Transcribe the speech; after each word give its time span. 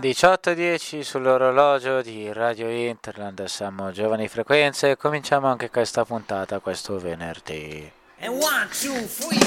18.10 0.00 1.00
sull'orologio 1.00 2.02
di 2.02 2.32
Radio 2.32 2.70
Interland, 2.70 3.44
siamo 3.46 3.90
Giovani 3.90 4.28
Frequenze 4.28 4.90
e 4.92 4.96
cominciamo 4.96 5.48
anche 5.48 5.70
questa 5.70 6.04
puntata 6.04 6.60
questo 6.60 7.00
venerdì. 7.00 7.90
And 8.20 8.40
one, 8.40 8.68
two, 8.80 8.92
three. 8.92 9.40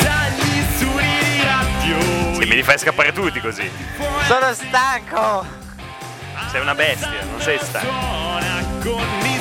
Dagli 0.00 0.62
studi 0.76 1.02
di 1.02 1.42
radio. 1.42 2.40
Sì, 2.40 2.48
me 2.48 2.54
li 2.54 2.62
fai 2.62 2.78
scappare 2.78 3.10
tutti 3.10 3.40
così. 3.40 3.68
Sono 4.28 4.52
stanco! 4.54 5.44
Sei 6.48 6.60
una 6.60 6.76
bestia, 6.76 7.24
non 7.24 7.40
sei 7.40 7.58
stanco. 7.58 9.37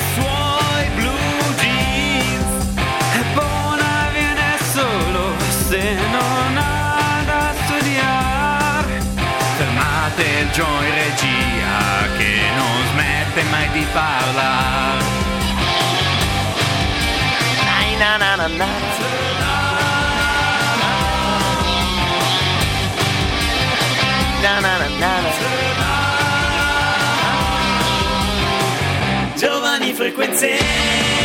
Il 10.58 10.64
Joy 10.64 10.90
Regia 10.90 12.18
che 12.18 12.34
non 12.56 12.88
smette 12.88 13.44
mai 13.44 13.70
di 13.74 13.86
parlare. 13.94 15.06
Na, 18.00 18.18
na, 18.18 18.36
na, 18.36 18.48
na. 18.48 18.66
Na, 24.42 24.60
na, 24.60 24.78
na, 24.78 24.88
na, 24.98 25.22
na. 25.22 25.30
Giovani 29.36 29.94
frequenze. 29.94 31.17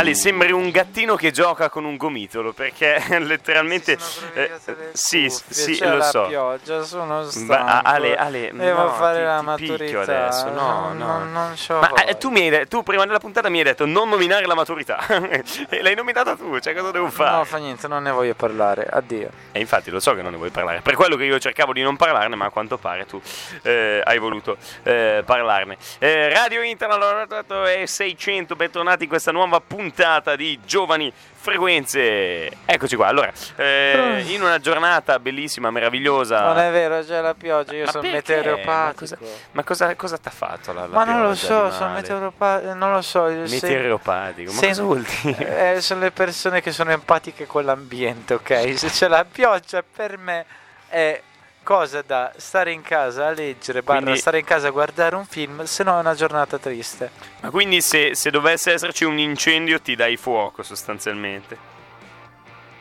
Ali, 0.00 0.14
sembri 0.14 0.50
un 0.50 0.70
gattino 0.70 1.14
che 1.14 1.30
gioca 1.30 1.68
con 1.68 1.84
un 1.84 1.98
gomitolo 1.98 2.54
perché 2.54 3.04
letteralmente. 3.20 3.98
Eh, 4.32 4.50
sì, 4.92 5.26
cuffie, 5.26 5.54
sì, 5.54 5.72
c'è 5.74 5.94
lo 5.94 6.02
so. 6.02 6.26
pioggia, 6.26 6.82
sono 6.84 7.28
stanco. 7.28 7.52
Ma, 7.52 7.80
Ale, 7.80 8.16
Ale, 8.16 8.50
Devo 8.50 8.84
no, 8.84 8.92
fare 8.94 9.18
ti- 9.18 9.24
la 9.24 9.38
ti 9.38 9.44
maturità. 9.44 10.00
adesso. 10.00 10.48
No, 10.48 10.52
non, 10.54 10.96
no. 10.96 11.06
Non, 11.06 11.32
non 11.32 11.54
c'ho 11.54 11.80
Ma 11.80 11.92
eh, 12.04 12.16
tu, 12.16 12.30
mi 12.30 12.48
hai 12.48 12.66
tu 12.66 12.82
prima 12.82 13.04
della 13.04 13.18
puntata 13.18 13.50
mi 13.50 13.58
hai 13.58 13.64
detto 13.64 13.84
non 13.84 14.08
nominare 14.08 14.46
la 14.46 14.54
maturità 14.54 15.04
e 15.68 15.82
l'hai 15.82 15.94
nominata 15.94 16.34
tu, 16.34 16.58
cioè 16.60 16.74
cosa 16.74 16.92
devo 16.92 17.10
fare? 17.10 17.36
No, 17.36 17.44
fa 17.44 17.58
niente, 17.58 17.86
non 17.86 18.02
ne 18.02 18.10
voglio 18.10 18.34
parlare. 18.34 18.86
Addio. 18.90 19.28
E 19.52 19.60
infatti 19.60 19.90
lo 19.90 20.00
so 20.00 20.14
che 20.14 20.22
non 20.22 20.30
ne 20.30 20.38
vuoi 20.38 20.50
parlare, 20.50 20.80
per 20.80 20.94
quello 20.94 21.16
che 21.16 21.24
io 21.24 21.38
cercavo 21.38 21.74
di 21.74 21.82
non 21.82 21.96
parlarne, 21.96 22.36
ma 22.36 22.46
a 22.46 22.50
quanto 22.50 22.78
pare 22.78 23.04
tu 23.04 23.20
eh, 23.64 24.00
hai 24.02 24.18
voluto 24.18 24.56
eh, 24.82 25.22
parlarne. 25.26 25.76
Eh, 25.98 26.30
Radio 26.30 26.62
Internet 26.62 27.44
è 27.44 27.84
600, 27.84 28.56
bentornati 28.56 29.02
in 29.02 29.08
questa 29.10 29.30
nuova 29.30 29.60
puntata 29.60 29.88
di 30.36 30.58
Giovani 30.64 31.12
Frequenze. 31.32 32.50
Eccoci 32.66 32.96
qua, 32.96 33.06
allora, 33.06 33.32
eh, 33.56 34.24
in 34.26 34.42
una 34.42 34.58
giornata 34.58 35.18
bellissima, 35.18 35.70
meravigliosa. 35.70 36.40
Non 36.46 36.58
è 36.58 36.70
vero, 36.70 37.02
c'è 37.02 37.20
la 37.20 37.34
pioggia, 37.34 37.74
io 37.74 37.84
Ma 37.86 37.90
sono 37.90 38.02
perché? 38.08 38.36
meteoropatico. 38.36 39.16
Ma 39.52 39.62
cosa, 39.64 39.94
cosa 39.96 40.18
ti 40.18 40.28
ha 40.28 40.30
fatto 40.30 40.72
la, 40.72 40.82
la 40.86 40.94
Ma 40.94 41.04
non 41.04 41.22
lo 41.22 41.34
so, 41.34 41.70
sono 41.70 41.92
meteoropatico, 41.94 42.74
non 42.74 42.92
lo 42.92 43.00
so. 43.02 43.26
il 43.28 43.48
se- 43.48 43.66
Meteoropatico, 43.66 44.52
ma 44.52 44.60
cosa 44.60 44.82
vuol 44.82 45.02
dire? 45.22 45.48
Eh, 45.76 45.80
sono 45.80 46.00
le 46.00 46.10
persone 46.10 46.60
che 46.60 46.72
sono 46.72 46.90
empatiche 46.90 47.46
con 47.46 47.64
l'ambiente, 47.64 48.34
ok? 48.34 48.78
Se 48.78 48.88
c'è 48.88 49.08
la 49.08 49.24
pioggia 49.24 49.82
per 49.82 50.18
me 50.18 50.44
è 50.88 51.20
cosa 51.62 52.02
da 52.02 52.32
stare 52.36 52.72
in 52.72 52.82
casa 52.82 53.26
a 53.26 53.30
leggere, 53.30 53.82
barra 53.82 54.00
Quindi- 54.00 54.18
stare 54.20 54.38
in 54.38 54.44
casa 54.44 54.68
a 54.68 54.70
guardare 54.70 55.14
un 55.16 55.26
film, 55.26 55.64
se 55.64 55.82
no 55.84 55.96
è 55.96 56.00
una 56.00 56.14
giornata 56.14 56.58
triste. 56.58 57.10
Ma 57.40 57.50
quindi 57.50 57.80
se, 57.80 58.14
se 58.14 58.30
dovesse 58.30 58.72
esserci 58.72 59.04
un 59.04 59.18
incendio 59.18 59.80
ti 59.80 59.94
dai 59.94 60.16
fuoco 60.16 60.62
sostanzialmente? 60.62 61.56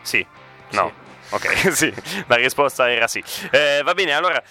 Sì. 0.01 0.25
No. 0.71 0.91
Ok, 1.31 1.71
sì, 1.73 1.93
la 2.27 2.35
risposta 2.37 2.91
era 2.91 3.07
sì. 3.07 3.23
Eh, 3.51 3.81
va 3.83 3.93
bene, 3.93 4.13
allora, 4.13 4.41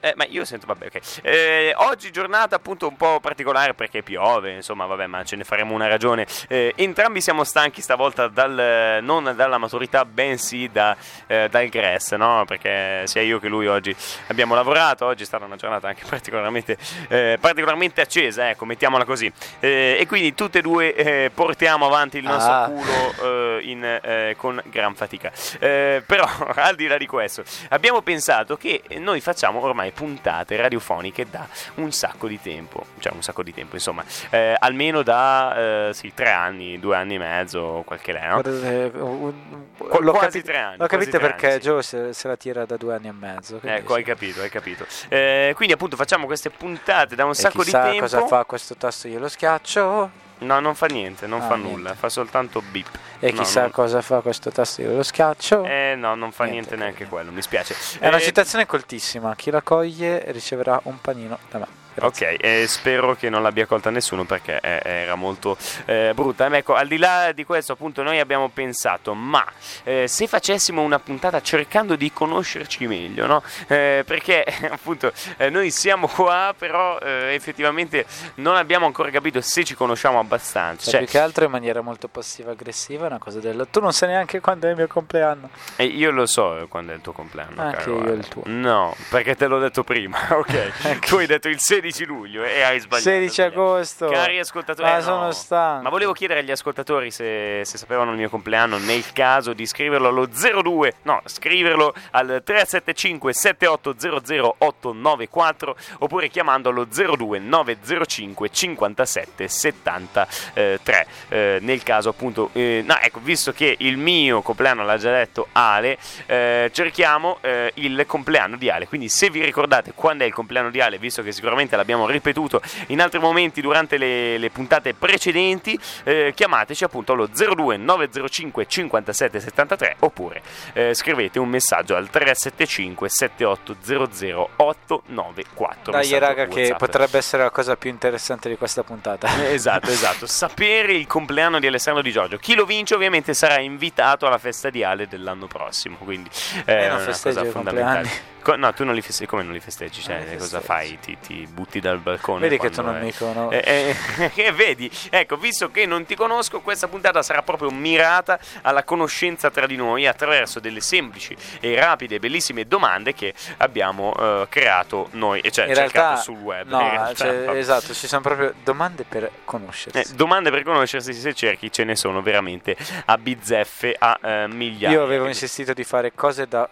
eh, 0.00 0.12
ma 0.16 0.24
io 0.28 0.44
sento, 0.44 0.66
vabbè, 0.66 0.86
ok. 0.86 1.20
Eh, 1.22 1.72
oggi 1.76 2.10
giornata 2.10 2.56
appunto 2.56 2.86
un 2.88 2.96
po' 2.96 3.20
particolare 3.20 3.74
perché 3.74 4.02
piove, 4.02 4.52
insomma, 4.52 4.86
vabbè, 4.86 5.06
ma 5.06 5.24
ce 5.24 5.36
ne 5.36 5.44
faremo 5.44 5.74
una 5.74 5.88
ragione. 5.88 6.26
Eh, 6.48 6.72
entrambi 6.76 7.20
siamo 7.20 7.44
stanchi 7.44 7.80
stavolta 7.80 8.28
dal, 8.28 9.00
non 9.02 9.32
dalla 9.36 9.58
maturità, 9.58 10.04
bensì 10.04 10.68
da, 10.70 10.96
eh, 11.26 11.48
dal 11.50 11.66
Gress, 11.68 12.14
no? 12.14 12.44
Perché 12.46 13.02
sia 13.06 13.22
io 13.22 13.38
che 13.38 13.48
lui 13.48 13.66
oggi 13.66 13.94
abbiamo 14.28 14.54
lavorato, 14.54 15.06
oggi 15.06 15.22
è 15.22 15.26
stata 15.26 15.44
una 15.44 15.56
giornata 15.56 15.88
anche 15.88 16.04
particolarmente, 16.08 16.76
eh, 17.08 17.36
particolarmente 17.40 18.00
accesa, 18.00 18.50
ecco, 18.50 18.64
mettiamola 18.64 19.04
così. 19.04 19.30
Eh, 19.60 19.96
e 20.00 20.06
quindi 20.06 20.34
tutte 20.34 20.58
e 20.58 20.62
due 20.62 21.30
portiamo 21.34 21.86
avanti 21.86 22.18
il 22.18 22.24
nostro 22.24 22.52
Ah. 22.52 22.68
culo 22.68 23.60
in, 23.60 24.34
con 24.36 24.60
gran 24.66 24.94
fatica. 24.94 25.30
Però, 25.58 26.24
al 26.54 26.74
di 26.76 26.86
là 26.86 26.96
di 26.96 27.06
questo, 27.06 27.42
abbiamo 27.70 28.00
pensato 28.00 28.56
che 28.56 28.82
noi 28.98 29.20
facciamo 29.20 29.62
ormai 29.62 29.87
puntate 29.92 30.56
radiofoniche 30.56 31.26
da 31.30 31.46
un 31.76 31.92
sacco 31.92 32.26
di 32.28 32.40
tempo, 32.40 32.84
cioè 32.98 33.12
un 33.12 33.22
sacco 33.22 33.42
di 33.42 33.52
tempo, 33.54 33.74
insomma, 33.76 34.04
eh, 34.30 34.54
almeno 34.58 35.02
da 35.02 35.88
eh, 35.88 35.90
sì, 35.94 36.12
tre 36.14 36.30
anni, 36.30 36.78
due 36.78 36.96
anni 36.96 37.14
e 37.14 37.18
mezzo, 37.18 37.82
qualche 37.86 38.12
lei, 38.12 38.28
no? 38.28 38.38
Uh, 38.38 39.34
Qu- 39.78 40.00
l'ho 40.00 40.12
quasi 40.12 40.38
capi- 40.38 40.42
tre 40.42 40.58
anni, 40.58 40.76
L'ho 40.78 40.86
capito 40.86 41.18
perché 41.18 41.46
anni, 41.52 41.60
sì. 41.60 41.66
Joe 41.68 41.82
se, 41.82 42.12
se 42.12 42.28
la 42.28 42.36
tira 42.36 42.64
da 42.66 42.76
due 42.76 42.94
anni 42.94 43.08
e 43.08 43.12
mezzo. 43.12 43.60
Ecco, 43.62 43.94
hai 43.94 44.02
capito, 44.02 44.40
hai 44.40 44.50
capito. 44.50 44.84
Eh, 45.08 45.52
quindi 45.54 45.74
appunto 45.74 45.96
facciamo 45.96 46.26
queste 46.26 46.50
puntate 46.50 47.14
da 47.14 47.24
un 47.24 47.30
E 47.30 47.34
sacco 47.34 47.62
di 47.64 47.70
tempo. 47.70 48.00
cosa 48.00 48.26
fa 48.26 48.44
questo 48.44 48.74
tasto, 48.76 49.08
io 49.08 49.18
lo 49.18 49.28
schiaccio. 49.28 50.26
No, 50.40 50.60
non 50.60 50.74
fa 50.76 50.86
niente, 50.86 51.26
non 51.26 51.40
Ah, 51.40 51.46
fa 51.48 51.54
niente. 51.56 51.72
nulla, 51.76 51.94
fa 51.94 52.08
soltanto 52.08 52.62
beep. 52.70 52.86
E 53.20 53.32
No, 53.32 53.42
chissà 53.42 53.62
non- 53.62 53.70
cosa 53.72 54.00
fa 54.02 54.20
questo 54.20 54.50
tasto, 54.50 54.82
lo 54.82 55.02
schiaccio. 55.02 55.64
Eh 55.64 55.94
no, 55.96 56.14
non 56.14 56.30
fa 56.32 56.44
Niente, 56.44 56.76
niente, 56.76 56.76
neanche 56.76 57.06
quello, 57.06 57.32
mi 57.32 57.42
spiace. 57.42 57.74
È 57.98 58.06
una 58.08 58.18
Eh, 58.18 58.20
citazione 58.20 58.64
coltissima. 58.66 59.34
Chi 59.34 59.50
la 59.50 59.62
coglie 59.62 60.22
riceverà 60.28 60.80
un 60.84 61.00
panino 61.00 61.38
da 61.50 61.58
me. 61.58 61.66
Grazie. 61.98 62.34
Ok, 62.36 62.44
eh, 62.44 62.64
spero 62.68 63.16
che 63.16 63.28
non 63.28 63.42
l'abbia 63.42 63.66
colta 63.66 63.90
nessuno 63.90 64.22
perché 64.24 64.60
eh, 64.62 64.80
era 64.84 65.16
molto 65.16 65.56
eh, 65.86 66.12
brutta. 66.14 66.46
Eh, 66.46 66.56
Ecco, 66.58 66.74
al 66.76 66.86
di 66.86 66.96
là 66.96 67.32
di 67.32 67.42
questo, 67.44 67.72
appunto, 67.72 68.04
noi 68.04 68.20
abbiamo 68.20 68.48
pensato, 68.50 69.14
ma 69.14 69.44
eh, 69.82 70.06
se 70.06 70.28
facessimo 70.28 70.80
una 70.80 71.00
puntata 71.00 71.42
cercando 71.42 71.96
di 71.96 72.12
conoscerci 72.12 72.86
meglio, 72.86 73.26
no? 73.26 73.42
Eh, 73.66 74.04
perché 74.06 74.44
appunto 74.70 75.10
eh, 75.38 75.50
noi 75.50 75.72
siamo 75.72 76.06
qua, 76.06 76.54
però 76.56 77.00
effettivamente 77.00 78.06
non 78.36 78.54
abbiamo 78.54 78.86
ancora 78.86 79.10
capito 79.10 79.40
se 79.40 79.64
ci 79.64 79.74
conosciamo 79.74 80.20
abbastanza. 80.20 80.82
Cioè, 80.84 80.90
Cioè, 80.92 81.00
più 81.02 81.08
che 81.10 81.18
altro 81.18 81.46
in 81.46 81.50
maniera 81.50 81.80
molto 81.80 82.06
passiva-aggressiva, 82.06 83.07
una 83.08 83.18
cosa 83.18 83.40
del... 83.40 83.66
Tu 83.70 83.80
non 83.80 83.92
sai 83.92 84.08
neanche 84.10 84.40
quando 84.40 84.66
è 84.66 84.70
il 84.70 84.76
mio 84.76 84.86
compleanno. 84.86 85.50
eh, 85.76 85.84
io 85.84 86.10
lo 86.10 86.26
so 86.26 86.58
eh, 86.58 86.68
quando 86.68 86.92
è 86.92 86.94
il 86.94 87.00
tuo 87.00 87.12
compleanno. 87.12 87.60
Anche 87.60 87.76
caro 87.78 88.04
io 88.04 88.12
il 88.12 88.28
tuo. 88.28 88.42
No, 88.46 88.94
perché 89.10 89.34
te 89.36 89.46
l'ho 89.46 89.58
detto 89.58 89.82
prima, 89.84 90.18
ok? 90.36 90.98
tu 91.06 91.16
hai 91.16 91.26
detto 91.26 91.48
il 91.48 91.58
16 91.60 92.04
luglio 92.04 92.44
e 92.44 92.62
hai 92.62 92.78
sbagliato. 92.80 93.08
16 93.08 93.40
hai 93.42 93.50
sbagliato. 93.50 93.72
agosto. 93.72 94.08
Cari 94.08 94.38
ascoltatori, 94.38 94.88
Ma 94.88 94.94
eh, 94.94 94.98
no. 94.98 95.04
sono 95.04 95.30
stanco. 95.32 95.82
Ma 95.82 95.88
volevo 95.90 96.12
chiedere 96.12 96.40
agli 96.40 96.50
ascoltatori 96.50 97.10
se, 97.10 97.62
se 97.64 97.78
sapevano 97.78 98.12
il 98.12 98.16
mio 98.18 98.28
compleanno, 98.28 98.78
nel 98.78 99.12
caso 99.12 99.52
di 99.52 99.66
scriverlo 99.66 100.08
allo 100.08 100.26
02, 100.26 100.94
no, 101.02 101.20
scriverlo 101.24 101.94
al 102.12 102.42
375 102.44 103.32
7800 103.32 104.54
894 104.58 105.76
oppure 106.00 106.28
chiamando 106.28 106.68
allo 106.68 106.84
02 106.84 107.38
905 107.38 108.50
57 108.50 109.48
73. 109.48 111.06
Eh, 111.28 111.58
nel 111.60 111.82
caso 111.82 112.08
appunto, 112.10 112.50
eh, 112.52 112.82
no, 112.86 112.97
ecco, 113.00 113.20
visto 113.20 113.52
che 113.52 113.76
il 113.78 113.96
mio 113.96 114.42
compleanno 114.42 114.84
l'ha 114.84 114.96
già 114.96 115.12
detto 115.12 115.48
Ale, 115.52 115.98
eh, 116.26 116.70
cerchiamo 116.72 117.38
eh, 117.40 117.72
il 117.74 118.04
compleanno 118.06 118.56
di 118.56 118.70
Ale. 118.70 118.86
Quindi 118.86 119.08
se 119.08 119.30
vi 119.30 119.44
ricordate 119.44 119.92
quando 119.94 120.24
è 120.24 120.26
il 120.26 120.32
compleanno 120.32 120.70
di 120.70 120.80
Ale, 120.80 120.98
visto 120.98 121.22
che 121.22 121.32
sicuramente 121.32 121.76
l'abbiamo 121.76 122.06
ripetuto 122.06 122.60
in 122.88 123.00
altri 123.00 123.18
momenti 123.18 123.60
durante 123.60 123.96
le, 123.98 124.38
le 124.38 124.50
puntate 124.50 124.94
precedenti, 124.94 125.78
eh, 126.04 126.32
chiamateci 126.34 126.84
appunto 126.84 127.12
allo 127.12 127.26
02 127.26 127.76
905 127.76 128.66
57 128.66 129.40
73 129.40 129.96
oppure 130.00 130.42
eh, 130.72 130.94
scrivete 130.94 131.38
un 131.38 131.48
messaggio 131.48 131.96
al 131.96 132.10
375 132.10 133.08
7800 133.08 134.50
894. 134.56 135.92
Dai 135.92 136.18
raga 136.18 136.46
che 136.46 136.60
WhatsApp. 136.60 136.78
potrebbe 136.78 137.18
essere 137.18 137.42
la 137.42 137.50
cosa 137.50 137.76
più 137.76 137.90
interessante 137.90 138.48
di 138.48 138.56
questa 138.56 138.82
puntata. 138.82 139.46
Esatto, 139.48 139.90
esatto. 139.90 140.26
Sapere 140.26 140.92
il 140.92 141.06
compleanno 141.06 141.58
di 141.58 141.66
Alessandro 141.66 142.02
Di 142.02 142.10
Giorgio. 142.12 142.36
Chi 142.38 142.54
lo 142.54 142.64
vince 142.64 142.87
ovviamente 142.94 143.34
sarà 143.34 143.60
invitato 143.60 144.26
alla 144.26 144.38
festa 144.38 144.70
di 144.70 144.82
Ale 144.82 145.06
dell'anno 145.06 145.46
prossimo. 145.46 145.96
Quindi 145.96 146.30
eh, 146.64 146.72
Io 146.72 146.78
è 146.78 146.90
una 146.90 146.98
festeggio 146.98 147.40
cosa 147.40 147.50
fondamentale. 147.50 148.10
Co- 148.48 148.56
no, 148.56 148.72
tu 148.72 148.82
non 148.82 148.94
li 148.94 149.02
festeggi. 149.02 149.26
Come 149.28 149.42
non 149.42 149.52
li 149.52 149.60
festeggi? 149.60 150.00
Cioè, 150.00 150.24
li 150.24 150.38
cosa 150.38 150.62
fai? 150.62 150.98
Ti, 150.98 151.18
ti 151.20 151.46
butti 151.52 151.80
dal 151.80 151.98
balcone? 151.98 152.40
Vedi 152.40 152.56
che 152.56 152.70
tu 152.70 152.80
non 152.80 152.96
è- 152.96 153.02
mi 153.02 153.12
conosci. 153.12 153.58
eh, 153.58 153.94
eh, 154.16 154.30
eh, 154.34 154.52
vedi, 154.52 154.90
ecco, 155.10 155.36
visto 155.36 155.70
che 155.70 155.84
non 155.84 156.06
ti 156.06 156.14
conosco, 156.14 156.60
questa 156.60 156.88
puntata 156.88 157.22
sarà 157.22 157.42
proprio 157.42 157.70
mirata 157.70 158.38
alla 158.62 158.84
conoscenza 158.84 159.50
tra 159.50 159.66
di 159.66 159.76
noi 159.76 160.06
attraverso 160.06 160.60
delle 160.60 160.80
semplici 160.80 161.36
e 161.60 161.78
rapide 161.78 162.14
e 162.14 162.18
bellissime 162.20 162.66
domande 162.66 163.12
che 163.12 163.34
abbiamo 163.58 164.14
eh, 164.18 164.46
creato 164.48 165.08
noi, 165.12 165.40
e 165.40 165.50
cioè 165.50 165.66
in 165.66 165.74
cercato 165.74 165.98
realtà, 165.98 166.22
sul 166.22 166.38
web. 166.38 166.68
no, 166.68 166.80
in 166.80 166.88
realtà, 166.90 167.14
cioè, 167.14 167.50
esatto, 167.50 167.92
ci 167.92 168.06
sono 168.06 168.22
proprio 168.22 168.54
domande 168.64 169.04
per 169.04 169.30
conoscersi. 169.44 169.98
Eh, 169.98 170.16
domande 170.16 170.48
per 170.50 170.62
conoscersi, 170.62 171.12
se 171.12 171.34
cerchi, 171.34 171.70
ce 171.70 171.84
ne 171.84 171.94
sono 171.96 172.22
veramente 172.22 172.74
a 173.04 173.18
bizzeffe, 173.18 173.94
a 173.98 174.18
eh, 174.22 174.46
migliaia. 174.48 174.96
Io 174.96 175.02
avevo 175.02 175.26
insistito 175.26 175.74
di 175.74 175.84
fare 175.84 176.14
cose 176.14 176.48
da 176.48 176.66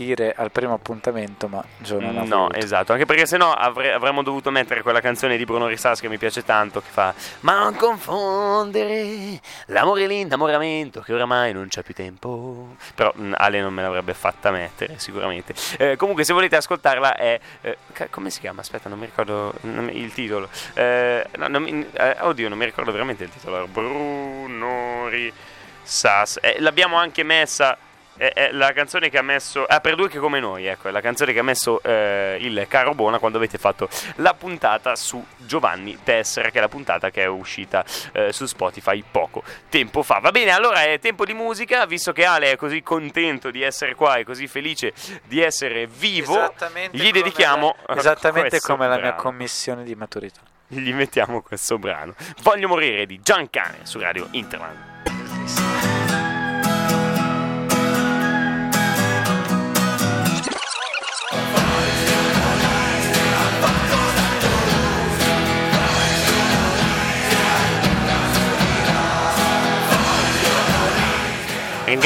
partire 0.00 0.32
al 0.34 0.50
primo 0.50 0.72
appuntamento, 0.72 1.46
ma 1.48 1.62
Gio 1.78 2.00
non 2.00 2.16
ha 2.16 2.22
No, 2.22 2.36
voluto. 2.38 2.58
esatto, 2.58 2.92
anche 2.92 3.04
perché 3.04 3.26
sennò 3.26 3.52
avre- 3.52 3.92
avremmo 3.92 4.22
dovuto 4.22 4.50
mettere 4.50 4.80
quella 4.82 5.00
canzone 5.00 5.36
di 5.36 5.44
Bruno 5.44 5.66
Risas 5.66 6.00
che 6.00 6.08
mi 6.08 6.16
piace 6.16 6.42
tanto, 6.42 6.80
che 6.80 6.88
fa 6.90 7.12
Ma 7.40 7.58
non 7.58 7.76
confondere 7.76 9.38
l'amore 9.66 10.04
e 10.04 10.06
l'innamoramento, 10.06 11.00
che 11.02 11.12
oramai 11.12 11.52
non 11.52 11.68
c'è 11.68 11.82
più 11.82 11.92
tempo. 11.94 12.76
Però 12.94 13.12
mh, 13.14 13.34
Ale 13.36 13.60
non 13.60 13.74
me 13.74 13.82
l'avrebbe 13.82 14.14
fatta 14.14 14.50
mettere, 14.50 14.94
sicuramente. 14.98 15.54
Eh, 15.78 15.96
comunque, 15.96 16.24
se 16.24 16.32
volete 16.32 16.56
ascoltarla, 16.56 17.16
è. 17.16 17.38
eh, 17.60 17.76
ca- 17.92 18.08
come 18.10 18.30
si 18.30 18.40
chiama? 18.40 18.60
Aspetta, 18.62 18.88
non 18.88 18.98
mi 18.98 19.04
ricordo 19.04 19.52
non 19.62 19.84
mi- 19.84 19.96
il 19.98 20.12
titolo. 20.14 20.48
Eh, 20.74 21.26
no, 21.36 21.48
non 21.48 21.62
mi- 21.62 21.86
eh, 21.92 22.16
oddio, 22.20 22.48
non 22.48 22.56
mi 22.58 22.64
ricordo 22.64 22.90
veramente 22.90 23.24
il 23.24 23.30
titolo. 23.30 23.66
Bruno 23.66 25.08
Risas. 25.08 26.38
Eh, 26.40 26.56
l'abbiamo 26.60 26.96
anche 26.96 27.22
messa. 27.22 27.76
È, 28.20 28.32
è 28.34 28.50
la 28.52 28.74
canzone 28.74 29.08
che 29.08 29.16
ha 29.16 29.22
messo. 29.22 29.64
Ah, 29.64 29.80
per 29.80 29.94
due 29.94 30.10
che 30.10 30.18
come 30.18 30.40
noi, 30.40 30.66
ecco, 30.66 30.88
è 30.88 30.90
la 30.90 31.00
canzone 31.00 31.32
che 31.32 31.38
ha 31.38 31.42
messo 31.42 31.82
eh, 31.82 32.36
il 32.38 32.66
caro 32.68 32.92
Bona 32.92 33.18
quando 33.18 33.38
avete 33.38 33.56
fatto 33.56 33.88
la 34.16 34.34
puntata 34.34 34.94
su 34.94 35.24
Giovanni 35.38 35.98
Tessera, 36.02 36.50
che 36.50 36.58
è 36.58 36.60
la 36.60 36.68
puntata 36.68 37.08
che 37.08 37.22
è 37.22 37.26
uscita 37.26 37.82
eh, 38.12 38.30
su 38.30 38.44
Spotify 38.44 39.02
poco 39.10 39.42
tempo 39.70 40.02
fa. 40.02 40.18
Va 40.18 40.32
bene, 40.32 40.50
allora 40.50 40.82
è 40.82 40.98
tempo 40.98 41.24
di 41.24 41.32
musica, 41.32 41.86
visto 41.86 42.12
che 42.12 42.26
Ale 42.26 42.52
è 42.52 42.56
così 42.56 42.82
contento 42.82 43.50
di 43.50 43.62
essere 43.62 43.94
qua 43.94 44.16
e 44.16 44.24
così 44.24 44.46
felice 44.46 44.92
di 45.24 45.40
essere 45.40 45.86
vivo, 45.86 46.34
Esattamente 46.34 46.98
gli 46.98 47.10
dedichiamo 47.10 47.74
la- 47.86 47.96
esattamente 47.96 48.60
come 48.60 48.86
la 48.86 48.98
mia 48.98 49.14
commissione 49.14 49.82
di 49.82 49.94
maturità. 49.94 50.42
Gli 50.66 50.92
mettiamo 50.92 51.40
questo 51.40 51.78
brano. 51.78 52.14
Voglio 52.42 52.68
morire 52.68 53.06
di 53.06 53.18
Giancane 53.22 53.78
su 53.84 53.98
Radio 53.98 54.28
Interland. 54.32 55.89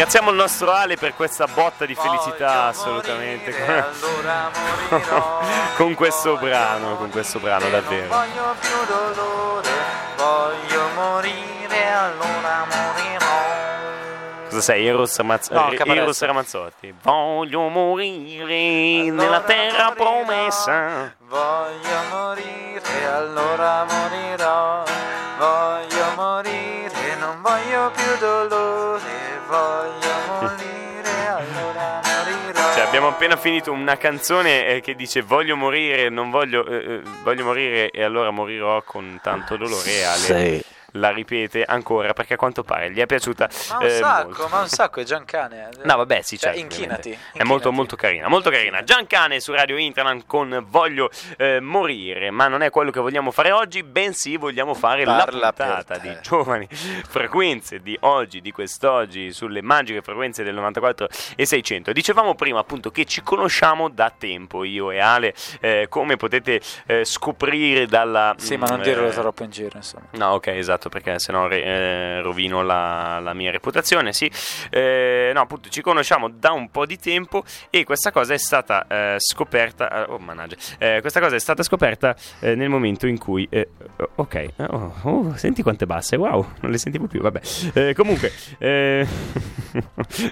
Ringraziamo 0.05 0.37
il 0.37 0.37
nostro 0.37 0.71
Ale 0.71 0.97
per 0.97 1.15
questa 1.15 1.47
botta 1.47 1.87
di 1.87 1.95
felicità, 1.95 2.65
assolutamente. 2.67 3.51
Morire, 3.53 3.87
allora 3.89 4.51
morirò. 4.91 5.41
con 5.77 5.95
questo 5.95 6.37
brano, 6.37 6.97
con 6.97 7.09
questo 7.09 7.39
brano, 7.39 7.71
davvero. 7.71 8.09
Voglio 8.09 8.55
più 8.61 8.85
dolore, 8.87 9.71
voglio 10.17 10.89
morire, 10.95 11.91
allora 11.91 12.67
morirò. 12.67 14.49
Cosa 14.51 14.61
sei? 14.61 14.87
Eros, 14.87 15.17
Ramazz- 15.17 15.51
No. 15.51 15.73
Eros 15.73 16.21
Ramazzotti. 16.23 16.95
Voglio 17.01 17.69
morire 17.69 19.11
nella 19.11 19.23
Allora 19.23 19.41
terra 19.41 19.85
morirò, 19.85 20.05
promessa. 20.05 21.15
Voglio 21.21 21.99
morire, 22.11 23.07
allora 23.11 23.87
morirò. 23.89 24.83
Voglio 25.39 25.94
abbiamo 32.97 33.13
appena 33.13 33.37
finito 33.37 33.73
una 33.73 33.97
canzone 33.97 34.69
eh, 34.69 34.81
che 34.81 34.95
dice 34.95 35.21
voglio 35.21 35.57
morire, 35.57 36.09
non 36.11 36.31
voglio, 36.31 36.65
eh, 36.65 36.77
eh, 36.77 37.03
voglio 37.25 37.43
morire 37.43 37.91
e 37.91 38.05
allora 38.05 38.31
morirò 38.31 38.85
con 38.85 39.19
tanto 39.21 39.57
dolore. 39.57 40.05
Ale 40.05 40.19
Sì. 40.19 40.65
La 40.95 41.11
ripete 41.11 41.63
ancora 41.65 42.13
perché 42.13 42.35
a 42.35 42.37
quanto 42.37 42.63
pare 42.63 42.91
gli 42.91 42.99
è 42.99 43.07
piaciuta 43.07 43.49
Ma 43.71 43.79
un 43.79 43.85
eh, 43.85 43.91
sacco, 43.91 44.27
molto. 44.27 44.49
ma 44.49 44.61
un 44.61 44.69
sacco, 44.69 45.01
è 45.01 45.05
Giancane. 45.05 45.69
No, 45.83 45.97
vabbè, 45.97 46.23
sì, 46.23 46.39
Cioè, 46.39 46.53
certo. 46.53 46.59
inchinati, 46.61 46.93
ovviamente. 46.95 47.11
È 47.11 47.17
inchinati. 47.27 47.49
molto, 47.49 47.73
molto 47.73 47.97
carina, 47.97 48.29
molto 48.29 48.51
carina. 48.51 48.83
Giancane 48.83 49.41
su 49.41 49.53
Radio 49.53 49.77
Internet 49.77 50.25
con 50.27 50.65
Voglio 50.69 51.11
eh, 51.37 51.61
morire, 51.61 52.31
ma 52.31 52.49
non 52.49 52.63
è 52.63 52.71
quello 52.71 52.91
che 52.91 53.01
vogliamo 53.01 53.31
fare 53.31 53.51
oggi, 53.51 53.83
bensì 53.83 54.37
vogliamo 54.37 54.75
fare 54.75 55.05
Parla 55.05 55.39
la 55.39 55.53
puntata 55.53 55.99
di 55.99 56.17
giovani 56.23 56.67
frequenze 56.71 57.81
di 57.81 57.97
oggi, 58.01 58.41
di 58.41 58.53
quest'oggi, 58.53 59.33
sulle 59.33 59.63
magiche 59.63 60.03
frequenze 60.03 60.43
del 60.43 60.55
94 60.55 61.09
e 61.37 61.47
600. 61.47 61.93
Dicevamo 61.93 62.35
prima 62.35 62.61
appunto 62.61 62.91
che 62.91 63.05
ci 63.05 63.23
conosciamo 63.23 63.89
da 63.89 64.13
tempo, 64.17 64.65
io 64.65 64.91
e 64.91 65.01
Ale, 65.01 65.35
eh, 65.61 65.87
come 65.89 66.17
potete 66.17 66.61
eh, 66.87 67.05
scoprire 67.05 67.87
dalla... 67.87 68.35
Sì, 68.39 68.57
ma 68.57 68.67
non 68.67 68.81
mm, 68.81 68.83
dirlo 68.83 69.09
eh, 69.09 69.13
troppo 69.13 69.43
in 69.43 69.51
giro, 69.51 69.77
insomma. 69.77 70.07
No, 70.13 70.31
ok, 70.31 70.47
esatto, 70.49 70.84
perché 70.89 71.19
sennò 71.19 71.47
re- 71.47 71.63
eh, 71.63 72.23
rovino 72.23 72.63
la, 72.63 73.19
la 73.21 73.35
mia 73.35 73.51
reputazione, 73.51 74.13
sì. 74.13 74.31
Eh, 74.71 75.31
no, 75.35 75.41
appunto, 75.41 75.69
ci 75.69 75.81
conosciamo 75.81 76.29
da 76.29 76.53
un 76.53 76.71
po' 76.71 76.87
di 76.87 76.99
tempo 76.99 77.45
e 77.71 77.85
questa 77.85 78.11
cosa 78.11 78.35
è 78.35 78.39
stata 78.39 78.87
eh, 78.87 79.17
scoperta... 79.19 80.07
eh, 80.07 80.11
oh, 80.11 80.19
mannaggia. 80.19 80.57
Eh, 80.79 80.99
questa 81.01 81.21
cosa 81.21 81.37
è 81.37 81.39
stata 81.39 81.63
scoperta 81.63 82.15
eh, 82.41 82.55
nel 82.55 82.69
momento 82.69 83.07
in 83.07 83.19
cui... 83.19 83.49
ok, 84.17 84.49
oh, 84.71 84.95
oh, 85.03 85.37
senti 85.37 85.63
quante 85.63 85.87
basse, 85.87 86.17
wow, 86.17 86.47
non 86.61 86.71
le 86.71 86.79
sentivo 86.79 87.07
più, 87.07 87.21
vabbè. 87.21 87.93
Comunque, 87.95 88.33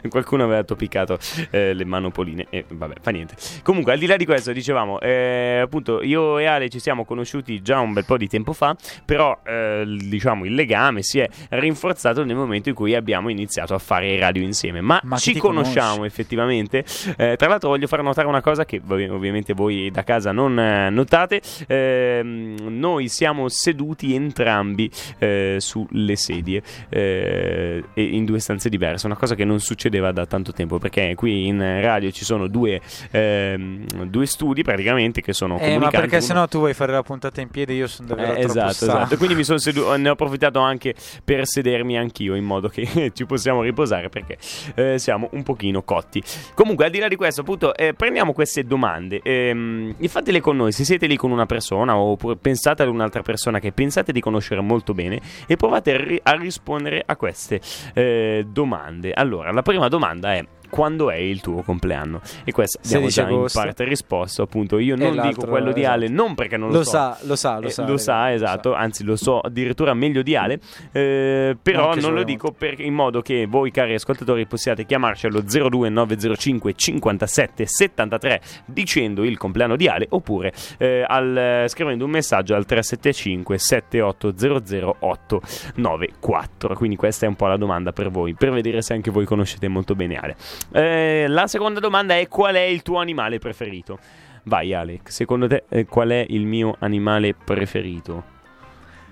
qualcuno 0.08 0.44
aveva 0.44 0.62
toppicato 0.64 1.18
le 1.50 1.84
manopoline 1.84 2.46
e 2.50 2.64
vabbè, 2.68 2.94
fa 3.00 3.10
niente. 3.10 3.34
Comunque, 3.62 3.92
al 3.92 3.98
di 3.98 4.06
là 4.06 4.16
di 4.16 4.24
questo, 4.24 4.52
dicevamo, 4.52 4.98
appunto, 4.98 6.02
io 6.02 6.38
e 6.38 6.46
Ale 6.46 6.68
ci 6.68 6.78
siamo 6.78 7.04
conosciuti 7.04 7.62
già 7.62 7.78
un 7.80 7.92
bel 7.92 8.04
po' 8.04 8.16
di 8.16 8.28
tempo 8.28 8.52
fa, 8.52 8.76
però 9.04 9.38
l- 9.44 10.08
diciamo 10.42 10.44
il 10.44 10.54
legame 10.54 11.02
si 11.02 11.18
è 11.18 11.28
rinforzato 11.50 12.24
nel 12.24 12.36
momento 12.36 12.68
in 12.68 12.74
cui 12.74 12.94
abbiamo 12.94 13.28
iniziato 13.30 13.74
a 13.74 13.78
fare 13.78 14.18
radio 14.18 14.42
insieme. 14.42 14.80
Ma, 14.80 15.00
Ma 15.04 15.16
ci 15.16 15.36
conosciamo 15.36 15.96
conosce? 15.96 16.06
effettivamente. 16.06 16.84
Eh, 17.16 17.36
tra 17.36 17.48
l'altro, 17.48 17.68
voglio 17.70 17.86
far 17.86 18.02
notare 18.02 18.26
una 18.28 18.40
cosa 18.40 18.64
che 18.64 18.80
ov- 18.86 19.10
ovviamente 19.10 19.52
voi 19.54 19.90
da 19.90 20.02
casa 20.04 20.32
non 20.32 20.58
eh, 20.58 20.90
notate: 20.90 21.40
Ehm, 21.66 22.56
noi 22.68 23.08
siamo 23.08 23.48
seduti 23.48 24.14
entrambi 24.14 24.90
eh, 25.18 25.56
sulle 25.58 26.16
sedie 26.16 26.62
eh, 26.88 27.82
e 27.94 28.02
in 28.02 28.24
due 28.24 28.38
stanze 28.38 28.68
diverse, 28.68 29.06
una 29.06 29.16
cosa 29.16 29.34
che 29.34 29.44
non 29.44 29.60
succedeva 29.60 30.12
da 30.12 30.26
tanto 30.26 30.52
tempo 30.52 30.78
perché 30.78 31.14
qui 31.14 31.46
in 31.46 31.58
radio 31.58 32.10
ci 32.10 32.24
sono 32.24 32.46
due, 32.48 32.80
ehm, 33.10 34.04
due 34.06 34.26
studi 34.26 34.62
praticamente 34.62 35.20
che 35.20 35.32
sono 35.32 35.58
Eh, 35.58 35.78
ma 35.78 35.90
perché 35.90 36.16
uno- 36.16 36.24
sennò 36.24 36.46
tu 36.48 36.58
vuoi 36.58 36.74
fare 36.74 36.92
la 36.92 37.02
puntata 37.02 37.40
in 37.40 37.48
piedi, 37.48 37.74
io 37.74 37.86
sono 37.86 38.08
davvero 38.08 38.34
eh, 38.34 38.44
esatto, 38.44 38.70
esatto. 38.84 39.16
Quindi 39.16 39.34
mi 39.34 39.44
sono 39.44 39.58
sedu- 39.58 39.94
ne 39.96 40.08
ho 40.08 40.12
approfittato 40.12 40.30
anche 40.60 40.94
per 41.24 41.46
sedermi 41.46 41.96
anch'io 41.96 42.34
in 42.34 42.44
modo 42.44 42.68
che 42.68 43.10
ci 43.14 43.26
possiamo 43.26 43.62
riposare 43.62 44.08
perché 44.08 44.38
eh, 44.74 44.98
siamo 44.98 45.28
un 45.32 45.42
pochino 45.42 45.82
cotti. 45.82 46.22
Comunque, 46.54 46.86
al 46.86 46.90
di 46.90 46.98
là 46.98 47.08
di 47.08 47.16
questo, 47.16 47.42
appunto, 47.42 47.74
eh, 47.74 47.94
prendiamo 47.94 48.32
queste 48.32 48.64
domande 48.64 49.20
ehm, 49.22 49.94
e 49.98 50.08
fatele 50.08 50.40
con 50.40 50.56
noi. 50.56 50.72
Se 50.72 50.84
siete 50.84 51.06
lì 51.06 51.16
con 51.16 51.30
una 51.30 51.46
persona 51.46 51.96
oppure 51.96 52.36
pensate 52.36 52.82
ad 52.82 52.88
un'altra 52.88 53.22
persona 53.22 53.58
che 53.58 53.72
pensate 53.72 54.12
di 54.12 54.20
conoscere 54.20 54.60
molto 54.60 54.94
bene 54.94 55.20
e 55.46 55.56
provate 55.56 55.92
a, 55.92 55.96
ri- 55.96 56.20
a 56.22 56.32
rispondere 56.32 57.02
a 57.04 57.16
queste 57.16 57.60
eh, 57.94 58.46
domande. 58.48 59.12
Allora, 59.12 59.52
la 59.52 59.62
prima 59.62 59.88
domanda 59.88 60.34
è. 60.34 60.44
Quando 60.72 61.10
è 61.10 61.16
il 61.16 61.42
tuo 61.42 61.60
compleanno? 61.62 62.22
E 62.44 62.50
questa 62.52 62.78
abbiamo 62.82 63.08
16 63.10 63.14
già 63.14 63.28
in 63.28 63.36
agosto. 63.36 63.60
parte 63.60 63.84
risposto. 63.84 64.40
Appunto, 64.42 64.78
io 64.78 64.96
non 64.96 65.20
dico 65.20 65.46
quello 65.46 65.70
di 65.72 65.84
Ale, 65.84 66.06
esatto. 66.06 66.22
non 66.22 66.34
perché 66.34 66.56
non 66.56 66.70
lo, 66.70 66.78
Lo 66.78 66.82
so, 66.84 66.90
sa, 66.90 67.18
lo 67.24 67.36
sa, 67.36 67.58
lo 67.58 67.66
eh, 67.66 67.70
sa. 67.70 67.86
lo 67.86 67.96
sa, 67.98 68.28
lo 68.28 68.34
esatto, 68.34 68.72
anzi 68.74 69.04
lo 69.04 69.16
so 69.16 69.40
addirittura 69.40 69.92
meglio 69.92 70.22
di 70.22 70.34
Ale, 70.34 70.60
eh, 70.92 71.54
però 71.60 71.90
Anche 71.90 72.00
non 72.00 72.14
lo 72.14 72.22
dico 72.22 72.52
per- 72.52 72.80
in 72.80 72.94
modo 72.94 73.20
che 73.20 73.44
voi 73.46 73.70
cari 73.70 73.92
ascoltatori 73.92 74.46
possiate 74.46 74.86
chiamarci 74.86 75.26
allo 75.26 75.42
02905 75.42 76.72
57 76.74 77.66
73 77.66 78.40
dicendo 78.64 79.24
il 79.24 79.36
compleanno 79.36 79.76
di 79.76 79.88
Ale 79.88 80.06
oppure 80.08 80.52
eh, 80.78 81.04
al- 81.06 81.36
eh, 81.36 81.68
scrivendo 81.68 82.06
un 82.06 82.10
messaggio 82.12 82.54
al 82.54 82.64
375 82.64 83.58
7800 83.58 84.96
894. 85.00 86.74
Quindi 86.74 86.96
questa 86.96 87.26
è 87.26 87.28
un 87.28 87.36
po' 87.36 87.46
la 87.46 87.56
domanda 87.56 87.92
per 87.92 88.10
voi, 88.10 88.34
per 88.34 88.50
vedere 88.50 88.80
se 88.82 88.94
anche 88.94 89.10
voi 89.10 89.24
conoscete 89.26 89.68
molto 89.68 89.94
bene 89.94 90.16
Ale. 90.16 90.36
Eh, 90.70 91.26
la 91.28 91.46
seconda 91.46 91.80
domanda 91.80 92.16
è 92.16 92.28
qual 92.28 92.54
è 92.54 92.60
il 92.60 92.82
tuo 92.82 92.98
animale 92.98 93.38
preferito? 93.38 93.98
Vai 94.44 94.74
Alex, 94.74 95.08
secondo 95.10 95.46
te 95.46 95.64
eh, 95.68 95.84
qual 95.86 96.10
è 96.10 96.24
il 96.28 96.46
mio 96.46 96.76
animale 96.80 97.34
preferito? 97.34 98.30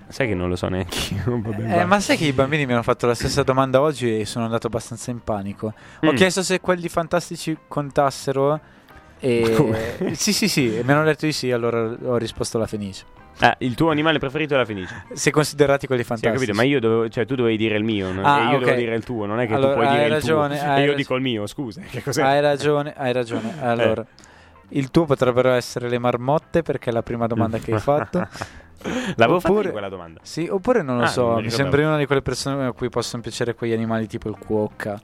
Sai 0.09 0.27
che 0.27 0.33
non 0.35 0.49
lo 0.49 0.57
so 0.57 0.67
neanche 0.67 1.13
io. 1.13 1.39
Vabbè, 1.41 1.79
Eh, 1.81 1.85
ma 1.85 1.99
sai 2.01 2.17
che 2.17 2.25
i 2.25 2.33
bambini 2.33 2.65
mi 2.65 2.73
hanno 2.73 2.83
fatto 2.83 3.07
la 3.07 3.13
stessa 3.15 3.43
domanda 3.43 3.79
oggi 3.79 4.19
e 4.19 4.25
sono 4.25 4.43
andato 4.45 4.67
abbastanza 4.67 5.09
in 5.11 5.23
panico. 5.23 5.73
Ho 6.03 6.11
Mm. 6.11 6.15
chiesto 6.15 6.43
se 6.43 6.59
quelli 6.59 6.89
fantastici 6.89 7.57
contassero 7.67 8.59
e... 9.19 9.51
Come? 9.55 10.13
sì, 10.15 10.33
sì, 10.33 10.49
sì, 10.49 10.77
e 10.77 10.83
mi 10.83 10.91
hanno 10.91 11.05
detto 11.05 11.25
di 11.25 11.31
sì, 11.31 11.51
allora 11.51 11.95
ho 12.03 12.17
risposto 12.17 12.57
la 12.57 12.67
Fenice. 12.67 13.05
Ah, 13.39 13.55
il 13.59 13.73
tuo 13.75 13.89
animale 13.89 14.19
preferito 14.19 14.53
è 14.53 14.57
la 14.57 14.65
Fenice. 14.65 15.05
Se 15.13 15.31
considerati 15.31 15.87
quelli 15.87 16.03
Sì, 16.03 16.07
fantastici. 16.09 16.37
capito, 16.45 16.53
ma 16.55 16.63
io 16.63 16.79
dovevo, 16.79 17.09
cioè, 17.09 17.25
tu 17.25 17.33
dovevi 17.35 17.57
dire 17.57 17.75
il 17.75 17.83
mio, 17.83 18.11
no? 18.11 18.21
Ah, 18.23 18.39
e 18.39 18.49
io 18.51 18.57
ok. 18.57 18.63
devo 18.65 18.75
dire 18.77 18.95
il 18.95 19.03
tuo, 19.03 19.25
non 19.25 19.39
è 19.39 19.47
che 19.47 19.53
Allora, 19.53 19.73
tu 19.73 19.79
puoi 19.79 19.87
dire 19.89 20.07
ragione, 20.09 20.53
il 20.55 20.59
tuo 20.61 20.69
hai 20.69 20.77
e 20.77 20.81
io 20.81 20.87
rag- 20.87 20.97
dico 20.97 21.15
il 21.15 21.21
mio, 21.21 21.47
scusa. 21.47 21.81
Che 21.89 22.03
cos'è? 22.03 22.21
Hai 22.21 22.39
ragione, 22.41 22.93
hai 22.95 23.13
ragione. 23.13 23.55
Allora, 23.61 24.05
il 24.69 24.91
tuo 24.91 25.05
potrebbero 25.05 25.49
essere 25.51 25.89
le 25.89 25.97
marmotte 25.97 26.61
perché 26.61 26.91
è 26.91 26.93
la 26.93 27.01
prima 27.01 27.25
domanda 27.27 27.57
che 27.57 27.73
hai 27.73 27.79
fatto. 27.79 28.27
L'avevo 29.15 29.39
fatta 29.39 29.51
Oppure- 29.53 29.65
io 29.67 29.71
quella 29.71 29.89
domanda. 29.89 30.19
Sì, 30.23 30.47
oppure 30.49 30.81
non 30.81 30.97
lo 30.97 31.03
Ah, 31.03 31.07
so, 31.07 31.25
non 31.27 31.35
mi 31.37 31.43
mi 31.43 31.49
sembri 31.51 31.83
una 31.83 31.97
di 31.97 32.05
quelle 32.05 32.21
persone 32.21 32.65
a 32.65 32.71
cui 32.71 32.89
possono 32.89 33.21
piacere 33.21 33.53
quegli 33.55 33.73
animali 33.73 34.07
tipo 34.07 34.27
il 34.29 34.37
cuocca. 34.37 34.99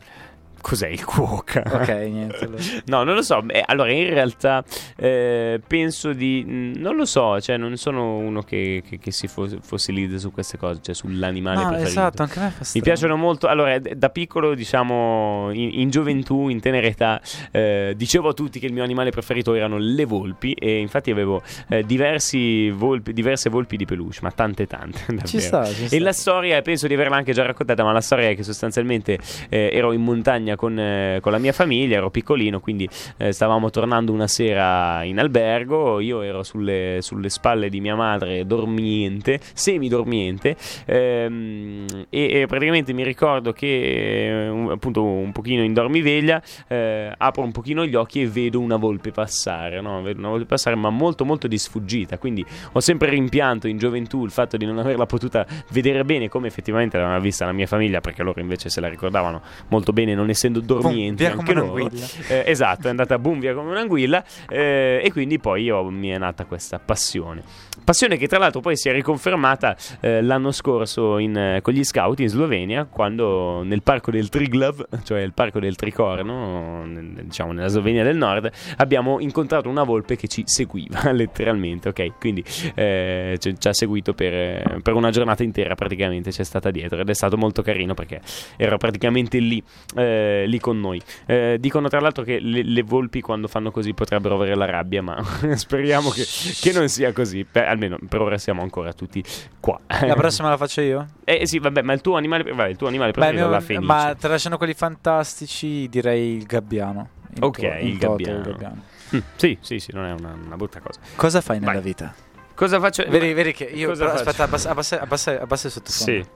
Cos'è 0.62 0.88
il 0.88 1.04
cuoca? 1.06 1.64
Ok, 1.66 1.88
niente. 1.90 2.38
allora. 2.46 2.62
No, 2.88 3.04
non 3.04 3.16
lo 3.16 3.22
so. 3.22 3.42
Beh, 3.42 3.64
allora, 3.66 3.92
in 3.92 4.10
realtà 4.10 4.64
eh, 4.96 5.60
penso 5.66 6.14
di. 6.14 6.44
mh, 6.46 6.80
Non 6.80 6.96
lo 6.96 7.06
so, 7.06 7.40
cioè, 7.42 7.58
non 7.58 7.76
sono 7.78 8.18
uno 8.18 8.42
che, 8.42 8.84
che- 8.88 8.98
che 9.00 9.12
si 9.12 9.28
fos- 9.28 9.58
fossilizza 9.62 10.18
su 10.18 10.32
queste 10.32 10.58
cose, 10.58 10.80
cioè 10.82 10.96
sull'animale 10.96 11.56
No, 11.62 11.68
preferito. 11.68 11.90
esatto, 11.90 12.22
anche 12.24 12.40
a 12.40 12.44
me 12.44 12.50
fa 12.50 12.56
Mi 12.60 12.66
strano. 12.66 12.84
piacciono 12.86 13.16
molto. 13.18 13.48
Allora, 13.48 13.78
da 13.80 14.10
piccolo, 14.10 14.54
diciamo, 14.56 15.50
in, 15.54 15.80
in 15.80 15.90
gioventù, 15.90 16.50
in 16.50 16.60
tenera 16.60 16.88
età, 16.88 17.22
eh, 17.52 17.94
dicevo 17.96 18.30
a 18.30 18.34
tutti 18.34 18.60
che 18.60 18.66
il 18.66 18.74
mio 18.74 18.84
animale 18.84 19.10
preferito 19.12 19.54
erano 19.54 19.78
le 19.78 20.06
volpi. 20.06 20.54
E 20.54 20.80
infatti 20.80 21.12
avevo 21.12 21.42
eh, 21.70 21.84
diversi 21.84 22.70
volpi, 22.70 23.14
diverse 23.14 23.50
volpi 23.50 23.78
di 23.78 23.86
peluche, 23.86 24.20
ma 24.22 24.32
tante, 24.32 24.66
tante. 24.68 25.00
Ci 25.26 25.38
davvero. 25.38 25.40
sta, 25.40 25.66
ci 25.66 25.86
sta. 25.88 25.96
E 25.96 26.00
la 26.00 26.14
storia, 26.14 26.62
penso 26.62 26.88
di 26.88 26.94
averla 26.94 27.16
anche 27.18 27.34
già 27.34 27.44
raccontata, 27.46 27.84
ma 27.84 27.92
la 27.92 28.02
storia 28.02 28.30
è 28.30 28.36
che 28.36 28.44
sostanzialmente 28.44 29.18
eh, 29.50 29.70
ero 29.72 29.92
in 29.94 30.02
montagna 30.02 30.47
con, 30.56 30.80
eh, 30.80 31.20
con 31.22 31.32
la 31.32 31.38
mia 31.38 31.54
famiglia, 31.54 31.98
ero 31.98 32.10
piccolino, 32.10 32.60
quindi 32.60 32.88
eh, 33.18 33.32
stavamo 33.32 33.70
tornando 33.70 34.12
una 34.12 34.27
sera 34.27 35.04
in 35.04 35.20
albergo, 35.20 36.00
io 36.00 36.22
ero 36.22 36.44
sulle, 36.44 37.00
sulle 37.01 37.30
spalle 37.30 37.70
di 37.70 37.82
mia 37.82 37.96
madre 37.96 38.46
dormiente, 38.46 39.39
semidormiente, 39.54 40.56
ehm, 40.86 41.86
e, 42.10 42.42
e 42.42 42.46
praticamente 42.48 42.94
mi 42.94 43.04
ricordo 43.04 43.51
che 43.54 44.46
eh, 44.46 44.50
un- 44.50 44.72
appunto 44.72 45.04
un 45.04 45.32
pochino 45.32 45.63
in 45.63 45.74
dormiveglia 45.74 46.42
eh, 46.68 47.12
apro 47.18 47.44
un 47.44 47.51
pochino 47.51 47.86
gli 47.86 47.96
occhi 47.96 48.22
e 48.22 48.27
vedo 48.27 48.60
una 48.60 48.77
volpe 48.77 49.12
passare, 49.12 49.82
no? 49.82 50.01
vedo 50.01 50.20
una 50.20 50.30
volpe 50.30 50.46
passare 50.46 50.75
ma 50.75 50.89
molto 50.89 51.25
molto 51.25 51.48
di 51.48 51.58
sfuggita, 51.58 52.18
quindi 52.18 52.46
ho 52.72 52.80
sempre 52.80 53.10
rimpianto 53.10 53.68
in 53.68 53.77
gioventù 53.77 54.24
il 54.24 54.32
fatto 54.32 54.58
di 54.58 54.66
non 54.66 54.77
averla 54.77 55.06
potuta 55.06 55.46
vedere 55.72 56.04
bene 56.04 56.30
come 56.30 56.48
effettivamente 56.48 56.98
l'aveva 56.98 57.20
vista 57.20 57.46
la 57.46 57.51
mia 57.51 57.68
famiglia 57.68 58.01
perché 58.01 58.24
loro 58.24 58.39
invece 58.39 58.70
se 58.70 58.80
la 58.80 58.88
ricordavano 58.88 59.42
molto 59.70 59.94
bene 59.94 60.13
non 60.13 60.30
essendo 60.30 60.37
dormienti 60.62 61.24
via 61.24 61.32
anche 61.32 61.38
come 61.53 61.53
loro. 61.53 61.74
un'anguilla. 61.74 62.06
Eh, 62.27 62.44
esatto, 62.48 62.88
è 62.88 62.89
andata 62.89 63.17
boom 63.20 63.39
via 63.39 63.53
come 63.53 63.72
un'anguilla 63.72 64.24
eh, 64.50 65.01
e 65.03 65.12
quindi 65.12 65.39
poi 65.39 65.63
io- 65.63 65.84
mi 65.89 66.10
è 66.10 66.17
nata 66.17 66.46
questa 66.46 66.79
passione. 66.79 67.44
Passione 67.88 68.17
che 68.17 68.27
tra 68.27 68.38
l'altro 68.38 68.60
poi 68.60 68.75
si 68.75 68.89
è 68.89 68.91
riconfermata 68.91 69.77
eh, 70.01 70.22
l'anno 70.22 70.51
scorso 70.51 71.20
in, 71.20 71.38
eh, 71.38 71.62
con 71.62 71.74
gli 71.74 71.86
scout 71.86 72.20
in 72.20 72.27
Slovenia 72.27 72.84
quando 72.84 73.63
nel 73.63 73.82
parco 73.82 74.12
del 74.12 74.27
Triglav, 74.27 75.03
cioè 75.06 75.22
il 75.22 75.32
parco 75.32 75.62
del 75.62 75.77
Tricorno, 75.77 76.84
nel- 76.86 77.24
diciamo 77.24 77.53
nella 77.53 77.70
Slovenia 77.70 78.03
del 78.03 78.17
Nord, 78.17 78.51
abbiamo 78.75 79.22
incontrato 79.22 79.70
una 79.70 79.84
volpe 79.84 80.17
che 80.17 80.27
ci 80.27 80.44
seguiva 80.46 81.12
letteralmente, 81.15 81.88
ok? 81.88 82.20
Quindi 82.20 82.44
eh, 82.75 83.38
ci, 83.39 83.58
ci 83.58 83.67
ha 83.70 83.74
seguito 83.74 84.13
per, 84.13 84.34
eh, 84.34 84.79
per 84.84 84.94
una 84.94 85.10
giornata 85.10 85.44
intera 85.44 85.75
praticamente, 85.75 86.32
c'è 86.32 86.44
stata 86.44 86.72
dietro 86.72 87.00
ed 87.00 87.08
è 87.08 87.13
stato 87.13 87.38
molto 87.38 87.62
carino 87.62 87.94
perché 87.94 88.20
era 88.58 88.75
praticamente 88.75 89.39
lì, 89.39 89.63
eh, 89.96 90.44
lì 90.46 90.60
con 90.60 90.77
noi. 90.77 91.01
Eh, 91.25 91.56
dicono 91.58 91.88
tra 91.88 92.01
l'altro 92.01 92.25
che 92.25 92.39
le, 92.39 92.63
le 92.63 92.82
volpi 92.82 93.22
quando 93.22 93.48
fanno 93.48 93.72
così 93.72 93.94
potrebbero 93.94 94.36
avere 94.36 94.56
la 94.56 94.65
rabbia, 94.65 95.01
ma 95.01 95.24
speriamo 95.56 96.10
che, 96.10 96.25
che 96.60 96.74
non 96.74 96.89
sia 96.89 97.13
così. 97.13 97.46
Beh, 97.50 97.75
almeno 97.78 97.98
per 98.08 98.22
ora 98.22 98.38
siamo 98.38 98.62
ancora 98.62 98.94
tutti 98.94 99.24
qua. 99.60 99.80
La 100.02 100.16
prossima 100.16 100.50
la 100.50 100.58
faccio 100.58 100.82
io? 100.82 101.08
Eh 101.24 101.46
sì, 101.46 101.60
vabbè, 101.60 101.82
ma 101.82 101.94
il 101.94 102.02
tuo 102.02 102.16
animale, 102.18 102.44
vabbè, 102.44 102.70
il 102.70 102.76
tuo 102.78 102.88
animale 102.88 103.12
Beh, 103.12 103.18
preferito 103.20 103.44
è 103.44 103.48
mio- 103.48 103.54
la 103.56 103.62
fenice. 103.62 103.86
ma 103.86 104.16
tralasciando 104.18 104.58
quelli 104.58 104.74
fantastici, 104.74 105.88
direi 105.90 106.36
il 106.38 106.46
gabbiano. 106.46 107.10
Ok, 107.40 107.60
to- 107.60 107.66
il 107.86 107.98
toto, 107.98 108.16
gabbiano. 108.42 108.82
Mm, 109.16 109.20
sì, 109.36 109.58
sì, 109.62 109.80
sì, 109.80 109.92
non 109.94 110.06
è 110.06 110.12
una, 110.12 110.34
una 110.34 110.56
brutta 110.56 110.80
cosa. 110.80 111.00
Cosa 111.16 111.42
fai 111.42 111.60
nella 111.60 111.74
Vai. 111.74 111.82
vita? 111.82 112.14
Cosa 112.56 112.80
faccio? 112.80 113.06
Vedi, 113.08 113.34
vedi 113.34 113.54
che 113.54 113.66
io. 113.66 113.92
Però, 113.94 114.12
aspetta, 114.12 114.44
abbassa, 114.44 114.72
abbassa, 114.72 115.00
abbassa, 115.00 115.40
abbassa 115.42 115.68
il 115.68 115.74
sottofondo. 115.74 116.12
Sì. 116.24 116.30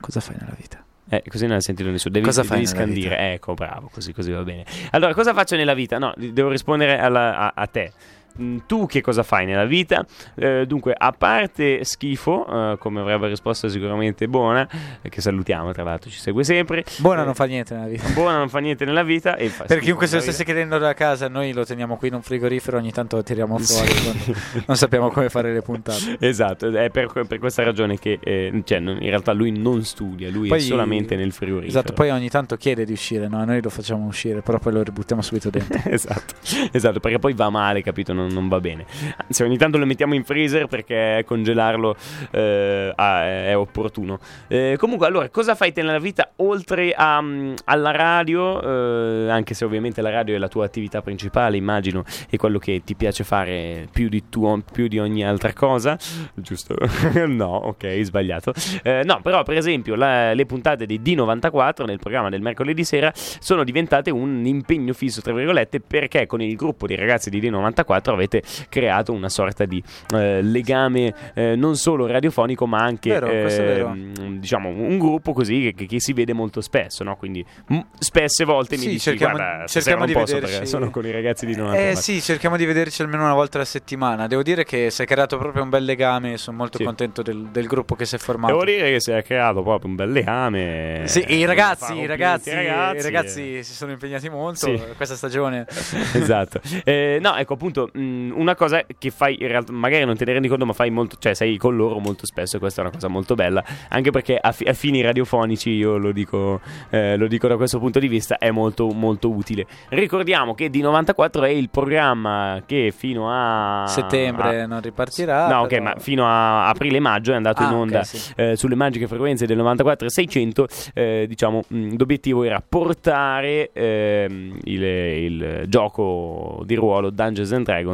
Cosa 0.00 0.20
fai 0.20 0.36
nella 0.40 0.54
vita? 0.58 0.82
Eh, 1.08 1.22
così 1.28 1.46
non 1.46 1.60
sentito 1.60 1.90
nessuno. 1.90 2.14
Devi, 2.14 2.24
Cosa 2.24 2.42
fai 2.42 2.58
devi 2.60 2.68
scandire. 2.68 3.34
Ecco, 3.34 3.52
bravo, 3.54 3.90
così, 3.92 4.12
così 4.14 4.30
va 4.32 4.42
bene. 4.42 4.64
Allora, 4.92 5.12
cosa 5.12 5.34
faccio 5.34 5.56
nella 5.56 5.74
vita? 5.74 5.98
No, 5.98 6.14
devo 6.16 6.48
rispondere 6.48 6.98
alla- 6.98 7.36
a, 7.36 7.52
a 7.54 7.66
te. 7.66 7.92
Mm, 8.40 8.58
Tu 8.66 8.86
che 8.86 9.00
cosa 9.00 9.22
fai 9.22 9.44
nella 9.46 9.64
vita? 9.64 10.04
Eh, 10.34 10.64
dunque, 10.66 10.94
a 10.96 11.12
parte 11.12 11.84
schifo, 11.84 12.46
eh, 12.72 12.78
come 12.78 13.00
avrebbe 13.00 13.28
risposto 13.28 13.68
sicuramente 13.68 14.26
Buona, 14.28 14.66
eh, 15.02 15.08
che 15.08 15.20
salutiamo 15.20 15.72
tra 15.72 15.82
l'altro, 15.82 16.08
ci 16.10 16.18
segue 16.18 16.44
sempre. 16.44 16.84
Buona 16.98 17.22
Eh, 17.22 17.24
non 17.24 17.34
fa 17.34 17.44
niente 17.44 17.74
nella 17.74 17.86
vita. 17.88 18.08
Buona 18.14 18.38
non 18.38 18.48
fa 18.48 18.58
niente 18.60 18.84
nella 18.84 19.02
vita. 19.02 19.36
E 19.36 19.48
fa 19.48 19.64
Per 19.64 19.78
chiunque 19.80 20.06
se 20.06 20.16
lo 20.16 20.22
stesse 20.22 20.44
chiedendo 20.44 20.78
da 20.78 20.94
casa, 20.94 21.28
noi 21.28 21.52
lo 21.52 21.64
teniamo 21.64 21.96
qui 21.96 22.08
in 22.08 22.14
un 22.14 22.22
frigorifero, 22.22 22.78
ogni 22.78 22.92
tanto 22.92 23.16
lo 23.16 23.22
tiriamo 23.22 23.58
fuori. 23.58 23.88
Sì. 23.88 24.34
Non 24.66 24.76
sappiamo 24.76 25.10
come 25.10 25.28
fare 25.28 25.52
le 25.52 25.60
puntate. 25.62 26.16
Esatto, 26.32 26.68
è 26.70 26.88
per, 26.90 27.10
per 27.28 27.38
questa 27.38 27.62
ragione 27.62 27.98
che 27.98 28.18
eh, 28.22 28.62
cioè, 28.64 28.78
non- 28.78 28.96
in 29.00 29.08
realtà 29.08 29.32
lui 29.32 29.50
non 29.50 29.84
studia, 29.84 30.30
lui 30.30 30.48
Poi- 30.48 30.58
è 30.58 30.60
solamente 30.62 31.16
nel 31.16 31.32
frigorifero. 31.32 31.68
Esatto, 31.68 31.92
poi 31.92 32.10
ogni 32.10 32.28
tanto 32.30 32.56
chiede 32.56 32.84
di 32.84 32.92
uscire, 32.92 33.28
no? 33.28 33.44
Noi 33.44 33.60
lo 33.60 33.68
facciamo 33.70 34.06
uscire, 34.06 34.40
però 34.40 34.58
poi 34.58 34.72
lo 34.72 34.82
ributtiamo 34.82 35.20
subito 35.22 35.50
dentro. 35.50 35.80
esatto, 35.90 36.34
esatto, 36.72 37.00
perché 37.00 37.18
poi 37.18 37.34
va 37.34 37.50
male, 37.50 37.82
capito? 37.82 38.12
Non, 38.12 38.21
non 38.28 38.48
va 38.48 38.60
bene. 38.60 38.86
Anzi, 39.16 39.42
ogni 39.42 39.56
tanto 39.56 39.78
lo 39.78 39.86
mettiamo 39.86 40.14
in 40.14 40.24
freezer 40.24 40.66
perché 40.66 41.24
congelarlo 41.26 41.96
eh, 42.30 42.92
è 42.94 43.56
opportuno. 43.56 44.18
Eh, 44.48 44.76
comunque, 44.78 45.06
allora, 45.06 45.28
cosa 45.28 45.54
fai 45.54 45.72
nella 45.74 45.98
vita 45.98 46.30
oltre 46.36 46.92
a, 46.92 47.20
mm, 47.20 47.54
alla 47.64 47.90
radio? 47.90 48.60
eh, 48.62 49.30
anche 49.30 49.54
se 49.54 49.64
ovviamente 49.64 50.00
la 50.02 50.10
radio 50.10 50.34
è 50.34 50.38
la 50.38 50.48
tua 50.48 50.64
attività 50.64 51.02
principale, 51.02 51.56
immagino, 51.56 52.04
e 52.28 52.36
quello 52.36 52.58
che 52.58 52.82
ti 52.84 52.94
piace 52.94 53.24
fare 53.24 53.88
più 53.90 54.08
di, 54.08 54.24
tuo- 54.28 54.62
più 54.72 54.88
di 54.88 54.98
ogni 54.98 55.24
altra 55.24 55.52
cosa, 55.52 55.98
giusto? 56.34 56.76
no, 57.26 57.46
ok, 57.46 58.00
sbagliato. 58.02 58.52
Eh, 58.82 59.02
no, 59.04 59.20
però, 59.22 59.42
per 59.42 59.56
esempio, 59.56 59.94
la- 59.94 60.34
le 60.34 60.46
puntate 60.46 60.86
di 60.86 61.00
D94 61.00 61.84
nel 61.84 61.98
programma 61.98 62.28
del 62.28 62.40
mercoledì 62.42 62.84
sera 62.84 63.12
sono 63.14 63.64
diventate 63.64 64.10
un 64.10 64.44
impegno 64.44 64.92
fisso, 64.92 65.20
tra 65.20 65.32
virgolette, 65.32 65.80
perché 65.80 66.26
con 66.26 66.40
il 66.40 66.54
gruppo 66.56 66.86
di 66.86 66.94
ragazzi 66.94 67.30
di 67.30 67.40
D94 67.40 68.11
avete 68.12 68.42
creato 68.68 69.12
una 69.12 69.28
sorta 69.28 69.64
di 69.64 69.82
eh, 70.14 70.42
legame 70.42 71.14
eh, 71.34 71.56
non 71.56 71.76
solo 71.76 72.06
radiofonico, 72.06 72.66
ma 72.66 72.78
anche 72.78 73.10
Vero, 73.10 73.28
ehm, 73.28 74.38
diciamo 74.38 74.68
un 74.68 74.98
gruppo 74.98 75.32
così 75.32 75.72
che, 75.76 75.86
che 75.86 76.00
si 76.00 76.12
vede 76.12 76.32
molto 76.32 76.60
spesso, 76.60 77.04
no? 77.04 77.16
Quindi 77.16 77.44
m- 77.68 77.80
spesse 77.98 78.44
volte 78.44 78.76
mi 78.76 78.82
Sì, 78.82 78.88
dici 78.88 79.00
cerchiamo- 79.00 79.36
guarda, 79.36 79.66
cerchiamo 79.66 79.98
non 79.98 80.06
di 80.06 80.12
posso 80.12 80.34
vederci- 80.34 80.66
sono 80.66 80.90
con 80.90 81.06
i 81.06 81.10
ragazzi 81.10 81.46
di 81.46 81.54
94. 81.56 81.90
Eh 81.90 81.96
sì, 81.96 82.20
cerchiamo 82.20 82.56
di 82.56 82.64
vederci 82.64 83.02
almeno 83.02 83.24
una 83.24 83.34
volta 83.34 83.56
alla 83.58 83.66
settimana. 83.66 84.26
Devo 84.26 84.42
dire 84.42 84.64
che 84.64 84.90
si 84.90 85.02
è 85.02 85.06
creato 85.06 85.38
proprio 85.38 85.62
un 85.62 85.68
bel 85.68 85.84
legame. 85.84 86.36
Sono 86.36 86.56
molto 86.56 86.78
Sì. 86.78 86.84
contento 86.84 87.22
del, 87.22 87.48
del 87.50 87.66
gruppo 87.66 87.94
che 87.94 88.04
si 88.04 88.14
è 88.14 88.18
formato. 88.18 88.52
Devo 88.52 88.64
dire 88.64 88.90
che 88.90 89.00
si 89.00 89.10
è 89.10 89.22
creato 89.22 89.62
proprio 89.62 89.88
un 89.90 89.96
bel 89.96 90.10
legame. 90.10 91.02
Sì, 91.06 91.24
i 91.28 91.42
Eh, 91.42 91.46
ragazzi, 91.46 91.94
i 91.96 92.06
ragazzi, 92.06 92.50
ai 92.50 92.64
i 92.64 92.68
eh. 92.98 93.02
ragazzi 93.02 93.62
si 93.62 93.72
sono 93.74 93.92
impegnati 93.92 94.28
molto 94.28 94.66
Sì. 94.66 94.80
questa 94.96 95.14
stagione. 95.16 95.66
esatto. 96.14 96.60
Eh, 96.84 97.18
no, 97.20 97.36
ecco 97.36 97.54
appunto, 97.54 97.90
mh, 97.92 98.01
una 98.34 98.54
cosa 98.54 98.84
che 98.98 99.10
fai 99.10 99.36
in 99.40 99.48
realtà, 99.48 99.72
magari 99.72 100.04
non 100.04 100.16
te 100.16 100.24
ne 100.24 100.32
rendi 100.32 100.48
conto, 100.48 100.66
ma 100.66 100.72
fai 100.72 100.90
molto, 100.90 101.16
cioè 101.18 101.34
sei 101.34 101.56
con 101.56 101.76
loro 101.76 101.98
molto 101.98 102.26
spesso, 102.26 102.56
e 102.56 102.58
questa 102.60 102.80
è 102.80 102.84
una 102.84 102.92
cosa 102.92 103.08
molto 103.08 103.34
bella, 103.34 103.62
anche 103.88 104.10
perché 104.10 104.36
a, 104.36 104.52
fi- 104.52 104.64
a 104.64 104.72
fini 104.72 105.00
radiofonici, 105.02 105.70
io 105.70 105.96
lo 105.96 106.12
dico, 106.12 106.60
eh, 106.90 107.16
lo 107.16 107.26
dico 107.26 107.48
da 107.48 107.56
questo 107.56 107.78
punto 107.78 107.98
di 107.98 108.08
vista, 108.08 108.38
è 108.38 108.50
molto 108.50 108.88
molto 108.88 109.30
utile. 109.30 109.66
Ricordiamo 109.88 110.54
che 110.54 110.70
D94 110.70 111.42
è 111.44 111.48
il 111.48 111.70
programma 111.70 112.62
che 112.66 112.92
fino 112.96 113.26
a 113.30 113.86
Settembre 113.86 114.66
non 114.66 114.80
ripartirà. 114.80 115.48
No, 115.48 115.60
ok, 115.62 115.68
però- 115.68 115.82
ma 115.82 115.94
fino 115.98 116.26
a 116.26 116.68
aprile-maggio 116.68 117.32
è 117.32 117.36
andato 117.36 117.62
Ah, 117.62 117.66
in 117.68 117.72
ok, 117.74 117.80
onda 117.80 118.02
sì. 118.04 118.32
eh, 118.36 118.56
sulle 118.56 118.74
magiche 118.74 119.06
frequenze 119.06 119.46
del 119.46 119.56
94 119.56 120.06
e 120.06 120.10
600. 120.10 120.66
eh, 120.94 121.24
diciamo, 121.28 121.62
mh, 121.66 121.96
l'obiettivo 121.96 122.42
era 122.44 122.62
portare 122.66 123.70
ehm, 123.72 124.58
il, 124.64 124.82
il 124.82 125.62
gioco 125.68 126.62
di 126.64 126.74
ruolo 126.74 127.10
Dungeons 127.10 127.52
and 127.52 127.64
Dragons 127.64 127.91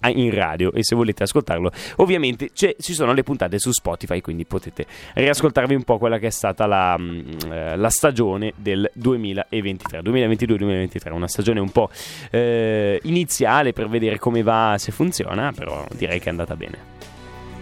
a- 0.00 0.08
in 0.08 0.34
radio 0.34 0.72
e 0.72 0.82
se 0.82 0.94
volete 0.94 1.24
ascoltarlo 1.24 1.70
ovviamente 1.96 2.50
ci 2.54 2.74
sono 2.78 3.12
le 3.12 3.22
puntate 3.22 3.58
su 3.58 3.70
Spotify 3.70 4.20
quindi 4.20 4.46
potete 4.46 4.86
riascoltarvi 5.14 5.74
un 5.74 5.82
po' 5.82 5.98
quella 5.98 6.18
che 6.18 6.28
è 6.28 6.30
stata 6.30 6.66
la, 6.66 6.96
mh, 6.96 7.38
eh, 7.50 7.76
la 7.76 7.90
stagione 7.90 8.52
del 8.56 8.90
2023 8.94 10.00
2022-2023 10.00 11.12
una 11.12 11.28
stagione 11.28 11.60
un 11.60 11.70
po' 11.70 11.90
eh, 12.30 12.98
iniziale 13.02 13.72
per 13.72 13.88
vedere 13.88 14.18
come 14.18 14.42
va 14.42 14.76
se 14.78 14.90
funziona 14.90 15.52
però 15.52 15.84
direi 15.94 16.18
che 16.18 16.26
è 16.26 16.30
andata 16.30 16.56
bene 16.56 16.98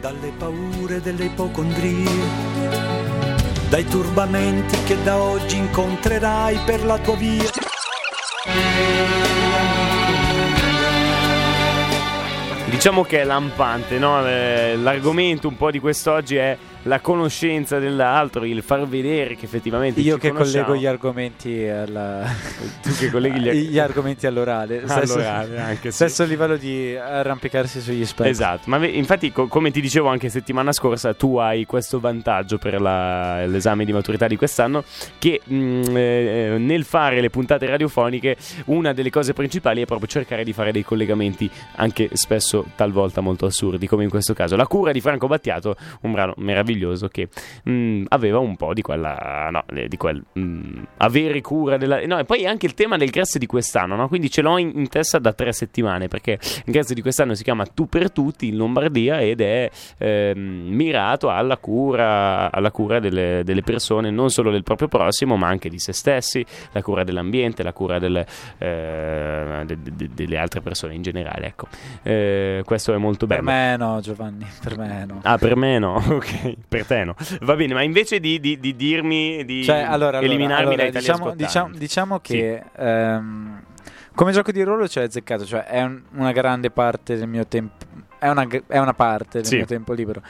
dalle 0.01 0.33
paure 0.39 1.01
delle 1.01 1.25
ipocondrie, 1.25 2.05
dai 3.69 3.85
turbamenti 3.85 4.77
che 4.85 5.03
da 5.03 5.21
oggi 5.21 5.57
incontrerai 5.57 6.59
per 6.65 6.85
la 6.85 6.99
tua 6.99 7.17
via. 7.17 7.51
Diciamo 12.79 13.03
che 13.03 13.23
è 13.23 13.25
lampante, 13.25 13.99
no? 13.99 14.25
Eh, 14.25 14.77
L'argomento 14.77 15.49
un 15.49 15.57
po' 15.57 15.73
di 15.73 15.81
quest'oggi 15.81 16.37
è 16.37 16.57
la 16.89 17.01
conoscenza 17.01 17.79
dell'altro, 17.79 18.45
il 18.45 18.63
far 18.63 18.87
vedere 18.89 19.37
che 19.37 19.45
effettivamente 19.45 20.01
Io 20.01 20.17
che 20.17 20.31
conosciamo. 20.31 20.65
collego 20.65 20.81
gli 20.83 20.87
argomenti 20.87 21.67
alla... 21.69 22.25
Tu 22.83 22.91
che 22.99 23.11
colleghi 23.11 23.41
gli, 23.41 23.51
gli 23.71 23.79
argomenti 23.79 24.27
all'orale. 24.27 24.83
Stesso, 24.89 25.15
All'orale, 25.15 25.61
anche, 25.61 25.91
sì. 25.91 25.97
stesso 25.97 26.25
livello 26.25 26.57
di 26.57 26.97
arrampicarsi 26.97 27.81
sugli 27.81 28.05
specchi. 28.07 28.31
Esatto, 28.31 28.63
ma 28.67 28.85
infatti 28.87 29.31
co- 29.31 29.47
come 29.47 29.71
ti 29.71 29.81
dicevo 29.81 30.09
anche 30.09 30.29
settimana 30.31 30.73
scorsa 30.73 31.13
tu 31.15 31.37
hai 31.37 31.67
questo 31.67 32.01
vantaggio 32.01 32.57
per 32.59 32.81
la- 32.81 33.45
l'esame 33.47 33.85
di 33.85 33.93
maturità 33.93 34.27
di 34.27 34.37
quest'anno 34.37 34.83
che 35.19 35.41
mh, 35.45 35.83
eh, 35.97 36.55
nel 36.59 36.85
fare 36.85 37.21
le 37.21 37.29
puntate 37.31 37.67
radiofoniche 37.67 38.37
una 38.67 38.93
delle 38.95 39.11
cose 39.11 39.35
principali 39.35 39.83
è 39.83 39.85
proprio 39.85 40.09
cercare 40.09 40.43
di 40.43 40.53
fare 40.55 40.73
dei 40.73 40.83
collegamenti 40.85 41.51
anche 41.77 42.09
spesso 42.15 42.65
talvolta 42.75 43.21
molto 43.21 43.45
assurdi 43.47 43.87
come 43.87 44.05
in 44.05 44.11
questo 44.11 44.33
caso. 44.33 44.57
La 44.57 44.67
cura 44.67 44.93
di 44.93 45.01
Franco 45.03 45.27
Battiato, 45.27 45.77
un 46.03 46.13
brano 46.13 46.33
meraviglioso 46.39 46.77
che 47.09 47.29
mh, 47.65 48.05
aveva 48.09 48.39
un 48.39 48.57
po' 48.57 48.73
di 48.75 48.83
quella 48.83 49.49
no, 49.51 49.65
eh, 49.75 49.89
di 49.89 49.97
quel 49.97 50.23
mh, 50.33 50.83
avere 50.99 51.41
cura 51.41 51.77
della 51.77 52.05
no, 52.07 52.19
e 52.19 52.25
poi 52.25 52.47
anche 52.47 52.67
il 52.67 52.75
tema 52.75 52.97
del 52.97 53.11
grazie 53.11 53.39
di 53.41 53.47
quest'anno, 53.47 53.97
no? 53.97 54.09
Quindi 54.09 54.31
ce 54.31 54.43
l'ho 54.43 54.59
in, 54.59 54.73
in 54.75 54.89
testa 54.89 55.19
da 55.19 55.33
tre 55.33 55.53
settimane 55.53 56.09
perché 56.09 56.39
il 56.65 56.73
grazie 56.73 56.95
di 56.95 57.03
quest'anno 57.03 57.35
si 57.35 57.43
chiama 57.43 57.65
Tu 57.67 57.89
per 57.89 58.11
tutti 58.11 58.49
in 58.49 58.57
Lombardia 58.57 59.21
ed 59.21 59.41
è 59.41 59.71
ehm, 59.99 60.39
mirato 60.69 61.31
alla 61.31 61.57
cura, 61.57 62.51
alla 62.53 62.71
cura 62.71 62.99
delle, 63.01 63.43
delle 63.45 63.63
persone, 63.63 64.11
non 64.11 64.31
solo 64.31 64.51
del 64.51 64.63
proprio 64.63 64.89
prossimo, 64.89 65.37
ma 65.37 65.49
anche 65.49 65.69
di 65.69 65.79
se 65.79 65.93
stessi, 65.93 66.45
la 66.73 66.83
cura 66.83 67.05
dell'ambiente, 67.05 67.63
la 67.63 67.73
cura 67.73 67.99
delle, 67.99 68.27
eh, 68.59 69.63
de- 69.67 69.83
de- 69.83 69.93
de- 69.97 70.11
delle 70.13 70.37
altre 70.39 70.61
persone 70.61 70.95
in 70.95 71.03
generale. 71.03 71.47
Ecco. 71.47 71.69
Eh, 72.03 72.63
questo 72.65 72.93
è 72.95 72.97
molto 72.97 73.27
Per 73.27 73.43
bello. 73.43 73.51
me 73.51 73.77
no, 73.77 74.01
Giovanni, 74.01 74.47
per 74.63 74.77
me 74.79 75.05
no. 75.07 75.21
Ah, 75.23 75.39
per 75.39 75.57
me 75.57 75.79
no, 75.79 75.95
ok, 76.09 76.55
per 76.69 76.85
te 76.85 77.05
no. 77.05 77.15
Va 77.41 77.57
bene, 77.57 77.73
ma 77.75 77.83
invece 77.83 78.21
di, 78.21 78.39
di- 78.41 78.59
di 78.61 78.77
dirmi 78.77 79.45
di 79.45 79.65
Cioè, 79.65 79.79
allora, 79.81 80.19
eliminarmi 80.21 80.75
allora, 80.75 80.77
da 80.77 80.89
Italia 80.89 81.01
diciamo, 81.13 81.35
diciamo, 81.35 81.65
Talent. 81.65 81.79
diciamo 81.81 82.19
che 82.21 82.63
ehm, 82.77 83.63
come 84.15 84.33
gioco 84.33 84.53
di 84.53 84.63
ruolo 84.63 84.87
ci 84.89 84.99
hai 84.99 85.05
azzeccato, 85.07 85.45
cioè 85.47 85.65
è 85.65 85.83
un- 85.83 86.03
una 86.15 86.33
grande 86.33 86.71
parte 86.71 87.17
del 87.17 87.29
mio 87.29 87.47
tempo, 87.47 87.85
è 88.19 88.29
una, 88.29 88.47
è 88.67 88.79
una 88.79 88.95
parte 88.95 89.39
del 89.39 89.47
Sì. 89.47 89.57
mio 89.57 89.65
tempo 89.67 89.93
libero. 89.93 90.21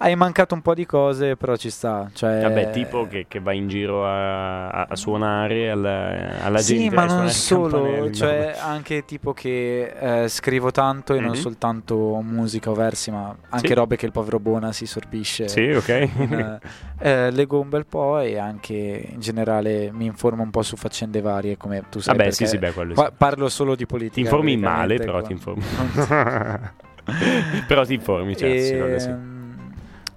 Hai 0.00 0.14
mancato 0.14 0.54
un 0.54 0.62
po' 0.62 0.74
di 0.74 0.86
cose, 0.86 1.34
però 1.36 1.56
ci 1.56 1.70
sta. 1.70 2.08
Cioè, 2.12 2.40
Vabbè, 2.42 2.70
tipo 2.70 3.08
che, 3.08 3.24
che 3.26 3.40
va 3.40 3.52
in 3.52 3.66
giro 3.66 4.06
a, 4.06 4.68
a- 4.68 4.94
suonare 4.94 5.70
alla, 5.70 6.38
alla 6.40 6.58
Sì, 6.58 6.78
gente. 6.78 6.94
ma 6.94 7.02
a 7.02 7.06
non 7.06 7.28
solo, 7.30 8.08
cioè 8.12 8.54
anche 8.60 9.04
tipo 9.04 9.32
che 9.32 10.22
eh, 10.22 10.28
scrivo 10.28 10.70
tanto 10.70 11.14
e 11.14 11.20
non 11.20 11.30
Mhm. 11.30 11.34
soltanto 11.36 12.20
musica 12.22 12.70
o 12.70 12.74
versi, 12.74 13.10
ma 13.10 13.34
anche 13.48 13.66
Sì. 13.68 13.74
robe 13.74 13.96
che 13.96 14.06
il 14.06 14.12
povero 14.12 14.38
Bona 14.38 14.70
si 14.70 14.86
sorbisce. 14.86 15.48
Sì, 15.48 15.62
ok. 15.70 15.88
eh, 15.88 16.58
eh, 17.00 17.30
leggo 17.32 17.58
un 17.58 17.68
bel 17.68 17.84
po' 17.86 18.20
e 18.20 18.38
anche 18.38 19.04
in 19.10 19.18
generale 19.18 19.90
mi 19.90 20.04
informo 20.06 20.44
un 20.44 20.50
po' 20.50 20.62
su 20.62 20.76
faccende 20.76 21.20
varie, 21.20 21.56
come 21.56 21.82
tu 21.90 21.98
sai. 21.98 22.16
Vabbè, 22.16 22.30
sì, 22.30 22.46
sì, 22.46 22.58
beh, 22.58 22.70
quello 22.72 22.94
sì. 22.94 23.02
pa- 23.02 23.10
parlo 23.16 23.48
solo 23.48 23.74
di 23.74 23.84
politica. 23.84 24.14
Ti 24.14 24.20
informi 24.20 24.56
male, 24.56 24.94
però 24.96 25.18
qua. 25.18 25.22
ti 25.22 25.32
informi. 25.32 25.62
però 27.66 27.84
ti 27.84 27.94
informi, 27.94 28.36
certo, 28.36 28.76
quello 28.78 28.98
sì. 28.98 29.08
Ehm, 29.08 29.36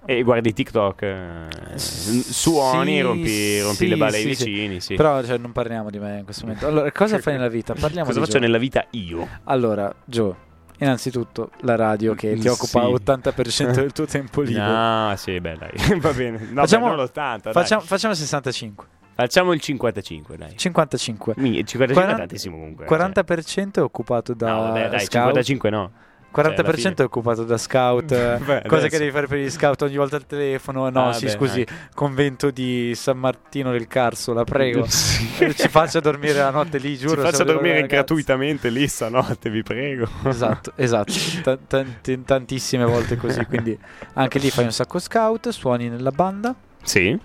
E 0.06 0.24
guardi 0.24 0.52
TikTok, 0.52 1.02
eh, 1.04 1.78
suoni, 1.78 2.96
sì, 2.96 3.02
rompi, 3.02 3.62
rompi 3.62 3.76
sì, 3.76 3.88
le 3.88 3.98
balle 3.98 4.16
ai 4.18 4.22
sì, 4.24 4.28
vicini. 4.30 4.80
Sì. 4.82 4.96
Però 4.96 5.24
cioè, 5.24 5.38
non 5.38 5.52
parliamo 5.52 5.90
di 5.90 6.00
me 6.00 6.18
in 6.20 6.24
questo 6.26 6.46
momento. 6.46 6.68
Allora, 6.68 6.92
cosa 6.94 7.20
fai 7.20 7.34
nella 7.34 7.48
vita? 7.50 7.74
Parliamo 7.74 8.08
Cosa 8.08 8.20
faccio 8.20 8.34
Gio. 8.34 8.40
nella 8.40 8.58
vita 8.58 8.86
io? 8.92 9.28
Allora, 9.46 9.94
Gio, 10.04 10.36
innanzitutto 10.80 11.52
la 11.62 11.76
radio 11.76 12.14
che 12.16 12.34
ti 12.36 12.48
occupa 12.48 12.82
l'80% 12.88 13.72
del 13.74 13.92
tuo 13.92 14.06
tempo 14.06 14.42
libero. 14.42 14.66
No, 14.66 15.14
sì, 15.18 15.40
beh, 15.40 15.58
dai, 15.58 16.00
va 16.00 16.12
bene. 16.12 16.48
No, 16.52 16.62
Facciamo- 16.62 16.90
beh, 16.90 16.96
non 16.96 17.06
l'80, 17.06 17.40
dai. 17.44 17.54
Facciamo, 17.54 17.82
facciamo 17.82 18.14
65, 18.16 18.86
Facciamo 19.14 19.54
il 19.54 19.60
55, 19.62 20.36
dai. 20.38 20.58
55. 20.58 21.34
Minchia, 21.38 21.60
Il 21.62 21.68
55 21.68 21.86
è 21.86 21.94
40 21.94 22.18
tantissimo 22.18 22.58
comunque. 22.58 22.88
40% 22.88 23.74
è 23.74 23.82
occupato 23.82 24.34
da 24.34 24.48
cioè. 24.48 24.56
No, 24.56 24.62
vabbè, 24.64 24.90
dai, 24.90 25.00
scout. 25.02 25.26
55 25.44 25.70
no. 25.70 25.92
40% 26.34 26.80
Cioè, 26.82 26.94
è 26.96 27.02
occupato 27.04 27.44
da 27.44 27.58
scout, 27.58 28.12
eh, 28.12 28.38
Beh, 28.44 28.62
cose 28.68 28.86
adesso. 28.86 28.88
che 28.88 28.98
devi 29.00 29.12
fare 29.12 29.28
per 29.28 29.38
gli 29.40 29.50
scout 29.50 29.82
ogni 29.82 29.98
volta 29.98 30.16
al 30.16 30.26
telefono. 30.26 30.90
No, 30.90 31.10
Ah, 31.10 31.14
sì, 31.14 31.26
beh, 31.26 31.32
scusi, 31.32 31.60
anche. 31.60 31.74
convento 31.94 32.52
di 32.52 32.94
San 32.96 33.18
Martino 33.18 33.72
del 33.72 33.88
Carso, 33.88 34.34
la 34.34 34.44
prego. 34.44 34.86
Sì. 34.90 35.44
Eh, 35.44 35.54
Ci 35.54 35.68
faccia 35.68 36.00
dormire 36.00 36.34
la 36.40 36.50
notte 36.52 36.78
lì, 36.78 36.92
Ci 36.98 37.06
giuro. 37.08 37.22
faccia 37.22 37.36
se 37.38 37.42
avevo 37.42 37.58
dormire 37.58 37.76
ragazzi. 37.82 37.94
gratuitamente 37.96 38.70
lì 38.70 38.88
stanotte, 38.88 39.50
vi 39.50 39.64
prego. 39.64 40.08
Esatto, 40.24 40.72
esatto, 40.78 41.12
Ta- 41.44 41.58
tanti- 41.68 42.24
tantissime 42.24 42.86
volte 42.86 43.18
così, 43.18 43.46
quindi 43.46 43.78
anche 44.14 44.40
lì 44.40 44.50
fai 44.50 44.66
un 44.66 44.72
sacco 44.72 45.00
scout, 45.00 45.50
suoni 45.50 45.90
nella 45.90 46.12
banda. 46.12 46.56
Sì? 46.84 47.18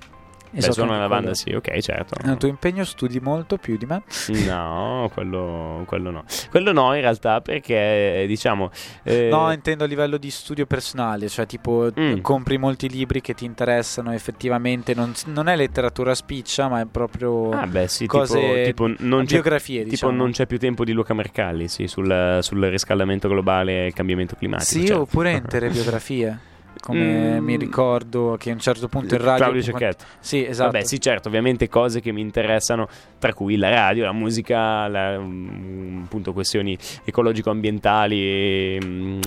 E 0.52 0.60
Beh, 0.60 0.72
suono 0.72 0.92
nella 0.92 1.08
banda, 1.08 1.34
sì, 1.34 1.52
ok, 1.52 1.78
certo. 1.80 2.14
Nel 2.24 2.36
tuo 2.38 2.48
impegno 2.48 2.84
studi 2.84 3.20
molto 3.20 3.56
più 3.58 3.76
di 3.76 3.84
me. 3.86 4.02
No, 4.46 5.10
quello, 5.12 5.82
quello 5.86 6.10
no. 6.10 6.24
Quello 6.50 6.72
no, 6.72 6.94
in 6.94 7.00
realtà, 7.00 7.40
perché 7.40 8.24
diciamo. 8.26 8.70
eh, 9.02 9.28
No, 9.30 9.52
intendo 9.52 9.84
a 9.84 9.86
livello 9.86 10.16
di 10.16 10.30
studio 10.30 10.64
personale, 10.66 11.28
cioè 11.28 11.46
tipo 11.46 11.90
Mm. 11.98 12.20
compri 12.20 12.56
molti 12.58 12.88
libri 12.88 13.20
che 13.20 13.34
ti 13.34 13.44
interessano 13.44 14.12
effettivamente, 14.12 14.94
non, 14.94 15.12
non 15.26 15.48
è 15.48 15.56
letteratura 15.56 16.14
spiccia, 16.14 16.68
ma 16.68 16.80
è 16.80 16.86
proprio 16.86 17.50
Ah, 17.50 17.66
beh, 17.66 17.88
sì, 17.88 18.06
cose, 18.06 18.62
tipo, 18.64 18.86
tipo 18.86 19.02
non 19.04 19.24
biografie, 19.24 19.80
Tipo 19.80 19.90
diciamo. 19.90 20.12
non 20.12 20.30
c'è 20.30 20.46
più 20.46 20.58
tempo 20.58 20.84
di 20.84 20.92
Luca 20.92 21.12
Mercalli, 21.14 21.68
sì, 21.68 21.86
sul, 21.86 22.38
sul 22.40 22.62
riscaldamento 22.64 23.28
globale 23.28 23.82
e 23.84 23.86
il 23.86 23.92
cambiamento 23.92 24.36
climatico. 24.36 24.70
Sì, 24.70 24.86
certo. 24.86 25.02
oppure 25.02 25.32
intere 25.36 25.68
biografie. 25.68 26.38
Come 26.86 27.40
Mm. 27.40 27.44
mi 27.44 27.56
ricordo 27.56 28.36
che 28.38 28.50
a 28.50 28.52
un 28.52 28.60
certo 28.60 28.86
punto 28.86 29.16
in 29.16 29.20
radio 29.20 29.36
Claudio 29.42 29.60
Cecchetto. 29.62 30.04
Sì, 30.20 30.46
esatto. 30.46 30.70
Vabbè, 30.70 30.84
sì, 30.84 31.00
certo, 31.00 31.26
ovviamente 31.26 31.68
cose 31.68 32.00
che 32.00 32.12
mi 32.12 32.20
interessano, 32.20 32.88
tra 33.18 33.34
cui 33.34 33.56
la 33.56 33.70
radio, 33.70 34.04
la 34.04 34.12
musica, 34.12 34.86
la, 34.86 35.18
mm, 35.18 36.04
appunto 36.04 36.32
questioni 36.32 36.78
ecologico-ambientali, 37.04 38.20
e, 38.20 38.78
mm, 38.84 39.20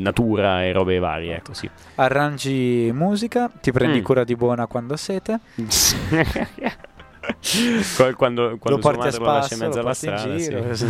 natura 0.00 0.64
e 0.64 0.72
robe 0.72 0.98
varie, 0.98 1.36
ecco, 1.36 1.52
sì. 1.52 1.68
Arrangi 1.96 2.90
musica, 2.94 3.50
ti 3.60 3.72
prendi 3.72 3.98
Mm. 4.00 4.02
cura 4.04 4.24
di 4.24 4.34
buona 4.34 4.66
quando 4.66 4.96
sete. 4.96 5.38
Quando, 7.96 8.16
quando, 8.16 8.58
quando 8.58 8.78
porti 8.80 9.06
a 9.06 9.18
lo 9.18 9.24
lascia 9.24 9.54
in 9.54 9.60
spasso, 9.60 9.64
mezzo 9.64 9.76
lo 9.76 9.84
alla 9.84 9.94
strada, 9.94 10.36
giro. 10.36 10.74
sì. 10.74 10.86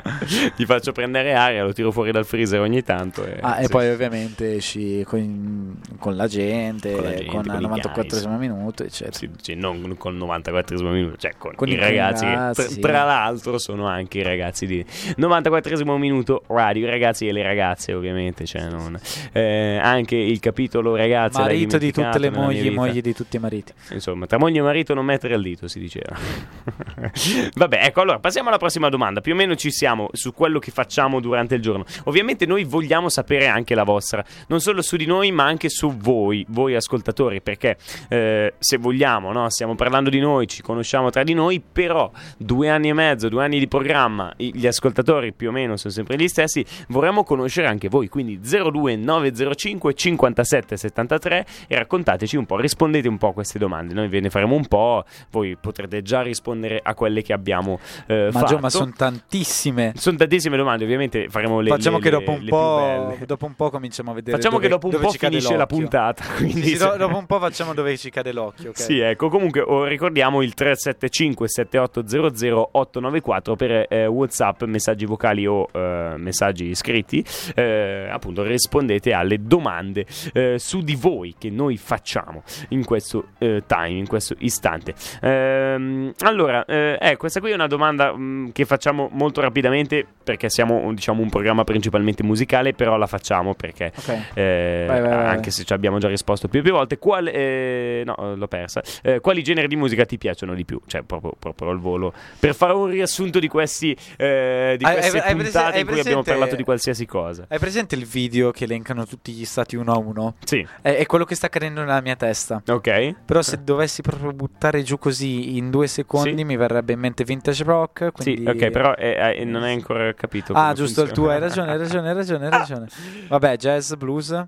Ti 0.56 0.64
faccio 0.64 0.92
prendere 0.92 1.34
aria, 1.34 1.62
lo 1.62 1.74
tiro 1.74 1.90
fuori 1.92 2.10
dal 2.10 2.24
freezer 2.24 2.60
ogni 2.60 2.82
tanto. 2.82 3.22
E, 3.24 3.38
Ah, 3.42 3.60
e 3.60 3.64
sì. 3.64 3.68
poi 3.70 3.90
ovviamente 3.90 4.54
esci 4.56 5.04
con, 5.04 5.78
con 5.98 6.16
la 6.16 6.26
gente, 6.26 6.92
Con 6.92 7.00
con, 7.02 7.04
la 7.10 7.16
gente, 7.16 7.26
con 7.30 7.44
il 7.44 7.50
i 7.50 7.60
94 7.60 8.28
minuto, 8.38 8.82
eccetera. 8.84 9.16
Sì, 9.16 9.30
sì, 9.42 9.54
non 9.54 9.94
col 9.98 10.14
94 10.14 10.78
minuto, 10.90 11.16
cioè 11.18 11.34
con, 11.36 11.54
Con 11.54 11.68
i 11.68 11.72
i 11.72 11.76
ragazzi, 11.76 12.24
che 12.24 12.30
ragazzi, 12.30 12.80
tra, 12.80 12.90
tra 12.90 13.04
l'altro 13.04 13.58
sono 13.58 13.86
anche 13.86 14.18
i 14.18 14.22
ragazzi 14.22 14.66
di 14.66 14.84
94 15.16 15.98
minuto 15.98 16.44
radio, 16.48 16.86
i 16.86 16.90
ragazzi 16.90 17.26
e 17.26 17.32
le 17.32 17.42
ragazze 17.42 17.92
ovviamente, 17.92 18.46
cioè 18.46 18.68
non- 18.70 18.98
eh, 19.32 19.78
anche 19.82 20.16
il 20.16 20.40
capitolo 20.40 20.96
ragazze 20.96 21.40
Marito 21.40 21.76
di 21.76 21.92
tutte 21.92 22.18
le 22.18 22.30
mogli, 22.30 22.70
mogli 22.70 23.00
di 23.02 23.12
tutti 23.12 23.36
i 23.36 23.38
mariti. 23.38 23.72
Insomma, 23.90 24.26
tra 24.26 24.38
moglie 24.38 24.60
e 24.60 24.62
marito 24.62 24.94
non 24.94 25.04
mettere 25.10 25.34
il 25.34 25.42
dito, 25.42 25.68
si 25.68 25.78
diceva. 25.78 26.16
Vabbè, 27.54 27.80
ecco, 27.84 28.00
allora 28.00 28.18
passiamo 28.18 28.48
alla 28.48 28.58
prossima 28.58 28.88
domanda. 28.88 29.20
Più 29.20 29.32
o 29.32 29.36
meno 29.36 29.54
ci 29.54 29.70
siamo 29.70 30.08
su 30.12 30.32
quello 30.32 30.58
che 30.58 30.70
facciamo 30.70 31.20
durante 31.20 31.54
il 31.56 31.62
giorno. 31.62 31.84
Ovviamente 32.04 32.46
noi 32.46 32.64
vogliamo 32.64 33.08
sapere 33.08 33.48
anche 33.48 33.74
la 33.74 33.84
vostra, 33.84 34.24
non 34.48 34.60
solo 34.60 34.82
su 34.82 34.96
di 34.96 35.06
noi, 35.06 35.30
ma 35.32 35.44
anche 35.44 35.68
su 35.68 35.96
voi, 35.96 36.44
voi 36.48 36.74
ascoltatori, 36.74 37.40
perché 37.40 37.76
eh, 38.08 38.54
se 38.58 38.76
vogliamo, 38.76 39.32
no? 39.32 39.48
stiamo 39.50 39.74
parlando 39.74 40.10
di 40.10 40.20
noi, 40.20 40.46
ci 40.46 40.62
conosciamo 40.62 41.10
tra 41.10 41.22
di 41.22 41.34
noi, 41.34 41.60
però 41.60 42.10
due 42.36 42.68
anni 42.68 42.88
e 42.88 42.92
mezzo, 42.92 43.28
due 43.28 43.44
anni 43.44 43.58
di 43.58 43.68
programma, 43.68 44.32
gli 44.36 44.66
ascoltatori 44.66 45.32
più 45.32 45.48
o 45.48 45.52
meno 45.52 45.76
sono 45.76 45.92
sempre 45.92 46.16
gli 46.16 46.28
stessi, 46.28 46.64
vorremmo 46.88 47.24
conoscere 47.24 47.66
anche 47.66 47.88
voi, 47.88 48.08
quindi 48.08 48.40
02905 48.40 49.94
57 49.94 50.76
73 50.76 51.46
e 51.66 51.76
raccontateci 51.76 52.36
un 52.36 52.46
po', 52.46 52.56
rispondete 52.56 53.08
un 53.08 53.18
po' 53.18 53.28
a 53.28 53.32
queste 53.32 53.58
domande, 53.58 53.94
noi 53.94 54.08
ve 54.08 54.20
ne 54.20 54.30
faremo 54.30 54.54
un 54.54 54.66
po', 54.66 54.99
voi 55.30 55.56
potrete 55.56 56.02
già 56.02 56.22
rispondere 56.22 56.80
a 56.82 56.94
quelle 56.94 57.22
che 57.22 57.32
abbiamo 57.32 57.78
eh, 58.06 58.30
Ma, 58.32 58.40
fatto. 58.40 58.58
Ma 58.58 58.70
sono 58.70 58.92
tantissime. 58.96 59.92
Sono 59.96 60.16
tantissime 60.16 60.56
domande, 60.56 60.84
ovviamente 60.84 61.28
faremo 61.28 61.60
le 61.60 61.68
Facciamo 61.70 61.96
le- 61.98 62.02
che 62.02 62.10
dopo 62.10 62.30
un, 62.32 62.36
le 62.38 62.42
più 62.42 62.50
po', 62.50 63.16
dopo 63.26 63.46
un 63.46 63.54
po' 63.54 63.70
cominciamo 63.70 64.10
a 64.10 64.14
vedere. 64.14 64.36
Facciamo 64.36 64.56
dove- 64.56 64.66
che 64.68 64.72
dopo 64.74 64.86
un 64.88 65.00
po' 65.02 65.10
finisce 65.10 65.56
la 65.56 65.66
puntata, 65.66 66.24
quindi 66.36 66.62
Sì, 66.62 66.68
sì, 66.70 66.76
se- 66.76 66.96
dopo 66.96 67.16
un 67.16 67.26
po' 67.26 67.38
facciamo 67.38 67.74
dove 67.74 67.96
ci 67.96 68.10
cade 68.10 68.32
l'occhio. 68.32 68.70
ok? 68.70 68.78
Sì, 68.80 68.98
ecco, 68.98 69.28
comunque 69.28 69.60
oh, 69.60 69.84
ricordiamo 69.84 70.42
il 70.42 70.54
375 70.54 71.48
7800 71.48 72.68
894 72.72 73.56
per 73.56 73.86
eh, 73.88 74.06
WhatsApp, 74.06 74.62
messaggi 74.64 75.04
vocali 75.06 75.46
o 75.46 75.68
eh, 75.72 76.14
messaggi 76.16 76.74
scritti. 76.74 77.24
Eh, 77.54 78.08
appunto, 78.10 78.42
rispondete 78.42 79.12
alle 79.12 79.38
domande 79.42 80.06
eh, 80.32 80.58
su 80.58 80.80
di 80.80 80.94
voi 80.96 81.34
che 81.38 81.50
noi 81.50 81.76
facciamo 81.76 82.42
in 82.68 82.84
questo 82.84 83.28
eh, 83.38 83.62
time, 83.66 83.90
in 83.98 84.06
questo 84.06 84.34
istante. 84.38 84.89
Ehm, 85.20 86.12
allora, 86.20 86.64
eh, 86.64 86.98
eh, 87.00 87.16
questa 87.16 87.40
qui 87.40 87.50
è 87.50 87.54
una 87.54 87.66
domanda 87.66 88.12
mh, 88.16 88.52
che 88.52 88.64
facciamo 88.64 89.08
molto 89.12 89.40
rapidamente 89.40 90.06
perché 90.22 90.48
siamo 90.50 90.92
diciamo 90.94 91.22
un 91.22 91.28
programma 91.30 91.64
principalmente 91.64 92.22
musicale, 92.22 92.72
però 92.72 92.96
la 92.96 93.06
facciamo 93.06 93.54
perché 93.54 93.92
Ok. 93.96 94.08
eh, 94.34 94.84
Vai, 94.86 95.00
vai, 95.00 95.10
vai, 95.10 95.26
anche 95.26 95.50
se 95.50 95.64
ci 95.64 95.72
abbiamo 95.72 95.98
già 95.98 96.08
risposto 96.08 96.48
più 96.48 96.60
e 96.60 96.62
più 96.62 96.72
volte, 96.72 96.98
qual- 96.98 97.28
eh, 97.28 98.02
no, 98.04 98.34
l'ho 98.36 98.48
persa. 98.48 98.82
Eh, 99.02 99.20
quali 99.20 99.42
generi 99.42 99.66
di 99.68 99.76
musica 99.76 100.04
ti 100.04 100.18
piacciono 100.18 100.54
di 100.54 100.64
più? 100.64 100.80
Cioè, 100.86 101.02
proprio, 101.02 101.34
proprio 101.38 101.70
al 101.70 101.78
volo. 101.78 102.12
Per 102.38 102.54
fare 102.54 102.72
un 102.72 102.86
riassunto 102.86 103.38
di 103.38 103.48
questi 103.48 103.96
eh, 104.16 104.74
di 104.78 104.84
Hai- 104.84 104.94
queste 104.94 105.18
hai- 105.20 105.34
puntate 105.34 105.74
hai 105.76 105.80
in 105.82 105.86
cui 105.86 106.00
abbiamo 106.00 106.22
parlato 106.22 106.56
di 106.56 106.62
qualsiasi 106.64 107.06
cosa. 107.06 107.44
Hai 107.48 107.58
presente 107.58 107.94
il 107.94 108.04
video 108.04 108.50
che 108.50 108.64
elencano 108.64 109.04
tutti 109.06 109.32
gli 109.32 109.44
stati 109.44 109.76
uno 109.76 109.92
a 109.92 109.98
uno? 109.98 110.34
Sì, 110.44 110.66
È, 110.80 110.94
è 110.94 111.06
quello 111.06 111.24
che 111.24 111.34
sta 111.34 111.46
accadendo 111.46 111.80
nella 111.80 112.00
mia 112.00 112.16
testa. 112.16 112.62
ok. 112.66 113.14
Però 113.24 113.42
se 113.42 113.62
dovessi 113.62 114.02
proprio 114.02 114.32
buttare 114.32 114.79
giù 114.82 114.98
così 114.98 115.56
in 115.56 115.70
due 115.70 115.86
secondi 115.86 116.36
Sì. 116.38 116.44
mi 116.44 116.56
verrebbe 116.56 116.92
in 116.92 116.98
mente 117.00 117.24
vintage 117.24 117.64
rock. 117.64 118.12
Quindi... 118.12 118.42
Sì, 118.42 118.48
ok, 118.48 118.70
però 118.70 118.94
eh, 118.94 119.36
eh, 119.38 119.44
non 119.44 119.62
hai 119.62 119.74
ancora 119.74 120.12
capito. 120.14 120.52
Ah, 120.54 120.72
giusto, 120.72 121.02
il 121.02 121.10
tuo, 121.12 121.30
hai 121.30 121.38
ragione, 121.40 121.72
hai 121.72 121.78
ragione, 121.78 122.08
hai 122.08 122.14
ragione, 122.14 122.44
hai 122.44 122.50
ragione. 122.50 122.86
Vabbè, 123.28 123.56
jazz, 123.56 123.92
blues. 123.94 124.44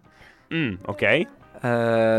Mm, 0.54 0.74
ok. 0.84 1.02
eh, 1.02 1.26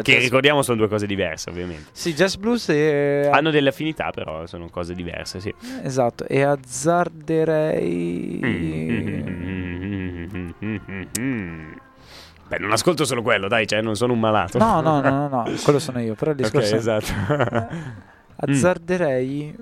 Che 0.01 0.17
ricordiamo 0.19 0.61
sono 0.61 0.77
due 0.77 0.87
cose 0.87 1.05
diverse, 1.05 1.49
ovviamente. 1.49 1.89
Sì, 1.91 2.13
jazz 2.13 2.35
blues 2.35 2.69
e... 2.69 3.29
Hanno 3.31 3.51
delle 3.51 3.69
affinità, 3.69 4.09
però 4.11 4.45
sono 4.45 4.69
cose 4.69 4.93
diverse, 4.93 5.39
sì. 5.39 5.53
Esatto, 5.83 6.25
e 6.27 6.41
azzarderei... 6.43 8.39
Mm. 11.19 11.71
Beh, 12.53 12.59
non 12.59 12.71
ascolto 12.71 13.03
solo 13.05 13.21
quello, 13.23 13.47
dai, 13.47 13.65
cioè, 13.65 13.81
non 13.81 13.95
sono 13.95 14.13
un 14.13 14.19
malato. 14.19 14.57
No, 14.59 14.79
no, 14.81 15.01
no, 15.01 15.09
no, 15.09 15.27
no, 15.27 15.43
quello 15.63 15.79
sono 15.79 15.99
io, 15.99 16.13
però 16.13 16.31
il 16.31 16.37
discorso 16.43 16.75
è- 16.75 16.77
esatto. 16.77 17.11
Azzarderei 18.35 19.55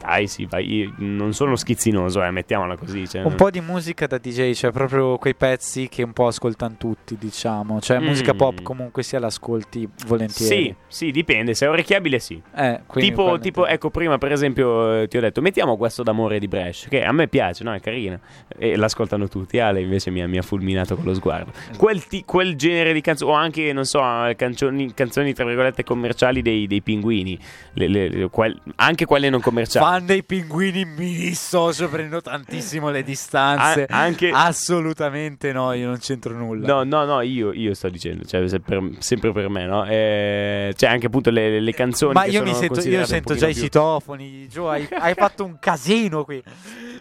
Dai, 0.00 0.26
sì, 0.28 0.46
vai, 0.46 0.92
non 0.98 1.32
sono 1.34 1.56
schizzinoso, 1.56 2.22
eh, 2.22 2.30
mettiamola 2.30 2.76
così. 2.76 3.08
Cioè, 3.08 3.22
un 3.24 3.34
po' 3.34 3.50
di 3.50 3.60
musica 3.60 4.06
da 4.06 4.18
DJ, 4.18 4.52
cioè 4.52 4.70
proprio 4.70 5.18
quei 5.18 5.34
pezzi 5.34 5.88
che 5.88 6.02
un 6.04 6.12
po' 6.12 6.28
ascoltano 6.28 6.76
tutti, 6.78 7.16
diciamo. 7.18 7.80
Cioè 7.80 7.98
musica 7.98 8.32
Mm. 8.32 8.36
pop 8.36 8.62
comunque 8.62 9.02
sia 9.02 9.18
l'ascolti 9.18 9.88
volentieri. 10.06 10.64
Sì, 10.64 10.74
sì, 10.86 11.10
dipende, 11.10 11.54
se 11.54 11.66
è 11.66 11.68
orecchiabile 11.68 12.18
sì. 12.20 12.40
Eh, 12.54 12.80
Tipo, 12.92 13.38
tipo, 13.40 13.66
ecco, 13.66 13.90
prima 13.90 14.18
per 14.18 14.32
esempio 14.32 15.02
eh, 15.02 15.08
ti 15.08 15.16
ho 15.16 15.20
detto 15.20 15.40
mettiamo 15.40 15.76
questo 15.76 16.02
d'amore 16.02 16.38
di 16.38 16.46
Bresh, 16.48 16.86
che 16.88 17.02
a 17.04 17.12
me 17.12 17.26
piace, 17.28 17.64
no? 17.64 17.74
È 17.74 17.80
carina. 17.80 18.18
E 18.56 18.76
l'ascoltano 18.76 19.26
tutti. 19.28 19.58
Ale 19.58 19.80
invece 19.80 20.10
mi 20.10 20.22
ha, 20.22 20.28
mi 20.28 20.38
ha 20.38 20.42
fulminato 20.42 20.94
con 20.94 21.04
lo 21.04 21.14
sguardo. 21.14 21.50
Quel, 21.76 22.06
ti- 22.06 22.22
quel 22.24 22.54
genere 22.56 22.92
di 22.92 23.00
canzoni, 23.00 23.30
o 23.32 23.34
anche, 23.34 23.72
non 23.72 23.84
so, 23.84 23.98
canzoni, 24.36 24.94
canzoni 24.94 25.32
tra 25.32 25.44
virgolette 25.44 25.82
commerciali 25.84 26.40
dei, 26.42 26.66
dei 26.68 26.82
pinguini. 26.82 27.36
Le- 27.74 27.88
le- 27.88 28.08
le- 28.08 28.28
quel- 28.30 28.58
anche 28.76 29.04
quelle 29.04 29.28
non 29.28 29.40
commerciali. 29.40 29.86
Fan 29.88 30.04
dei 30.04 30.22
pinguini 30.22 30.84
mi 30.84 31.14
dissocio, 31.14 31.88
prendo 31.88 32.20
tantissimo 32.20 32.90
le 32.90 33.02
distanze. 33.02 33.86
A- 33.88 34.02
anche- 34.02 34.30
Assolutamente 34.30 35.50
no, 35.50 35.72
io 35.72 35.86
non 35.86 35.96
c'entro 35.98 36.34
nulla. 36.36 36.66
No, 36.66 36.84
no, 36.84 37.06
no, 37.06 37.20
io, 37.22 37.52
io 37.54 37.72
sto 37.72 37.88
dicendo, 37.88 38.24
cioè, 38.26 38.44
per- 38.60 38.90
sempre 38.98 39.32
per 39.32 39.48
me, 39.48 39.64
no? 39.64 39.86
Eh, 39.86 40.74
cioè, 40.76 40.90
anche 40.90 41.06
appunto 41.06 41.30
le, 41.30 41.58
le 41.58 41.72
canzoni. 41.72 42.12
Ma 42.12 42.26
io 42.26 42.42
mi 42.42 42.52
sento, 42.52 42.80
io 42.86 43.06
sento 43.06 43.34
già 43.34 43.46
pochino 43.46 43.48
i 43.48 43.52
più- 43.54 43.62
citofoni. 43.62 44.48
Gio, 44.48 44.68
hai, 44.68 44.86
hai 44.92 45.14
fatto 45.14 45.44
un 45.46 45.58
casino 45.58 46.22
qui. 46.24 46.42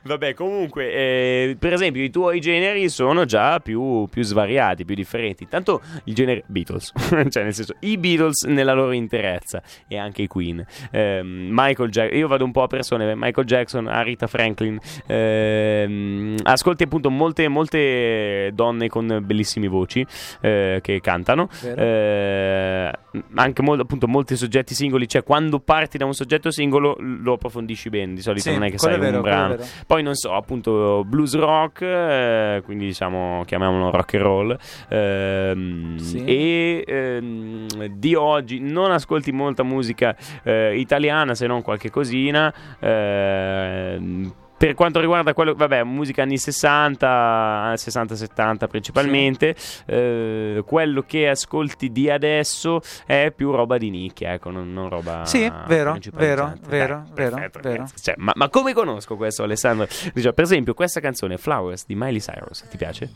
Vabbè, 0.03 0.33
comunque, 0.35 0.93
eh, 0.93 1.57
per 1.59 1.73
esempio, 1.73 2.01
i 2.01 2.09
tuoi 2.09 2.39
generi 2.39 2.87
sono 2.87 3.25
già 3.25 3.59
più, 3.59 4.07
più 4.09 4.23
svariati, 4.23 4.85
più 4.85 4.95
differenti. 4.95 5.45
Tanto 5.49 5.81
il 6.05 6.13
genere 6.15 6.43
Beatles, 6.47 6.93
cioè 7.29 7.43
nel 7.43 7.53
senso, 7.53 7.75
i 7.81 7.97
Beatles 7.97 8.43
nella 8.43 8.71
loro 8.73 8.93
interezza 8.93 9.61
e 9.89 9.97
anche 9.97 10.21
i 10.21 10.27
Queen. 10.27 10.65
Ehm, 10.91 11.49
Michael 11.51 11.89
Jackson, 11.89 12.17
io 12.17 12.27
vado 12.29 12.45
un 12.45 12.51
po' 12.53 12.63
a 12.63 12.67
persone, 12.77 13.13
Michael 13.15 13.45
Jackson, 13.45 13.87
Arita 13.87 14.27
Franklin. 14.27 14.79
ehm, 15.07 16.35
ascolti 16.43 16.83
appunto 16.83 17.09
molte, 17.09 17.47
molte 17.47 18.51
donne 18.53 18.87
con 18.87 19.19
bellissime 19.23 19.67
voci 19.67 20.05
eh, 20.41 20.79
che 20.81 21.01
cantano. 21.01 21.49
Eh, 21.61 22.91
anche 23.35 23.61
mol- 23.61 23.79
appunto 23.79 24.07
molti 24.07 24.35
soggetti 24.35 24.73
singoli, 24.73 25.07
cioè 25.07 25.23
quando 25.23 25.59
parti 25.59 25.97
da 25.97 26.05
un 26.05 26.13
soggetto 26.13 26.51
singolo 26.51 26.95
lo 26.99 27.33
approfondisci 27.33 27.89
bene, 27.89 28.13
di 28.13 28.21
solito 28.21 28.43
Sì, 28.49 28.53
non 28.53 28.63
è 28.63 28.69
che 28.71 28.77
sai 28.77 28.97
vero, 28.99 29.17
un 29.17 29.21
brano. 29.23 29.57
Poi 29.85 30.03
non 30.03 30.13
so, 30.15 30.33
appunto 30.33 31.03
blues 31.05 31.35
rock, 31.35 31.81
eh, 31.81 32.61
quindi 32.63 32.85
diciamo 32.85 33.43
chiamiamolo 33.45 33.89
rock 33.91 34.13
and 34.15 34.23
roll. 34.23 34.57
ehm, 34.89 35.97
Sì. 35.97 36.23
E 36.23 36.83
ehm, 36.85 37.85
di 37.87 38.13
oggi 38.15 38.59
non 38.59 38.91
ascolti 38.91 39.31
molta 39.31 39.63
musica 39.63 40.15
eh, 40.43 40.77
italiana 40.77 41.33
se 41.35 41.47
non 41.47 41.61
qualche 41.61 41.89
cosina. 41.89 42.53
Ehm, 42.79 44.33
per 44.57 44.73
quanto 44.73 44.99
riguarda 44.99 45.33
quello, 45.33 45.53
vabbè, 45.53 45.83
musica 45.83 46.23
anni 46.23 46.37
60, 46.37 47.73
60-70 47.73 48.67
principalmente, 48.67 49.55
eh, 49.85 50.63
quello 50.65 51.03
che 51.03 51.29
ascolti 51.29 51.91
di 51.91 52.09
adesso 52.09 52.81
è 53.05 53.31
più 53.35 53.51
roba 53.51 53.77
di 53.77 53.91
nicchia, 53.91 54.33
ecco, 54.33 54.49
non, 54.49 54.73
non 54.73 54.89
roba 54.89 55.25
Sì, 55.25 55.41
vero, 55.67 55.95
vero, 56.13 56.45
Dai, 56.45 56.59
vero, 56.67 57.03
perfetto, 57.13 57.59
vero. 57.61 57.87
Cioè, 58.01 58.15
ma, 58.17 58.31
ma 58.35 58.49
come 58.49 58.73
conosco 58.73 59.15
questo, 59.15 59.43
Alessandro? 59.43 59.87
Dice, 60.11 60.33
per 60.33 60.43
esempio, 60.43 60.73
questa 60.73 60.99
canzone, 60.99 61.37
Flowers 61.37 61.85
di 61.85 61.93
Miley 61.93 62.19
Cyrus, 62.19 62.65
ti 62.67 62.77
piace? 62.77 63.09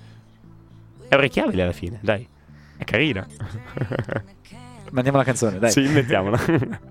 È 1.07 1.15
orecchiabile 1.15 1.63
alla 1.63 1.71
fine, 1.71 1.97
dai. 2.01 2.27
È 2.77 2.83
carina. 2.83 3.25
Mandiamo 4.91 5.17
la 5.17 5.23
canzone, 5.23 5.57
dai. 5.57 5.71
sì, 5.71 5.81
mettiamola. 5.87 6.39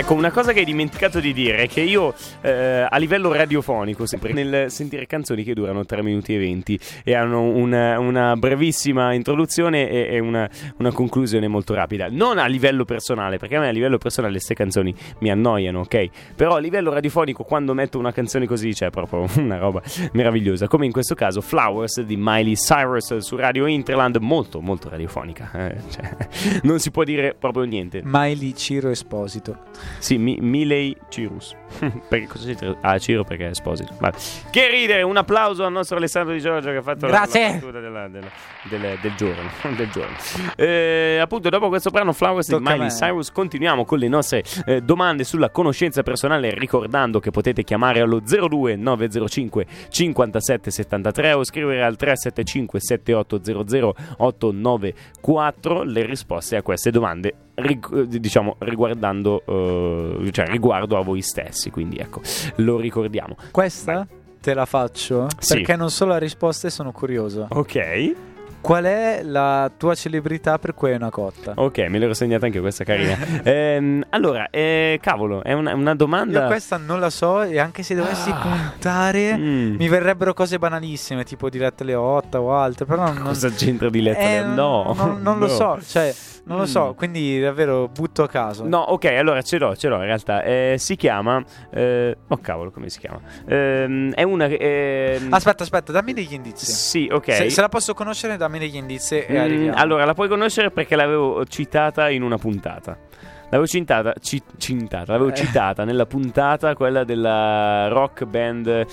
Ecco, 0.00 0.14
una 0.14 0.30
cosa 0.30 0.54
che 0.54 0.60
hai 0.60 0.64
dimenticato 0.64 1.20
di 1.20 1.34
dire 1.34 1.58
è 1.58 1.68
che 1.68 1.82
io 1.82 2.14
eh, 2.40 2.86
a 2.88 2.96
livello 2.96 3.30
radiofonico, 3.34 4.06
sempre 4.06 4.32
nel 4.32 4.70
sentire 4.70 5.04
canzoni 5.04 5.44
che 5.44 5.52
durano 5.52 5.84
3 5.84 6.02
minuti 6.02 6.34
e 6.34 6.38
20 6.38 6.80
e 7.04 7.14
hanno 7.14 7.42
una, 7.42 7.98
una 7.98 8.34
brevissima 8.34 9.12
introduzione 9.12 9.90
e, 9.90 10.14
e 10.14 10.18
una, 10.18 10.48
una 10.78 10.90
conclusione 10.90 11.48
molto 11.48 11.74
rapida, 11.74 12.08
non 12.10 12.38
a 12.38 12.46
livello 12.46 12.86
personale, 12.86 13.36
perché 13.36 13.56
a 13.56 13.60
me 13.60 13.68
a 13.68 13.72
livello 13.72 13.98
personale 13.98 14.32
queste 14.32 14.54
canzoni 14.54 14.94
mi 15.18 15.30
annoiano, 15.30 15.80
ok? 15.80 16.08
Però 16.34 16.54
a 16.54 16.60
livello 16.60 16.94
radiofonico 16.94 17.44
quando 17.44 17.74
metto 17.74 17.98
una 17.98 18.10
canzone 18.10 18.46
così 18.46 18.72
c'è 18.72 18.88
proprio 18.88 19.26
una 19.36 19.58
roba 19.58 19.82
meravigliosa, 20.12 20.66
come 20.66 20.86
in 20.86 20.92
questo 20.92 21.14
caso 21.14 21.42
Flowers 21.42 22.00
di 22.00 22.16
Miley 22.18 22.54
Cyrus 22.54 23.18
su 23.18 23.36
Radio 23.36 23.66
Interland, 23.66 24.16
molto 24.16 24.62
molto 24.62 24.88
radiofonica, 24.88 25.50
eh, 25.52 25.76
cioè, 25.90 26.16
non 26.64 26.78
si 26.80 26.90
può 26.90 27.04
dire 27.04 27.36
proprio 27.38 27.64
niente. 27.64 28.00
Miley 28.02 28.54
Ciro 28.54 28.88
Esposito. 28.88 29.58
Sì, 29.98 30.18
mi- 30.18 30.38
Miley 30.40 30.96
Cirus. 31.08 31.54
perché 32.08 32.26
cosa 32.26 32.46
c'è? 32.48 32.54
tra- 32.56 32.76
Ah, 32.80 32.98
Ciro 32.98 33.24
perché 33.24 33.46
è 33.46 33.50
esposito. 33.50 33.94
Vabbè. 33.98 34.16
Che 34.50 34.68
ridere! 34.68 35.02
Un 35.02 35.16
applauso 35.16 35.64
al 35.64 35.72
nostro 35.72 35.96
Alessandro 35.96 36.32
Di 36.34 36.40
Giorgio 36.40 36.70
che 36.70 36.76
ha 36.76 36.82
fatto 36.82 37.06
la- 37.06 37.12
Grazie. 37.12 37.44
la 37.46 37.52
battuta 37.54 37.80
della- 37.80 38.08
della- 38.08 38.30
del, 38.64 38.98
del 39.00 39.14
giorno. 39.16 39.50
del 39.76 39.90
giorno. 39.90 40.16
Eh, 40.56 41.18
appunto, 41.20 41.48
dopo 41.48 41.68
questo 41.68 41.90
brano 41.90 42.12
Flowers 42.12 42.48
di 42.48 42.54
Tocca 42.54 42.70
a 42.70 42.72
Miley. 42.74 42.88
Cyrus, 42.90 43.30
continuiamo 43.32 43.84
con 43.84 43.98
le 43.98 44.08
nostre 44.08 44.42
eh, 44.66 44.80
domande 44.80 45.24
sulla 45.24 45.50
conoscenza 45.50 46.02
personale. 46.02 46.52
Ricordando 46.54 47.20
che 47.20 47.30
potete 47.30 47.62
chiamare 47.64 48.00
allo 48.00 48.20
02 48.20 48.76
905 48.76 49.66
57 49.88 50.70
73 50.70 51.32
o 51.32 51.44
scrivere 51.44 51.82
al 51.82 51.96
375 51.96 52.80
7800 52.80 53.94
894 54.18 55.82
le 55.82 56.04
risposte 56.06 56.56
a 56.56 56.62
queste 56.62 56.90
domande. 56.90 57.34
eh, 57.54 57.78
diciamo 58.06 58.56
riguardando 58.60 59.42
eh, 59.46 60.30
cioè 60.32 60.46
riguardo 60.46 60.96
a 60.96 61.02
voi 61.02 61.20
stessi 61.20 61.59
quindi 61.68 61.98
ecco 61.98 62.22
lo 62.56 62.78
ricordiamo 62.78 63.36
Questa 63.50 64.06
te 64.40 64.54
la 64.54 64.64
faccio 64.64 65.26
Sì. 65.38 65.56
perché 65.56 65.76
non 65.76 65.90
so 65.90 66.06
la 66.06 66.16
risposta 66.16 66.68
e 66.68 66.70
sono 66.70 66.92
curioso. 66.92 67.46
ok 67.50 68.14
Qual 68.62 68.84
è 68.84 69.22
la 69.24 69.70
tua 69.74 69.94
celebrità 69.94 70.58
per 70.58 70.74
cui 70.74 70.90
è 70.90 70.94
una 70.94 71.08
cotta? 71.08 71.52
ok 71.56 71.78
me 71.88 71.98
l'ero 71.98 72.12
segnata 72.12 72.44
anche 72.44 72.60
questa 72.60 72.84
carina 72.84 73.16
Ehm, 73.42 74.04
allora 74.10 74.48
eh, 74.50 74.98
cavolo 75.00 75.42
è 75.42 75.54
una, 75.54 75.74
una 75.74 75.94
domanda 75.94 76.42
Io 76.42 76.46
questa 76.46 76.76
non 76.76 77.00
la 77.00 77.08
so 77.08 77.40
e 77.42 77.58
anche 77.58 77.82
se 77.82 77.94
dovessi 77.94 78.30
puntare 78.30 79.34
Mm. 79.36 79.76
mi 79.76 79.88
verrebbero 79.88 80.34
cose 80.34 80.58
banalissime 80.58 81.24
tipo 81.24 81.48
dirette 81.48 81.82
alle 81.84 81.94
8 81.94 82.38
o 82.38 82.54
altre, 82.54 82.84
però 82.84 83.04
non, 83.12 83.22
cosa 83.24 83.48
c'entra 83.50 83.88
di 83.88 84.02
letto 84.02 84.20
Eh, 84.20 84.42
no 84.42 84.92
non, 84.96 85.20
non 85.22 85.38
lo 85.38 85.46
no. 85.48 85.52
so, 85.52 85.78
cioè 85.86 86.14
non 86.50 86.58
lo 86.58 86.66
so, 86.66 86.88
Mm. 86.88 86.96
quindi 86.96 87.40
davvero 87.40 87.88
butto 87.88 88.22
a 88.22 88.28
caso. 88.28 88.66
No, 88.66 88.78
ok, 88.78 89.04
allora 89.06 89.40
ce 89.42 89.58
l'ho, 89.58 89.74
ce 89.76 89.88
l'ho 89.88 89.96
in 89.96 90.02
realtà. 90.04 90.42
Eh, 90.42 90.74
si 90.78 90.96
chiama. 90.96 91.42
eh, 91.72 92.16
oh 92.28 92.36
cavolo, 92.38 92.70
come 92.70 92.88
si 92.90 92.98
chiama? 92.98 93.20
Ehm, 93.46 94.12
è 94.12 94.22
una. 94.22 94.46
ehm, 94.46 95.32
Aspetta, 95.32 95.62
aspetta, 95.62 95.92
dammi 95.92 96.12
degli 96.12 96.32
indizi. 96.34 96.66
Sì, 96.70 97.08
ok. 97.10 97.32
Se, 97.32 97.50
se 97.50 97.60
la 97.60 97.68
posso 97.68 97.94
conoscere, 97.94 98.36
dammi 98.36 98.58
degli 98.58 98.76
indizi 98.76 99.18
e 99.18 99.32
Mm, 99.32 99.36
arriviamo. 99.36 99.76
allora, 99.78 100.04
la 100.04 100.14
puoi 100.14 100.28
conoscere 100.28 100.70
perché 100.70 100.96
l'avevo 100.96 101.44
citata 101.46 102.10
in 102.10 102.22
una 102.22 102.36
puntata. 102.38 102.96
L'avevo 103.44 103.66
cintata, 103.66 104.14
ci- 104.20 104.40
cintata, 104.58 105.10
l'avevo 105.12 105.30
Eh. 105.30 105.34
citata 105.34 105.84
nella 105.84 106.06
puntata, 106.06 106.74
quella 106.74 107.02
della 107.02 107.88
rock 107.88 108.24
band. 108.24 108.86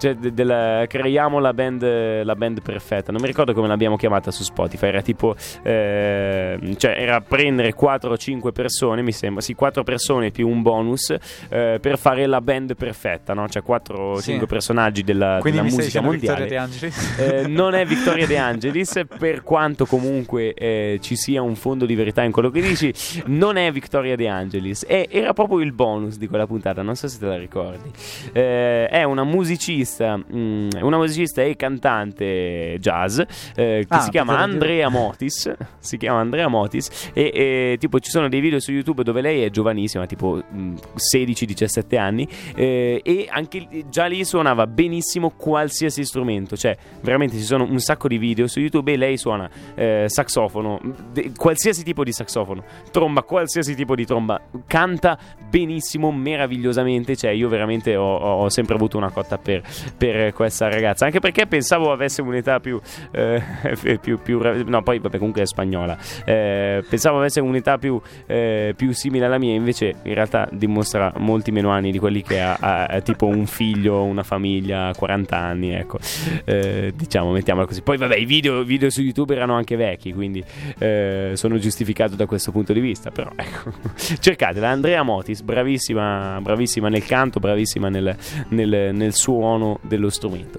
Cioè, 0.00 0.14
de- 0.14 0.32
della- 0.32 0.84
creiamo 0.88 1.38
la 1.38 1.52
band, 1.52 2.22
la 2.24 2.34
band 2.34 2.62
perfetta. 2.62 3.12
Non 3.12 3.20
mi 3.20 3.26
ricordo 3.26 3.52
come 3.52 3.68
l'abbiamo 3.68 3.96
chiamata 3.96 4.30
su 4.30 4.42
Spotify. 4.42 4.86
Era 4.88 5.02
tipo, 5.02 5.36
ehm, 5.62 6.76
cioè, 6.76 6.94
era 6.98 7.20
prendere 7.20 7.72
4 7.74 8.10
o 8.12 8.16
5 8.16 8.52
persone, 8.52 9.02
mi 9.02 9.12
sembra, 9.12 9.42
sì, 9.42 9.54
4 9.54 9.82
persone 9.82 10.30
più 10.30 10.48
un 10.48 10.62
bonus 10.62 11.14
eh, 11.48 11.78
per 11.80 11.98
fare 11.98 12.26
la 12.26 12.40
band 12.40 12.74
perfetta, 12.76 13.34
no? 13.34 13.48
Cioè, 13.48 13.62
4 13.62 13.98
o 13.98 14.16
Sì. 14.16 14.30
5 14.30 14.46
personaggi 14.46 15.02
della, 15.04 15.38
Quindi 15.40 15.60
della 15.60 15.72
musica 15.74 16.00
mondiale. 16.00 16.44
Vittoria 16.44 16.66
De 16.66 16.72
Angelis? 16.72 17.18
Eh, 17.18 17.46
non 17.46 17.74
è 17.74 17.84
Vittoria 17.84 18.26
De 18.26 18.38
Angelis, 18.38 19.00
per 19.18 19.42
quanto 19.42 19.84
comunque 19.86 20.54
eh, 20.54 20.98
ci 21.02 21.16
sia 21.16 21.42
un 21.42 21.56
fondo 21.56 21.84
di 21.86 21.94
verità 21.94 22.22
in 22.22 22.32
quello 22.32 22.48
che 22.50 22.60
dici, 22.60 22.92
non 23.26 23.56
è 23.56 23.70
Vittoria 23.70 24.16
De 24.16 24.28
Angelis. 24.28 24.84
E 24.88 25.08
era 25.10 25.32
proprio 25.32 25.60
il 25.60 25.72
bonus 25.72 26.16
di 26.16 26.26
quella 26.26 26.46
puntata, 26.46 26.82
non 26.82 26.94
so 26.96 27.08
se 27.08 27.18
te 27.18 27.26
la 27.26 27.36
ricordi. 27.36 27.90
Eh, 28.32 28.86
è 28.86 29.02
una 29.02 29.24
musicista, 29.24 29.89
mm, 30.00 30.68
una 30.82 30.96
musicista 30.98 31.42
e 31.42 31.56
cantante 31.56 32.76
jazz 32.80 33.18
eh, 33.18 33.24
che 33.54 33.86
Ah, 33.88 34.00
si 34.00 34.10
chiama 34.10 34.32
potevo 34.34 34.46
dire- 34.52 34.82
Andrea 34.84 34.88
Motis. 34.88 35.52
Si 35.80 35.96
chiama 35.96 36.20
Andrea 36.20 36.48
Motis. 36.48 37.10
E, 37.14 37.30
e, 37.34 37.76
tipo 37.78 37.98
ci 38.00 38.10
sono 38.10 38.28
dei 38.28 38.40
video 38.40 38.60
su 38.60 38.70
YouTube 38.70 39.02
dove 39.02 39.20
lei 39.22 39.42
è 39.42 39.50
giovanissima, 39.50 40.06
tipo 40.06 40.42
mm, 40.54 40.74
16-17 41.14 41.96
anni. 41.98 42.28
eh, 42.54 43.00
e 43.02 43.26
anche 43.30 43.66
già 43.88 44.06
lì 44.06 44.24
suonava 44.24 44.66
benissimo 44.66 45.30
qualsiasi 45.30 46.04
strumento. 46.04 46.56
Cioè, 46.56 46.76
veramente 47.02 47.36
ci 47.36 47.42
sono 47.44 47.64
un 47.64 47.78
sacco 47.78 48.08
di 48.08 48.18
video 48.18 48.46
su 48.46 48.60
YouTube 48.60 48.92
e 48.92 48.96
lei 48.96 49.16
suona 49.16 49.48
eh, 49.74 50.04
saxofono, 50.06 50.80
de- 51.12 51.32
qualsiasi 51.36 51.82
tipo 51.82 52.04
di 52.04 52.12
saxofono, 52.12 52.62
tromba, 52.90 53.22
qualsiasi 53.22 53.74
tipo 53.74 53.94
di 53.94 54.04
tromba, 54.04 54.40
canta 54.66 55.18
benissimo, 55.50 56.12
meravigliosamente. 56.12 57.16
Cioè, 57.16 57.32
io 57.32 57.48
veramente 57.48 57.96
ho, 57.96 58.16
ho 58.16 58.48
sempre 58.48 58.76
avuto 58.76 58.96
una 58.96 59.10
cotta 59.10 59.36
per, 59.36 59.62
per 59.96 60.32
questa 60.32 60.68
ragazza, 60.68 61.04
anche 61.04 61.18
perché 61.18 61.46
pensavo 61.46 61.92
avesse 61.92 62.22
un'età 62.22 62.60
più, 62.60 62.80
eh, 63.10 63.42
più, 64.00 64.18
più 64.22 64.40
no, 64.64 64.82
poi 64.82 64.98
vabbè, 64.98 65.18
comunque 65.18 65.42
è 65.42 65.46
spagnola. 65.46 65.98
Eh, 66.24 66.84
pensavo 66.88 67.18
avesse 67.18 67.40
un'età 67.40 67.78
più, 67.78 68.00
eh, 68.26 68.74
più 68.76 68.92
simile 68.92 69.26
alla 69.26 69.38
mia, 69.38 69.54
invece 69.54 69.96
in 70.02 70.14
realtà 70.14 70.48
dimostra 70.50 71.12
molti 71.16 71.50
meno 71.50 71.70
anni 71.70 71.90
di 71.90 71.98
quelli 71.98 72.22
che 72.22 72.40
ha, 72.40 72.56
ha- 72.58 72.84
ha 72.86 73.00
tipo 73.00 73.26
un 73.26 73.46
figlio, 73.46 74.02
una 74.04 74.22
famiglia, 74.22 74.92
40 74.96 75.36
anni, 75.36 75.72
ecco. 75.72 75.98
Eh, 76.44 76.92
diciamo, 76.94 77.32
mettiamola 77.32 77.66
così. 77.66 77.82
Poi 77.82 77.96
vabbè, 77.96 78.16
i 78.16 78.24
video, 78.24 78.62
video 78.62 78.90
su 78.90 79.02
YouTube 79.02 79.34
erano 79.34 79.54
anche 79.54 79.76
vecchi, 79.76 80.12
quindi 80.12 80.42
eh, 80.78 81.32
sono 81.34 81.58
giustificato 81.58 82.14
da 82.14 82.26
questo 82.26 82.52
punto 82.52 82.72
di 82.72 82.80
vista, 82.80 83.10
però 83.10 83.30
ecco. 83.34 83.72
Cercatela, 84.20 84.68
Andrea 84.68 85.02
Motis, 85.02 85.39
bravissima, 85.42 86.38
bravissima 86.40 86.88
nel 86.88 87.04
canto, 87.04 87.40
bravissima 87.40 87.88
nel, 87.88 88.16
nel- 88.48 88.94
nel 88.94 89.14
suono 89.14 89.78
dello 89.82 90.10
strumento. 90.10 90.58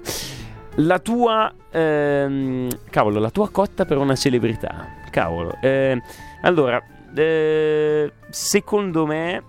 La 0.76 0.98
tua, 1.00 1.52
ehm, 1.70 2.68
cavolo, 2.90 3.20
la 3.20 3.30
tua 3.30 3.50
cotta 3.50 3.84
per 3.84 3.98
una 3.98 4.14
celebrità, 4.14 4.86
cavolo. 5.10 5.56
eh, 5.60 6.00
allora, 6.42 6.82
eh, 7.14 8.12
secondo 8.30 9.04
me 9.04 9.42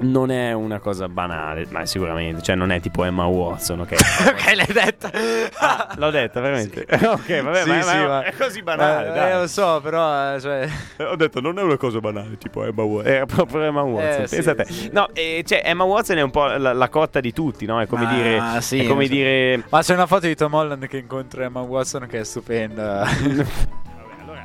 non 0.00 0.30
è 0.30 0.52
una 0.52 0.78
cosa 0.80 1.08
banale, 1.08 1.66
ma 1.70 1.84
sicuramente, 1.86 2.42
cioè 2.42 2.54
non 2.56 2.72
è 2.72 2.80
tipo 2.80 3.04
Emma 3.04 3.26
Watson, 3.26 3.80
ok? 3.80 3.92
ok, 4.26 4.54
l'hai 4.54 4.66
detta. 4.72 5.10
Ah, 5.58 5.94
l'ho 5.96 6.10
detta 6.10 6.40
veramente. 6.40 6.86
ok, 6.90 7.42
vabbè, 7.42 7.62
Sì, 7.62 7.68
ma, 7.68 7.82
sì, 7.82 7.96
ma 7.96 8.06
ma- 8.06 8.22
è 8.24 8.32
così 8.34 8.62
banale, 8.62 9.08
Eh, 9.08 9.12
dai. 9.12 9.30
eh, 9.32 9.38
lo 9.40 9.46
so, 9.46 9.80
però, 9.82 10.34
eh, 10.34 10.40
cioè... 10.40 10.68
Ho 11.08 11.16
detto 11.16 11.40
non 11.40 11.58
è 11.58 11.62
una 11.62 11.76
cosa 11.76 12.00
banale, 12.00 12.36
tipo 12.38 12.64
Emma 12.64 12.82
Watson. 12.82 13.12
Era 13.12 13.26
proprio 13.26 13.62
Emma 13.62 13.82
Watson. 13.82 14.22
Eh, 14.22 14.26
sì, 14.26 14.34
pensa 14.36 14.54
te. 14.54 14.64
sì. 14.64 14.90
No, 14.92 15.08
eh, 15.12 15.42
cioè 15.46 15.62
Emma 15.64 15.84
Watson 15.84 16.18
è 16.18 16.22
un 16.22 16.30
po' 16.30 16.46
la, 16.46 16.72
la 16.72 16.88
cotta 16.88 17.20
di 17.20 17.32
tutti, 17.32 17.66
no? 17.66 17.80
È 17.80 17.86
come 17.86 18.04
Ma 18.04 18.12
dire. 18.14 18.60
sì, 18.60 18.80
è 18.84 18.86
come 18.86 19.04
so. 19.06 19.12
dire. 19.12 19.62
Ma 19.68 19.82
c'è 19.82 19.94
una 19.94 20.06
foto 20.06 20.26
di 20.26 20.34
Tom 20.34 20.54
Holland 20.54 20.86
che 20.86 20.96
incontra 20.98 21.44
Emma 21.44 21.60
Watson 21.60 22.06
che 22.08 22.20
è 22.20 22.24
stupenda. 22.24 23.06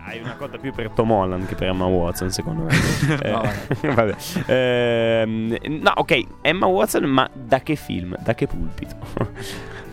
Hai 0.07 0.21
una 0.21 0.35
cotta 0.37 0.57
più 0.57 0.71
per 0.73 0.89
Tom 0.91 1.11
Holland 1.11 1.45
che 1.47 1.55
per 1.55 1.67
Emma 1.67 1.83
Watson, 1.85 2.31
secondo 2.31 2.63
me. 2.63 2.73
Eh, 3.21 3.29
No, 3.29 3.41
vabbè. 3.93 4.15
Ehm, 4.45 5.57
no, 5.81 5.91
ok, 5.95 6.23
Emma 6.41 6.65
Watson, 6.65 7.03
ma 7.03 7.29
da 7.33 7.59
che 7.59 7.75
film? 7.75 8.15
Da 8.19 8.33
che 8.33 8.47
pulpito? 8.47 8.95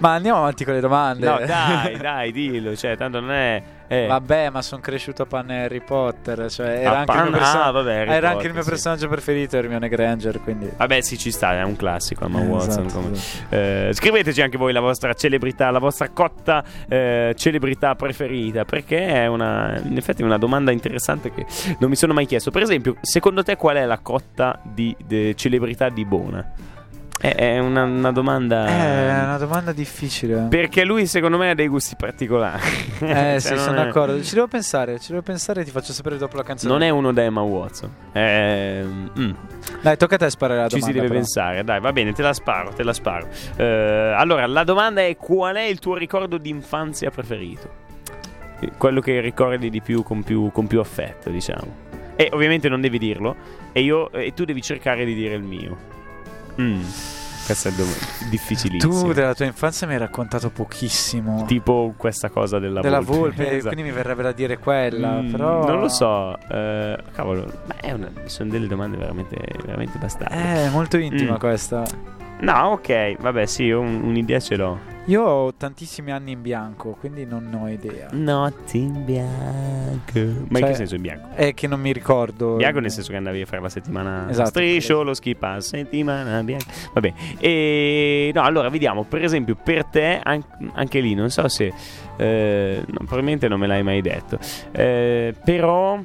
Ma 0.04 0.14
andiamo 0.16 0.38
avanti 0.40 0.64
con 0.66 0.74
le 0.74 0.80
domande. 0.80 1.26
no, 1.26 1.38
dai, 1.46 1.96
dai, 1.96 2.30
dillo. 2.30 2.76
Cioè, 2.76 2.94
tanto 2.94 3.20
non 3.20 3.30
è. 3.32 3.62
eh. 3.88 4.06
Vabbè, 4.06 4.50
ma 4.50 4.60
sono 4.60 4.82
cresciuto 4.82 5.22
a 5.22 5.26
pan 5.26 5.48
Harry 5.48 5.80
Potter. 5.80 6.50
Cioè, 6.50 6.80
era 6.80 6.98
anche, 6.98 7.12
il 7.12 7.16
pan- 7.18 7.28
mio, 7.30 7.38
person- 7.38 7.60
ah, 7.62 7.70
vabbè, 7.70 7.90
era 7.92 8.10
anche 8.10 8.20
Potter, 8.32 8.46
il 8.46 8.52
mio 8.52 8.62
sì. 8.62 8.68
personaggio 8.68 9.08
preferito, 9.08 9.56
Hermione 9.56 9.88
Granger. 9.88 10.40
Quindi. 10.42 10.70
Vabbè, 10.76 11.00
sì, 11.00 11.16
ci 11.16 11.30
sta, 11.30 11.54
è 11.54 11.62
un 11.62 11.74
classico 11.76 12.26
Emma 12.26 12.42
Eh, 12.42 12.46
Watson. 12.46 12.84
esatto, 12.84 13.00
come- 13.00 13.12
esatto. 13.14 13.54
Eh, 13.54 13.90
scriveteci 13.94 14.42
anche 14.42 14.58
voi 14.58 14.72
la 14.74 14.80
vostra 14.80 15.14
celebrità, 15.14 15.70
la 15.70 15.78
vostra 15.78 16.10
cotta 16.10 16.62
eh, 16.86 17.32
celebrità 17.36 17.94
preferita, 17.94 18.66
perché 18.66 19.06
è 19.06 19.26
una, 19.26 19.80
in 19.82 19.96
effetti 19.96 20.20
è 20.20 20.24
una 20.26 20.36
domanda 20.38 20.70
interessante 20.70 21.32
che 21.32 21.46
non 21.78 21.88
mi 21.88 21.96
sono 21.96 22.12
mai 22.12 22.26
chiesto. 22.26 22.50
Per 22.50 22.60
esempio, 22.60 22.96
secondo 23.00 23.42
te 23.42 23.56
qual 23.56 23.76
è 23.76 23.84
la 23.86 23.98
cotta 24.00 24.60
di 24.62 24.94
de- 25.02 25.34
celebrità 25.34 25.88
di 25.88 26.04
Bona? 26.04 26.52
È, 27.24 27.34
è 27.36 27.58
una, 27.58 27.84
una 27.84 28.12
domanda... 28.12 28.66
Eh, 28.66 29.08
è 29.08 29.22
una 29.24 29.38
domanda 29.38 29.72
difficile. 29.72 30.46
Perché 30.50 30.84
lui 30.84 31.06
secondo 31.06 31.38
me 31.38 31.48
ha 31.50 31.54
dei 31.54 31.68
gusti 31.68 31.96
particolari. 31.96 32.60
Eh, 33.00 33.06
Cioè, 33.08 33.36
sì, 33.38 33.56
sono 33.56 33.80
è- 33.80 33.84
d'accordo. 33.86 34.22
Ci 34.22 34.34
devo 34.34 34.46
pensare, 34.46 34.98
ci 35.00 35.08
devo 35.12 35.22
pensare 35.22 35.62
e 35.62 35.64
ti 35.64 35.70
faccio 35.70 35.94
sapere 35.94 36.18
dopo 36.18 36.36
la 36.36 36.42
canzone. 36.42 36.70
Non 36.70 36.82
è 36.82 36.90
uno 36.90 37.12
da 37.14 37.22
Emma 37.22 37.40
Watson. 37.40 37.90
Eh, 38.12 38.84
mm. 38.84 39.30
Dai, 39.80 39.96
tocca 39.96 40.16
a 40.16 40.18
te 40.18 40.28
sparare 40.28 40.60
la 40.60 40.68
Ci 40.68 40.74
domanda. 40.80 40.86
si 40.86 40.92
deve 40.92 41.06
però. 41.08 41.18
pensare, 41.20 41.64
dai, 41.64 41.80
va 41.80 41.92
bene, 41.92 42.12
te 42.12 42.20
la 42.20 42.34
sparo, 42.34 42.70
te 42.74 42.82
la 42.82 42.92
sparo. 42.92 43.26
Eh, 43.56 43.64
allora, 44.14 44.46
la 44.46 44.64
domanda 44.64 45.00
è 45.00 45.16
qual 45.16 45.56
è 45.56 45.62
il 45.62 45.78
tuo 45.78 45.96
ricordo 45.96 46.36
di 46.36 46.50
infanzia 46.50 47.10
preferito? 47.10 47.70
Eh, 48.60 48.72
Quello 48.76 49.00
che 49.00 49.20
ricordi 49.20 49.70
di 49.70 49.80
più 49.80 50.02
con 50.02 50.22
più, 50.22 50.50
con 50.52 50.66
più 50.66 50.78
affetto, 50.78 51.30
diciamo. 51.30 51.74
E 52.16 52.28
ovviamente 52.34 52.68
non 52.68 52.82
devi 52.82 52.98
dirlo, 52.98 53.34
e, 53.72 53.80
io, 53.80 54.12
e 54.12 54.34
tu 54.34 54.44
devi 54.44 54.60
cercare 54.60 55.06
di 55.06 55.14
dire 55.14 55.34
il 55.34 55.42
mio. 55.42 55.92
Mm, 56.60 56.80
questo 57.46 57.68
è 57.68 57.72
difficilissimo. 58.30 59.02
Tu 59.02 59.12
della 59.12 59.34
tua 59.34 59.44
infanzia 59.44 59.86
mi 59.86 59.92
hai 59.94 59.98
raccontato 59.98 60.50
pochissimo. 60.50 61.44
Tipo 61.46 61.92
questa 61.96 62.30
cosa 62.30 62.58
della, 62.58 62.80
della 62.80 63.00
volpe. 63.00 63.44
volpe, 63.44 63.50
Esatto. 63.56 63.74
quindi 63.74 63.90
mi 63.90 63.94
verrebbe 63.94 64.22
da 64.22 64.32
dire 64.32 64.58
quella. 64.58 65.20
Mm, 65.20 65.30
però. 65.30 65.66
Non 65.66 65.80
lo 65.80 65.88
so, 65.88 66.38
eh, 66.48 66.96
cavolo, 67.12 67.50
una- 67.92 68.10
sono 68.26 68.50
delle 68.50 68.66
domande 68.66 68.96
veramente, 68.96 69.36
veramente 69.64 69.98
bastate. 69.98 70.34
Eh, 70.34 70.66
è 70.66 70.70
molto 70.70 70.96
intima 70.96 71.34
Mm. 71.34 71.38
questa. 71.38 71.84
No, 72.40 72.70
ok, 72.72 73.16
vabbè, 73.20 73.46
sì, 73.46 73.64
io 73.64 73.80
un- 73.80 74.02
un'idea 74.02 74.38
ce 74.40 74.56
l'ho. 74.56 74.92
Io 75.06 75.22
ho 75.22 75.54
tantissimi 75.54 76.10
anni 76.12 76.32
in 76.32 76.40
bianco, 76.40 76.96
quindi 76.98 77.26
non 77.26 77.52
ho 77.60 77.68
idea. 77.68 78.08
Notte 78.12 78.78
in 78.78 79.04
bianco. 79.04 80.18
Ma 80.48 80.58
in 80.58 80.64
Cioè, 80.64 80.68
che 80.68 80.74
senso 80.74 80.94
in 80.94 81.02
bianco? 81.02 81.28
È 81.34 81.52
che 81.52 81.66
non 81.66 81.78
mi 81.80 81.92
ricordo. 81.92 82.56
Bianco 82.56 82.80
nel 82.80 82.90
senso 82.90 83.10
che 83.10 83.16
andavi 83.18 83.42
a 83.42 83.46
fare 83.46 83.60
la 83.60 83.68
settimana 83.68 84.26
Esatto. 84.30 84.48
striscio, 84.48 85.02
lo 85.02 85.12
ski 85.12 85.34
pass, 85.34 85.68
settimana 85.68 86.42
bianca. 86.42 86.64
Vabbè. 86.94 87.12
E 87.38 88.30
no, 88.34 88.42
allora 88.42 88.70
vediamo, 88.70 89.04
per 89.04 89.22
esempio, 89.22 89.56
per 89.62 89.84
te 89.84 90.20
an- 90.22 90.42
anche 90.72 91.00
lì 91.00 91.12
non 91.14 91.28
so 91.30 91.46
se 91.48 91.70
eh, 92.16 92.82
no, 92.86 92.98
probabilmente 92.98 93.46
non 93.46 93.60
me 93.60 93.66
l'hai 93.66 93.82
mai 93.82 94.00
detto. 94.00 94.38
Eh, 94.72 95.34
però 95.44 96.00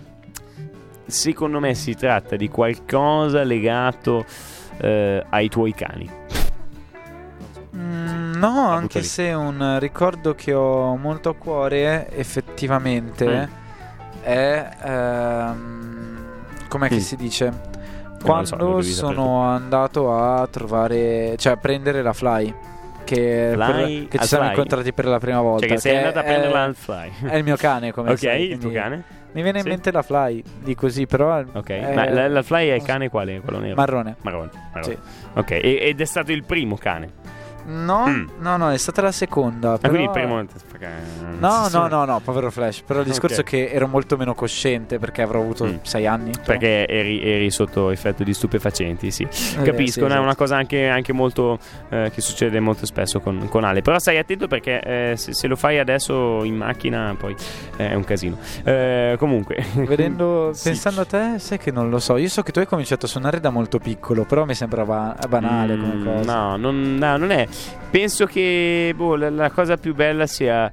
secondo 1.06 1.60
me 1.60 1.74
si 1.74 1.96
tratta 1.96 2.36
di 2.36 2.50
qualcosa 2.50 3.44
legato 3.44 4.26
eh, 4.80 5.24
ai 5.30 5.50
tuoi 5.50 5.74
cani. 5.74 6.10
Mm, 7.76 8.34
no, 8.36 8.54
La 8.68 8.74
anche 8.76 9.00
lì. 9.00 9.06
se 9.06 9.32
un 9.34 9.78
ricordo 9.80 10.34
che 10.36 10.54
ho 10.54 10.96
molto 10.98 11.30
a 11.30 11.36
cuore, 11.36 12.10
effettivamente, 12.12 13.26
Mm. 13.28 14.24
è. 14.24 14.70
ehm, 14.84 16.18
com'è 16.68 16.88
che 16.88 16.96
Mm. 16.96 17.00
si 17.00 17.16
dice? 17.16 17.52
so, 17.52 17.78
lo 18.20 18.26
Quando 18.26 18.46
sapere 18.48 18.84
sono 18.84 19.44
andato 19.44 20.14
a 20.14 20.46
trovare, 20.48 21.36
cioè 21.38 21.54
a 21.54 21.58
prendere 21.58 22.02
la 22.02 22.12
fly. 22.14 22.54
Che, 23.06 23.52
Fly 23.54 23.66
per- 24.02 24.08
che 24.10 24.18
ci 24.20 24.28
siamo 24.28 24.44
fly? 24.44 24.54
incontrati 24.54 24.94
per 24.94 25.06
la 25.06 25.20
prima 25.20 25.42
volta. 25.42 25.66
Cioè 25.66 25.76
che 25.76 25.82
sei 25.82 25.92
che 25.94 25.98
andata 26.00 26.20
a 26.20 26.24
è- 26.24 26.26
prenderla 26.28 26.64
al 26.64 26.76
fly. 26.76 27.12
È 27.28 27.36
il 27.38 27.44
mio 27.44 27.56
cane, 27.56 27.92
come 27.94 28.12
ok, 28.12 28.18
sai, 28.20 28.50
il 28.52 28.58
tuo 28.60 28.72
cane? 28.72 29.04
Mi 29.32 29.44
viene 29.44 29.60
in 29.60 29.64
Sì. 29.64 29.70
mente 29.70 29.92
la 29.92 30.02
fly 30.02 30.42
di 30.64 30.74
così, 30.76 31.06
però. 31.06 31.40
Ok, 31.54 31.70
è- 31.70 31.94
ma 31.94 32.10
la, 32.10 32.28
la 32.28 32.42
fly 32.44 32.70
è 32.70 32.74
il 32.74 32.84
cane 32.84 33.10
quale? 33.10 33.40
Quello 33.42 33.60
nero? 33.60 33.76
Marrone. 33.76 34.16
Marrone. 34.22 34.50
marrone. 34.74 34.94
Sì. 34.94 34.98
Ok, 35.36 35.52
e- 35.52 35.80
ed 35.82 36.02
è 36.02 36.06
stato 36.06 36.32
il 36.32 36.44
primo 36.44 36.76
cane. 36.76 37.12
No, 37.66 38.08
Mm. 38.08 38.28
no, 38.40 38.58
no, 38.58 38.72
è 38.72 38.78
stata 38.78 39.02
la 39.04 39.12
seconda. 39.12 39.74
Ah, 39.74 39.78
però- 39.78 39.90
quindi 39.94 40.08
il 40.08 40.12
primo. 40.12 40.44
No, 41.40 41.68
no, 41.72 41.88
no, 41.88 42.06
no, 42.06 42.20
povero 42.24 42.50
Flash. 42.52 42.82
Però 42.82 43.00
il 43.02 43.06
discorso 43.06 43.42
Ok. 43.42 43.48
è 43.48 43.50
che 43.50 43.70
ero 43.72 43.88
molto 43.88 44.18
meno 44.18 44.34
cosciente 44.34 44.98
perché 45.00 45.22
avrò 45.22 45.40
avuto 45.42 45.66
Mm. 45.66 45.76
sei 45.82 46.06
anni. 46.08 46.32
però. 46.32 46.44
Perché 46.46 46.88
eri, 46.88 47.22
eri 47.22 47.52
sotto 47.52 47.90
effetto 47.92 48.24
di 48.24 48.34
stupefacenti, 48.34 49.12
sì. 49.12 49.24
Eh, 49.24 49.62
Capisco, 49.64 49.92
sì, 49.92 50.00
no, 50.00 50.06
è 50.06 50.10
esatto. 50.10 50.22
una 50.24 50.36
cosa 50.36 50.56
anche, 50.58 50.88
anche 50.88 51.14
molto 51.14 51.60
eh, 51.90 52.12
che 52.14 52.22
succede 52.22 52.60
molto 52.60 52.86
spesso 52.86 53.20
con, 53.20 53.48
con 53.50 53.64
Ale. 53.64 53.82
Però 53.82 53.98
stai 54.00 54.18
attento 54.18 54.48
perché 54.48 54.82
eh, 54.82 55.14
se, 55.18 55.34
se 55.34 55.48
lo 55.48 55.56
fai 55.56 55.80
adesso 55.80 56.44
in 56.44 56.56
macchina 56.56 57.16
poi 57.18 57.36
eh, 57.78 57.90
è 57.90 57.94
un 57.94 58.04
casino. 58.04 58.38
Eh, 58.64 59.16
comunque, 59.20 59.64
Vedendo, 59.76 60.52
Sì. 60.54 60.70
pensando 60.70 61.02
a 61.02 61.06
te, 61.06 61.36
sai 61.40 61.58
che 61.58 61.72
non 61.72 61.90
lo 61.90 62.00
so. 62.00 62.18
Io 62.18 62.30
so 62.30 62.42
che 62.44 62.52
tu 62.52 62.60
hai 62.60 62.68
cominciato 62.68 63.06
a 63.06 63.10
suonare 63.10 63.40
da 63.40 63.50
molto 63.50 63.80
piccolo, 63.80 64.24
però 64.26 64.46
mi 64.46 64.54
sembrava 64.56 65.16
banale 65.28 65.78
come 65.78 65.94
Mm, 65.96 66.04
cosa. 66.06 66.34
No, 66.36 66.56
non, 66.58 66.96
no, 66.96 67.18
non 67.18 67.32
è. 67.32 67.48
Penso 67.90 68.26
che 68.26 68.94
boh, 68.96 69.16
la, 69.16 69.30
la 69.30 69.50
cosa 69.52 69.78
più 69.78 69.94
bella 69.96 70.28
sia. 70.28 70.69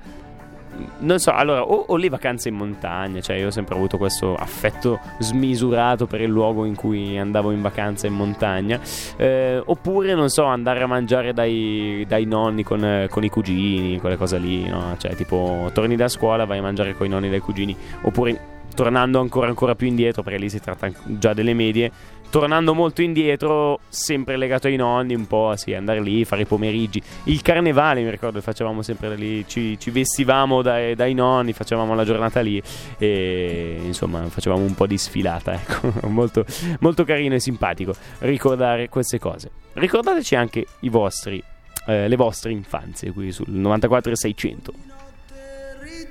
Non 0.99 1.19
so, 1.19 1.33
allora, 1.33 1.63
o, 1.63 1.85
o 1.89 1.97
le 1.97 2.09
vacanze 2.09 2.49
in 2.49 2.55
montagna, 2.55 3.21
cioè 3.21 3.37
io 3.37 3.49
ho 3.49 3.51
sempre 3.51 3.75
avuto 3.75 3.97
questo 3.97 4.35
affetto 4.35 5.01
smisurato 5.19 6.07
per 6.07 6.21
il 6.21 6.29
luogo 6.29 6.65
in 6.65 6.75
cui 6.75 7.19
andavo 7.19 7.51
in 7.51 7.63
vacanza 7.63 8.07
in 8.07 8.15
montagna, 8.15 8.81
eh, 9.17 9.63
oppure, 9.65 10.15
non 10.15 10.29
so, 10.29 10.45
andare 10.45 10.83
a 10.83 10.87
mangiare 10.87 11.33
dai, 11.33 12.05
dai 12.09 12.25
nonni 12.25 12.63
con, 12.63 13.07
con 13.11 13.25
i 13.25 13.29
cugini, 13.29 13.99
quelle 14.01 14.17
cose 14.17 14.39
lì, 14.39 14.69
no? 14.69 14.95
Cioè, 14.99 15.15
tipo, 15.15 15.71
torni 15.73 15.97
da 15.97 16.09
scuola, 16.09 16.45
vai 16.45 16.59
a 16.59 16.63
mangiare 16.63 16.95
con 16.95 17.07
i 17.07 17.09
nonni 17.09 17.27
e 17.29 17.31
dai 17.31 17.41
cugini, 17.41 17.77
oppure 18.03 18.55
tornando 18.77 19.21
ancora, 19.21 19.49
ancora 19.49 19.75
più 19.75 19.87
indietro, 19.87 20.23
perché 20.23 20.39
lì 20.39 20.49
si 20.51 20.61
tratta 20.61 20.89
già 21.05 21.33
delle 21.33 21.55
medie, 21.55 21.91
tornando 22.39 22.75
molto 22.75 23.01
indietro, 23.01 23.81
sempre 23.89 24.37
legato 24.37 24.67
ai 24.67 24.77
nonni, 24.77 25.15
un 25.15 25.27
po' 25.27 25.55
sì, 25.57 25.73
andare 25.73 26.03
lì, 26.03 26.23
fare 26.27 26.43
i 26.43 26.45
pomeriggi. 26.45 27.01
Il 27.25 27.41
carnevale, 27.41 28.03
mi 28.03 28.11
ricordo, 28.11 28.43
facevamo 28.43 28.83
sempre 28.83 29.17
lì, 29.17 29.49
ci, 29.49 29.79
ci 29.79 29.91
vestivamo 29.91 30.61
dai, 30.61 30.95
dai 30.95 31.15
nonni, 31.15 31.55
facevamo 31.55 31.95
la 31.95 32.05
giornata 32.05 32.41
lì 32.41 32.63
e 32.99 33.81
insomma 33.83 34.23
facevamo 34.29 34.63
un 34.63 34.75
po' 34.75 34.87
di 34.87 34.99
sfilata, 34.99 35.55
ecco, 35.57 35.91
molto, 36.09 36.45
molto 36.81 37.05
carino 37.05 37.37
e 37.37 37.41
simpatico 37.41 37.95
ricordare 38.19 38.91
queste 38.91 39.19
cose. 39.19 39.51
Ricordateci 39.73 40.35
anche 40.35 40.67
i 40.81 40.91
vostri, 40.91 41.43
eh, 41.87 42.07
le 42.07 42.17
vostre 42.17 42.53
infanzie 42.53 43.13
qui 43.13 43.33
sul 43.33 43.49
94 43.49 44.13
e 44.13 44.17
600. 44.17 44.73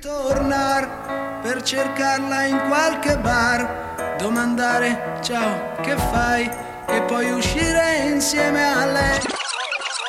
Ritornar 0.05 1.41
per 1.41 1.63
cercarla 1.63 2.43
in 2.43 2.61
qualche 2.67 3.17
bar, 3.17 4.15
domandare 4.19 5.17
ciao 5.23 5.75
che 5.81 5.95
fai? 5.97 6.47
E 6.87 7.01
poi 7.07 7.31
uscire 7.31 8.05
insieme 8.05 8.71
a 8.71 8.85
lei. 8.85 9.19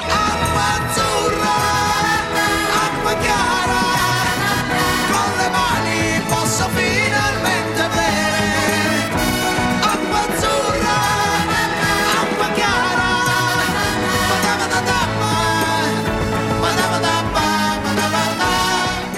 Acqua 0.01 1.06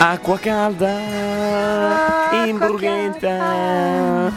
Acqua 0.01 0.39
calda 0.39 0.95
Brugenta. 2.55 3.37
Na, 3.37 4.33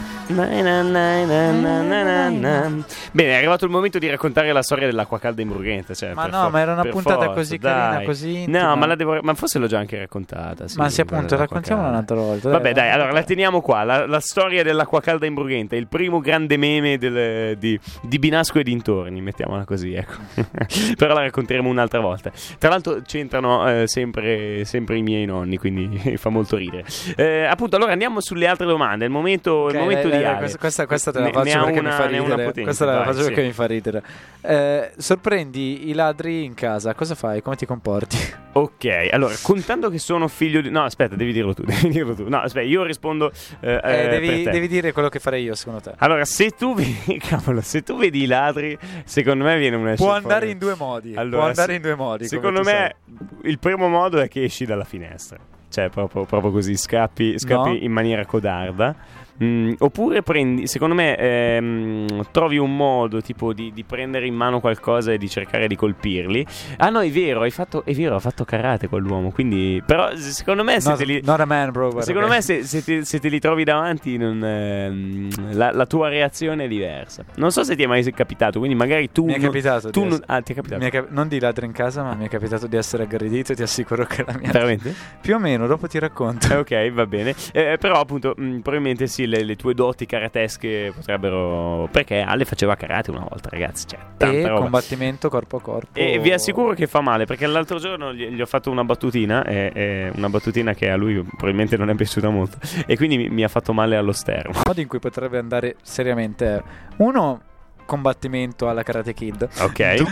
Bene, 3.12 3.30
è 3.30 3.34
arrivato 3.34 3.64
il 3.64 3.70
momento 3.70 3.98
di 3.98 4.08
raccontare 4.08 4.52
la 4.52 4.62
storia 4.62 4.86
dell'acqua 4.86 5.18
calda 5.18 5.42
in 5.42 5.48
Brugenta. 5.48 5.94
Cioè, 5.94 6.14
Ma 6.14 6.22
per 6.22 6.30
no, 6.32 6.40
for- 6.42 6.50
ma 6.52 6.60
era 6.60 6.72
una 6.72 6.84
puntata 6.84 7.16
forza, 7.24 7.32
così 7.34 7.58
dai. 7.58 7.72
carina, 7.72 8.04
così 8.04 8.36
intima. 8.42 8.62
No, 8.66 8.76
ma, 8.76 8.86
la 8.86 8.94
devo- 8.94 9.18
ma 9.22 9.34
forse 9.34 9.58
l'ho 9.58 9.66
già 9.66 9.78
anche 9.78 9.98
raccontata. 9.98 10.68
sì, 10.68 10.78
Ma 10.78 10.88
sì, 10.88 11.00
appunto, 11.00 11.36
raccontiamola 11.36 11.88
un'altra 11.88 12.16
volta. 12.16 12.50
Vabbè, 12.50 12.72
dai, 12.72 12.90
allora 12.90 13.12
la 13.12 13.22
teniamo 13.22 13.60
qua. 13.60 13.82
La, 13.84 14.06
la 14.06 14.20
storia 14.20 14.62
dell'acqua 14.62 15.00
calda 15.00 15.26
in 15.26 15.34
Brugenta, 15.34 15.76
il 15.76 15.86
primo 15.88 16.20
grande 16.20 16.56
meme 16.56 16.98
del- 16.98 17.56
di, 17.58 17.78
di 18.02 18.18
Binasco 18.18 18.58
e 18.58 18.62
dintorni, 18.62 19.20
mettiamola 19.20 19.64
così, 19.64 19.94
ecco. 19.94 20.14
Però 20.96 21.14
la 21.14 21.20
racconteremo 21.22 21.68
un'altra 21.68 22.00
volta. 22.00 22.30
Tra 22.58 22.68
l'altro 22.70 23.00
c'entrano 23.04 23.68
eh, 23.68 23.86
sempre, 23.86 24.64
sempre 24.64 24.96
i 24.96 25.02
miei 25.02 25.24
nonni, 25.26 25.56
quindi 25.58 26.16
fa 26.16 26.28
molto 26.30 26.56
ridere. 26.56 26.84
Eh, 27.16 27.44
appunto, 27.44 27.76
allora 27.76 27.92
andiamo 27.92 28.20
sulle 28.20 28.46
altre 28.46 28.66
domande. 28.66 29.04
Il 29.04 29.10
momento, 29.10 29.68
il 29.68 29.74
Ok, 29.76 29.80
momento 29.80 30.08
dai, 30.14 30.22
dai, 30.22 30.30
Ale. 30.30 30.38
questa, 30.38 30.58
questa, 30.58 30.86
questa 30.86 31.12
te 31.12 31.18
la 31.18 31.24
Ne- 31.26 31.32
faccio 31.32 31.58
ne 31.58 31.64
perché 31.64 31.78
una- 31.80 31.88
mi 31.90 31.94
fa 31.96 32.06
ridere. 32.06 32.44
potente, 32.44 32.62
Questa 32.62 32.84
la 32.84 32.94
vai, 32.96 33.04
faccio 33.04 33.18
sì. 33.20 33.24
perché 33.26 33.42
mi 33.42 33.52
fa 33.52 33.66
ridere. 33.66 34.02
Eh, 34.42 34.90
sorprendi 34.98 35.88
i 35.88 35.92
ladri 35.94 36.44
in 36.44 36.54
casa, 36.54 36.94
cosa 36.94 37.14
fai? 37.14 37.42
Come 37.42 37.56
ti 37.56 37.66
comporti? 37.66 38.16
Ok, 38.54 39.08
allora, 39.10 39.32
contando 39.40 39.88
che 39.88 39.96
sono 39.96 40.28
figlio 40.28 40.60
di... 40.60 40.68
No, 40.68 40.82
aspetta, 40.84 41.16
devi 41.16 41.32
dirlo 41.32 41.54
tu, 41.54 41.62
devi 41.64 41.88
dirlo 41.88 42.14
tu. 42.14 42.28
No, 42.28 42.36
aspetta, 42.42 42.66
io 42.66 42.82
rispondo 42.82 43.32
eh, 43.60 43.80
Eh, 43.82 44.04
eh, 44.04 44.08
devi, 44.10 44.42
devi 44.42 44.68
dire 44.68 44.92
quello 44.92 45.08
che 45.08 45.20
farei 45.20 45.42
io, 45.42 45.54
secondo 45.54 45.80
te. 45.80 45.92
Allora, 45.96 46.26
se 46.26 46.50
tu 46.50 46.74
vedi, 46.74 47.16
cavolo, 47.24 47.62
se 47.62 47.82
tu 47.82 47.96
vedi 47.96 48.24
i 48.24 48.26
ladri, 48.26 48.76
secondo 49.04 49.44
me 49.44 49.56
viene 49.56 49.76
una 49.76 49.94
Può 49.94 50.10
andare 50.12 50.40
fuori. 50.40 50.50
in 50.50 50.58
due 50.58 50.74
modi. 50.76 51.14
Allora, 51.16 51.36
Può 51.38 51.46
andare 51.46 51.74
in 51.76 51.80
due 51.80 51.94
modi. 51.94 52.26
Secondo 52.26 52.60
me 52.62 52.96
il 53.44 53.58
primo 53.58 53.88
modo 53.88 54.20
è 54.20 54.28
che 54.28 54.42
esci 54.44 54.66
dalla 54.66 54.84
finestra. 54.84 55.38
Cioè, 55.70 55.88
proprio, 55.88 56.24
proprio 56.26 56.50
così, 56.50 56.76
scappi, 56.76 57.38
scappi 57.38 57.70
No. 57.70 57.74
in 57.76 57.90
maniera 57.90 58.26
codarda. 58.26 58.94
Mm, 59.42 59.72
oppure 59.78 60.22
prendi, 60.22 60.66
secondo 60.66 60.94
me, 60.94 61.16
ehm, 61.16 62.26
trovi 62.30 62.58
un 62.58 62.76
modo 62.76 63.20
tipo 63.22 63.52
di, 63.52 63.72
di 63.72 63.82
prendere 63.84 64.26
in 64.26 64.34
mano 64.34 64.60
qualcosa 64.60 65.12
e 65.12 65.18
di 65.18 65.28
cercare 65.28 65.66
di 65.66 65.76
colpirli. 65.76 66.46
Ah, 66.78 66.90
no, 66.90 67.00
è 67.00 67.10
vero, 67.10 67.40
hai 67.42 67.50
fatto, 67.50 67.84
è 67.84 67.92
vero, 67.92 68.14
ha 68.14 68.20
fatto 68.20 68.44
karate 68.44 68.88
quell'uomo. 68.88 69.30
Quindi, 69.30 69.82
però, 69.84 70.14
secondo 70.16 70.62
me, 70.64 70.80
se 70.80 70.88
Not, 70.90 70.98
te 70.98 71.04
li, 71.04 71.20
not 71.24 71.40
a 71.40 71.44
man, 71.44 71.70
bro. 71.70 72.00
Secondo 72.02 72.28
me 72.28 72.40
se, 72.42 72.64
se 72.64 72.84
te, 72.84 73.04
se 73.04 73.18
te 73.18 73.28
li 73.28 73.38
trovi 73.38 73.64
davanti 73.64 74.16
non, 74.16 74.44
ehm, 74.44 75.54
la, 75.54 75.70
la 75.72 75.86
tua 75.86 76.08
reazione 76.08 76.64
è 76.64 76.68
diversa. 76.68 77.24
Non 77.36 77.50
so 77.50 77.64
se 77.64 77.74
ti 77.74 77.82
è 77.82 77.86
mai 77.86 78.02
capitato, 78.12 78.58
quindi 78.58 78.76
magari 78.76 79.10
tu... 79.10 79.24
Mi 79.24 79.32
è 79.34 79.36
non- 79.36 79.46
capitato. 79.46 79.90
Tu 79.90 80.04
non, 80.04 80.20
ah, 80.26 80.40
ti 80.40 80.52
è 80.52 80.54
capitato? 80.54 80.84
è 80.84 80.90
cap- 80.90 81.10
non 81.10 81.28
di 81.28 81.40
ladri 81.40 81.66
in 81.66 81.72
casa, 81.72 82.02
ma 82.02 82.14
mi 82.14 82.26
è 82.26 82.28
capitato 82.28 82.66
di 82.66 82.76
essere 82.76 83.04
aggredito. 83.04 83.54
Ti 83.54 83.62
assicuro 83.62 84.04
che 84.04 84.24
la 84.26 84.36
mia. 84.38 84.50
Veramente? 84.50 84.94
Più 85.20 85.34
o 85.34 85.38
meno, 85.38 85.66
dopo 85.66 85.86
ti 85.86 85.98
racconto. 85.98 86.54
Ok, 86.62 86.90
va 86.92 87.06
bene. 87.06 87.34
Eh, 87.52 87.76
però 87.78 88.00
appunto, 88.00 88.34
mh, 88.36 88.58
probabilmente 88.58 89.06
sì, 89.06 89.26
le, 89.36 89.44
le 89.44 89.56
tue 89.56 89.74
doti 89.74 90.06
karatesche 90.06 90.92
potrebbero... 90.94 91.88
Perché 91.90 92.20
Ale 92.20 92.44
faceva 92.44 92.74
karate 92.76 93.10
una 93.10 93.26
volta, 93.28 93.48
ragazzi. 93.50 93.86
Cioè, 93.88 94.28
E 94.28 94.46
roba. 94.46 94.60
combattimento 94.60 95.28
corpo 95.28 95.56
a 95.56 95.60
corpo. 95.60 95.98
E 95.98 96.18
vi 96.18 96.32
assicuro 96.32 96.74
che 96.74 96.86
fa 96.86 97.00
male 97.00 97.24
perché 97.26 97.46
l'altro 97.46 97.78
giorno 97.78 98.12
gli, 98.12 98.26
gli 98.28 98.40
ho 98.40 98.46
fatto 98.46 98.70
una 98.70 98.84
battutina, 98.84 99.44
e- 99.44 99.70
e 99.74 100.12
una 100.14 100.28
battutina 100.28 100.74
che 100.74 100.90
a 100.90 100.96
lui 100.96 101.22
probabilmente 101.22 101.76
non 101.76 101.90
è 101.90 101.94
piaciuta 101.94 102.28
molto, 102.28 102.58
e 102.86 102.96
quindi 102.96 103.16
mi, 103.16 103.28
mi 103.28 103.44
ha 103.44 103.48
fatto 103.48 103.72
male 103.72 103.96
allo 103.96 104.12
sterno. 104.12 104.50
Il 104.52 104.60
modo 104.66 104.80
in 104.80 104.86
cui 104.88 104.98
potrebbe 104.98 105.38
andare 105.38 105.76
seriamente 105.82 106.46
è 106.56 106.62
uno 106.98 107.40
combattimento 107.84 108.68
alla 108.68 108.82
Karate 108.82 109.12
Kid. 109.14 109.48
Ok. 109.60 109.94
Du- 109.94 110.06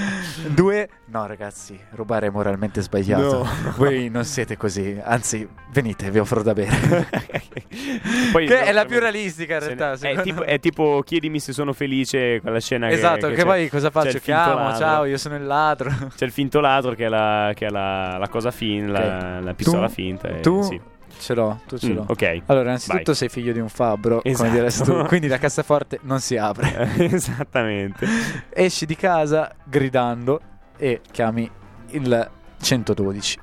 due, 0.49 0.89
no 1.07 1.27
ragazzi, 1.27 1.79
rubare 1.91 2.27
è 2.29 2.31
moralmente 2.31 2.81
sbagliato. 2.83 3.47
Voi 3.77 4.09
non 4.09 4.25
siete 4.25 4.57
così, 4.57 4.99
anzi, 5.03 5.49
venite, 5.73 6.11
vi 6.11 6.19
offro 6.19 6.43
da 6.43 6.53
bere. 6.53 7.09
Poi- 8.33 8.47
che 8.47 8.63
è 8.63 8.73
la 8.73 8.85
più 8.85 8.99
realistica 8.99 9.55
in 9.55 9.61
realtà. 9.77 9.97
ne- 10.01 10.13
è, 10.15 10.23
tipo, 10.23 10.43
è 10.45 10.59
tipo 10.61 11.03
chiedimi 11.05 11.41
se 11.41 11.53
sono 11.53 11.73
felice 11.73 12.41
quella 12.41 12.61
scena 12.61 12.89
che- 12.89 12.95
Esatto, 12.95 13.29
che, 13.29 13.35
c'è- 13.35 13.45
poi 13.45 13.69
cosa 13.69 13.91
faccio? 13.91 14.19
Chiamo, 14.19 14.55
ladro. 14.55 14.79
ciao, 14.79 15.05
io 15.05 15.17
sono 15.19 15.37
il 15.37 15.45
ladro. 15.45 15.91
C'è 16.15 16.25
il 16.25 16.33
finto 16.33 16.61
ladro 16.61 16.95
che 16.95 17.07
è 17.07 17.09
la, 17.09 17.53
che 17.55 17.67
è 17.67 17.71
la, 17.71 18.17
la 18.19 18.29
cosa 18.29 18.51
fin, 18.51 18.91
la, 18.91 18.99
Ok. 19.39 19.45
la 19.45 19.55
pistola 19.55 19.87
Tu- 19.87 19.93
finta. 19.93 20.29
e- 20.29 20.41
tu 20.41 20.63
sì. 20.63 20.81
Ce 21.21 21.35
l'ho, 21.35 21.61
tu 21.67 21.79
ce 21.79 21.89
Mm, 21.91 21.95
l'ho. 21.97 22.05
ok. 22.09 22.43
Allora, 22.47 22.65
innanzitutto 22.67 23.03
Vai. 23.05 23.15
sei 23.15 23.29
figlio 23.29 23.53
di 23.53 23.61
un 23.61 23.69
fabbro, 23.69 24.23
Esatto. 24.25 24.45
come 24.45 24.57
diresti 24.59 24.83
tu, 24.83 25.05
quindi 25.07 25.29
la 25.29 25.39
cassaforte 25.39 25.99
non 26.03 26.21
si 26.21 26.37
apre. 26.37 26.91
Esattamente. 26.99 28.07
Esci 28.53 28.87
di 28.87 28.97
casa 28.97 29.55
gridando 29.65 30.41
e 30.77 31.01
chiami 31.11 31.49
il 31.91 32.31
112. 32.61 33.39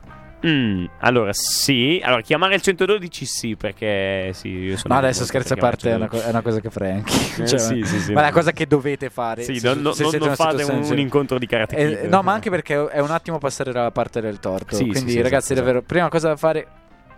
Mm, 0.45 0.85
allora, 0.99 1.31
sì. 1.33 1.99
Allora, 2.03 2.21
chiamare 2.21 2.53
il 2.53 2.61
112 2.61 3.25
sì, 3.25 3.55
perché 3.55 4.29
sì, 4.33 4.67
Ma 4.85 4.97
adesso 4.97 5.21
molto 5.21 5.23
scherzi 5.25 5.53
a 5.53 5.55
parte, 5.55 5.89
è 5.89 5.95
una, 5.95 6.07
co- 6.07 6.21
è 6.21 6.29
una 6.29 6.41
cosa 6.43 6.59
che 6.59 6.69
farei 6.69 6.91
anche. 6.91 7.11
112. 7.11 7.41
Eh, 7.41 7.47
Cioè, 7.47 7.59
sì, 7.59 7.83
sì, 7.83 7.99
sì, 8.01 8.13
ma 8.13 8.19
è 8.19 8.23
una 8.25 8.31
cosa 8.31 8.51
che 8.51 8.67
dovete 8.67 9.09
fare. 9.09 9.41
Sì, 9.41 9.57
se- 9.59 9.73
non, 9.73 9.93
se 9.95 10.03
non- 10.03 10.13
non 10.19 10.35
fate 10.35 10.61
un, 10.63 10.83
un 10.83 10.99
incontro 10.99 11.39
di 11.39 11.47
karate 11.47 12.01
Eh, 12.03 12.07
no, 12.07 12.21
ma 12.21 12.33
anche 12.33 12.51
perché 12.51 12.87
è 12.87 12.99
un 12.99 13.09
attimo 13.09 13.39
passare 13.39 13.71
dalla 13.71 13.89
parte 13.91 14.21
del 14.21 14.39
torto. 14.39 14.75
Sì, 14.75 14.85
Quindi, 14.85 15.09
sì, 15.11 15.21
ragazzi, 15.21 15.53
esatto, 15.53 15.65
davvero, 15.65 15.81
prima 15.81 16.07
cosa 16.07 16.27
da 16.27 16.35
fare 16.35 16.67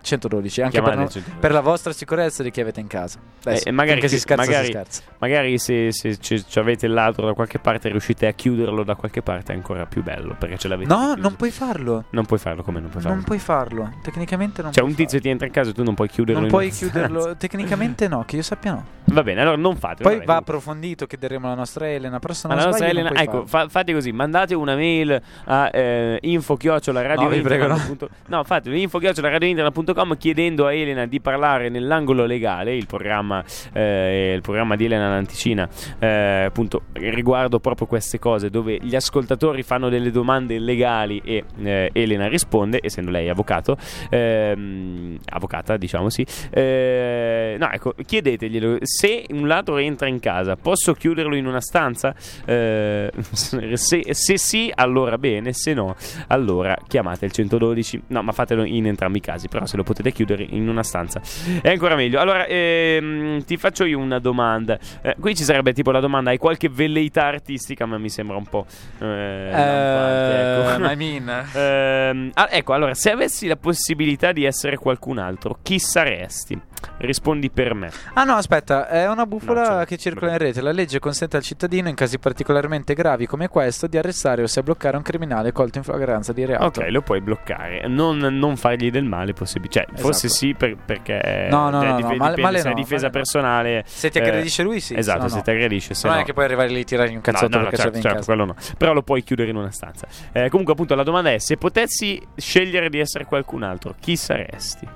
112, 0.02 0.60
anche 0.62 0.80
per, 0.80 0.82
Chiamare 0.82 0.96
non- 0.96 1.04
il 1.06 1.10
112. 1.12 1.40
per 1.40 1.52
la 1.52 1.60
vostra 1.60 1.92
sicurezza 1.92 2.42
di 2.42 2.50
chi 2.50 2.60
avete 2.60 2.80
in 2.80 2.86
casa. 2.86 3.18
Dai, 3.42 3.58
Eh, 3.64 3.70
magari 3.70 4.06
si 4.08 4.18
scherza, 4.18 4.44
magari- 4.44 4.66
si 4.66 4.72
scherza. 4.72 5.02
Magari 5.18 5.58
se, 5.58 5.92
se 5.92 6.16
ci, 6.18 6.44
ci 6.46 6.58
avete 6.58 6.86
il 6.86 6.92
ladro 6.92 7.26
da 7.26 7.32
qualche 7.34 7.58
parte 7.58 7.88
riuscite 7.90 8.26
a 8.26 8.32
chiuderlo 8.32 8.82
da 8.84 8.94
qualche 8.94 9.22
parte 9.22 9.52
è 9.52 9.56
ancora 9.56 9.86
più 9.86 10.02
bello 10.02 10.34
perché 10.38 10.58
ce 10.58 10.68
l'avete 10.68 10.88
No, 10.88 10.98
chiuso. 11.14 11.16
non 11.20 11.36
puoi 11.36 11.50
farlo. 11.50 12.04
Non 12.10 12.26
puoi 12.26 12.38
farlo 12.38 12.62
come 12.62 12.80
non 12.80 12.88
puoi 12.90 13.02
farlo. 13.02 13.16
Non 13.16 13.24
puoi 13.24 13.38
farlo. 13.38 13.90
Tecnicamente 14.02 14.62
non 14.62 14.72
Cioè 14.72 14.82
un 14.84 14.90
tizio 14.90 15.06
farlo. 15.06 15.20
ti 15.22 15.28
entra 15.28 15.46
in 15.46 15.52
casa 15.52 15.70
e 15.70 15.72
tu 15.72 15.82
non 15.82 15.94
puoi 15.94 16.08
chiuderlo 16.08 16.40
Non 16.40 16.48
puoi 16.50 16.70
chiuderlo. 16.70 17.36
Tecnicamente 17.38 18.08
no, 18.08 18.24
che 18.26 18.36
io 18.36 18.42
sappia 18.42 18.72
no. 18.72 18.84
Va 19.04 19.22
bene, 19.22 19.40
allora 19.40 19.56
non 19.56 19.76
fatelo. 19.76 20.08
Poi 20.08 20.18
va 20.18 20.24
comunque. 20.24 20.34
approfondito, 20.34 21.06
chiederemo 21.06 21.46
alla 21.46 21.56
nostra 21.56 21.88
Elena. 21.90 22.18
Però 22.20 22.32
se 22.32 22.46
non 22.48 22.56
la 22.56 22.64
nostra 22.66 22.86
sbaglio, 22.86 23.02
non 23.02 23.12
Elena, 23.16 23.22
ecco, 23.22 23.46
fa- 23.46 23.68
fate 23.68 23.92
così, 23.92 24.12
mandate 24.12 24.54
una 24.54 24.74
mail 24.76 25.20
a 25.46 25.70
eh, 25.72 26.18
info 26.22 26.56
chiocciola 26.56 27.02
radio 27.02 27.24
No, 27.24 27.30
vi 27.30 27.40
prego, 27.40 27.66
no. 27.66 27.76
punto- 27.86 28.08
no, 28.26 28.44
info 28.66 28.98
chiocciola 28.98 29.28
radio 29.28 29.48
internet.com 29.90 30.16
chiedendo 30.16 30.66
a 30.66 30.72
Elena 30.72 31.06
di 31.06 31.20
parlare 31.20 31.68
nell'angolo 31.68 32.24
legale, 32.24 32.74
il 32.74 32.86
programma, 32.86 33.44
eh, 33.72 34.32
il 34.34 34.40
programma 34.40 34.76
di 34.76 34.84
Elena 34.84 35.08
Lanticina, 35.08 35.68
eh, 35.98 36.44
appunto 36.46 36.82
riguardo 36.92 37.60
proprio 37.60 37.86
queste 37.86 38.18
cose, 38.18 38.50
dove 38.50 38.78
gli 38.80 38.94
ascoltatori 38.94 39.62
fanno 39.62 39.88
delle 39.88 40.10
domande 40.10 40.58
legali 40.58 41.20
e 41.24 41.44
eh, 41.62 41.90
Elena 41.92 42.28
risponde, 42.28 42.80
essendo 42.82 43.10
lei 43.10 43.28
avvocato, 43.28 43.76
ehm, 44.08 45.18
avvocata 45.30 45.76
diciamo 45.76 46.08
sì, 46.08 46.26
eh, 46.50 47.56
no 47.58 47.70
ecco, 47.70 47.94
chiedeteglielo, 48.04 48.78
se 48.82 49.26
un 49.30 49.46
ladro 49.46 49.78
entra 49.78 50.08
in 50.08 50.20
casa, 50.20 50.56
posso 50.56 50.92
chiuderlo 50.92 51.34
in 51.34 51.46
una 51.46 51.60
stanza? 51.60 52.14
Eh, 52.44 53.10
se, 53.32 54.14
se 54.14 54.38
sì, 54.38 54.70
allora 54.74 55.18
bene, 55.18 55.52
se 55.52 55.74
no, 55.74 55.94
allora 56.28 56.76
chiamate 56.86 57.26
il 57.26 57.32
112. 57.32 58.02
No, 58.08 58.22
ma 58.22 58.32
fatelo 58.32 58.64
in 58.64 58.86
entrambi 58.86 59.18
i 59.18 59.20
casi, 59.20 59.48
però 59.48 59.66
se 59.66 59.76
lo 59.76 59.79
potete 59.82 60.12
chiudere 60.12 60.46
in 60.48 60.68
una 60.68 60.82
stanza 60.82 61.20
è 61.62 61.70
ancora 61.70 61.94
meglio. 61.94 62.20
Allora, 62.20 62.46
ehm, 62.46 63.44
ti 63.44 63.56
faccio 63.56 63.84
io 63.84 63.98
una 63.98 64.18
domanda. 64.18 64.78
Eh, 65.02 65.16
qui 65.18 65.34
ci 65.34 65.44
sarebbe 65.44 65.72
tipo 65.72 65.90
la 65.90 66.00
domanda: 66.00 66.30
hai 66.30 66.38
qualche 66.38 66.68
velleità 66.68 67.24
artistica? 67.24 67.86
Ma 67.86 67.98
mi 67.98 68.08
sembra 68.08 68.36
un 68.36 68.46
po'. 68.46 68.66
Eh, 68.98 69.50
lampante, 69.50 70.40
ecco. 70.40 70.84
Eh, 70.84 70.92
I 70.92 70.96
mean. 70.96 72.28
Ah, 72.34 72.48
ecco, 72.50 72.72
allora, 72.72 72.94
se 72.94 73.10
avessi 73.10 73.46
la 73.46 73.56
possibilità 73.56 74.32
di 74.32 74.44
essere 74.44 74.76
qualcun 74.76 75.18
altro, 75.18 75.58
chi 75.62 75.78
saresti? 75.78 76.60
Rispondi 76.98 77.50
per 77.50 77.74
me. 77.74 77.90
Ah 78.14 78.24
no, 78.24 78.34
aspetta, 78.34 78.88
è 78.88 79.06
una 79.06 79.20
No, 79.20 79.26
bufala 79.26 79.64
cioè, 79.64 79.86
che 79.86 79.96
circola 79.96 80.32
in 80.32 80.38
rete. 80.38 80.60
La 80.60 80.72
legge 80.72 80.98
consente 80.98 81.36
al 81.36 81.42
cittadino, 81.42 81.88
in 81.88 81.94
casi 81.94 82.18
particolarmente 82.18 82.94
gravi 82.94 83.26
come 83.26 83.48
questo, 83.48 83.86
di 83.86 83.98
arrestare 83.98 84.42
o 84.42 84.46
se 84.46 84.62
bloccare 84.62 84.96
un 84.96 85.02
criminale 85.02 85.52
colto 85.52 85.78
in 85.78 85.84
flagranza 85.84 86.32
di 86.32 86.44
reato. 86.44 86.80
Ok, 86.80 86.88
lo 86.90 87.02
puoi 87.02 87.20
bloccare. 87.20 87.86
Non, 87.86 88.18
non 88.18 88.56
fargli 88.56 88.90
del 88.90 89.04
male, 89.04 89.32
possibile. 89.32 89.69
Cioè, 89.70 89.86
forse 89.94 90.26
Esatto. 90.26 90.46
sì, 90.46 90.54
per- 90.54 90.76
perché. 90.84 91.46
No, 91.48 91.70
no, 91.70 91.80
cioè, 91.80 91.90
no, 91.90 91.96
dip- 91.96 92.06
no, 92.08 92.12
dipende 92.12 92.40
male 92.42 92.58
se 92.58 92.70
è 92.70 92.74
difesa 92.74 92.94
male 92.94 93.06
no. 93.06 93.10
personale. 93.10 93.82
Se 93.86 94.10
ti 94.10 94.18
eh, 94.18 94.22
aggredisce 94.22 94.62
lui, 94.64 94.80
sì. 94.80 94.96
Esatto, 94.96 95.18
se 95.18 95.22
no 95.22 95.28
se 95.30 95.36
no. 95.36 95.42
ti 95.42 95.50
aggredisce. 95.50 95.94
Se 95.94 96.06
non 96.08 96.16
no. 96.16 96.22
è 96.22 96.24
che 96.26 96.32
puoi 96.32 96.44
arrivare 96.44 96.70
lì 96.70 96.80
e 96.80 96.84
tirargli 96.84 97.14
un 97.14 97.20
cazzotto 97.20 97.56
No, 97.56 97.64
no, 97.64 97.70
certo, 97.70 98.00
certo, 98.00 98.24
quello 98.24 98.44
no. 98.46 98.56
Però 98.76 98.92
lo 98.92 99.02
puoi 99.02 99.22
chiudere 99.22 99.50
in 99.50 99.56
una 99.56 99.70
stanza. 99.70 100.08
Eh, 100.32 100.48
comunque, 100.48 100.72
appunto, 100.72 100.96
la 100.96 101.04
domanda 101.04 101.30
è: 101.30 101.38
se 101.38 101.56
potessi 101.56 102.20
scegliere 102.34 102.90
di 102.90 102.98
essere 102.98 103.24
qualcun 103.26 103.62
altro, 103.62 103.94
chi 104.00 104.16
saresti? 104.16 104.88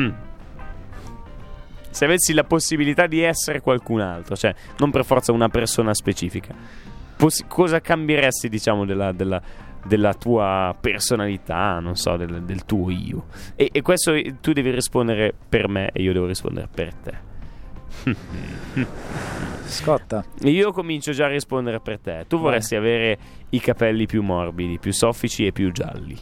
Mm. 0.00 0.10
Se 1.90 2.04
avessi 2.06 2.32
la 2.32 2.44
possibilità 2.44 3.06
di 3.06 3.20
essere 3.20 3.60
qualcun 3.60 4.00
altro, 4.00 4.34
cioè 4.34 4.54
non 4.78 4.90
per 4.90 5.04
forza 5.04 5.30
una 5.30 5.50
persona 5.50 5.92
specifica, 5.92 6.54
cosa 7.46 7.80
cambieresti, 7.82 8.48
diciamo, 8.48 8.86
della, 8.86 9.12
della- 9.12 9.42
della 9.84 10.14
tua 10.14 10.76
personalità, 10.78 11.78
non 11.80 11.96
so, 11.96 12.16
del, 12.16 12.42
del 12.42 12.64
tuo 12.64 12.90
io? 12.90 13.26
E, 13.56 13.68
e 13.72 13.82
questo 13.82 14.12
tu 14.40 14.52
devi 14.52 14.70
rispondere 14.70 15.34
per 15.48 15.68
me 15.68 15.90
e 15.92 16.02
io 16.02 16.12
devo 16.12 16.26
rispondere 16.26 16.68
per 16.72 16.94
te. 16.94 17.30
Scotta. 19.64 20.24
Io 20.42 20.72
comincio 20.72 21.12
già 21.12 21.26
a 21.26 21.28
rispondere 21.28 21.80
per 21.80 21.98
te. 21.98 22.24
Tu 22.28 22.38
vorresti 22.38 22.74
avere 22.76 23.18
i 23.50 23.60
capelli 23.60 24.06
più 24.06 24.22
morbidi, 24.22 24.78
più 24.78 24.92
soffici 24.92 25.46
e 25.46 25.52
più 25.52 25.72
gialli. 25.72 26.16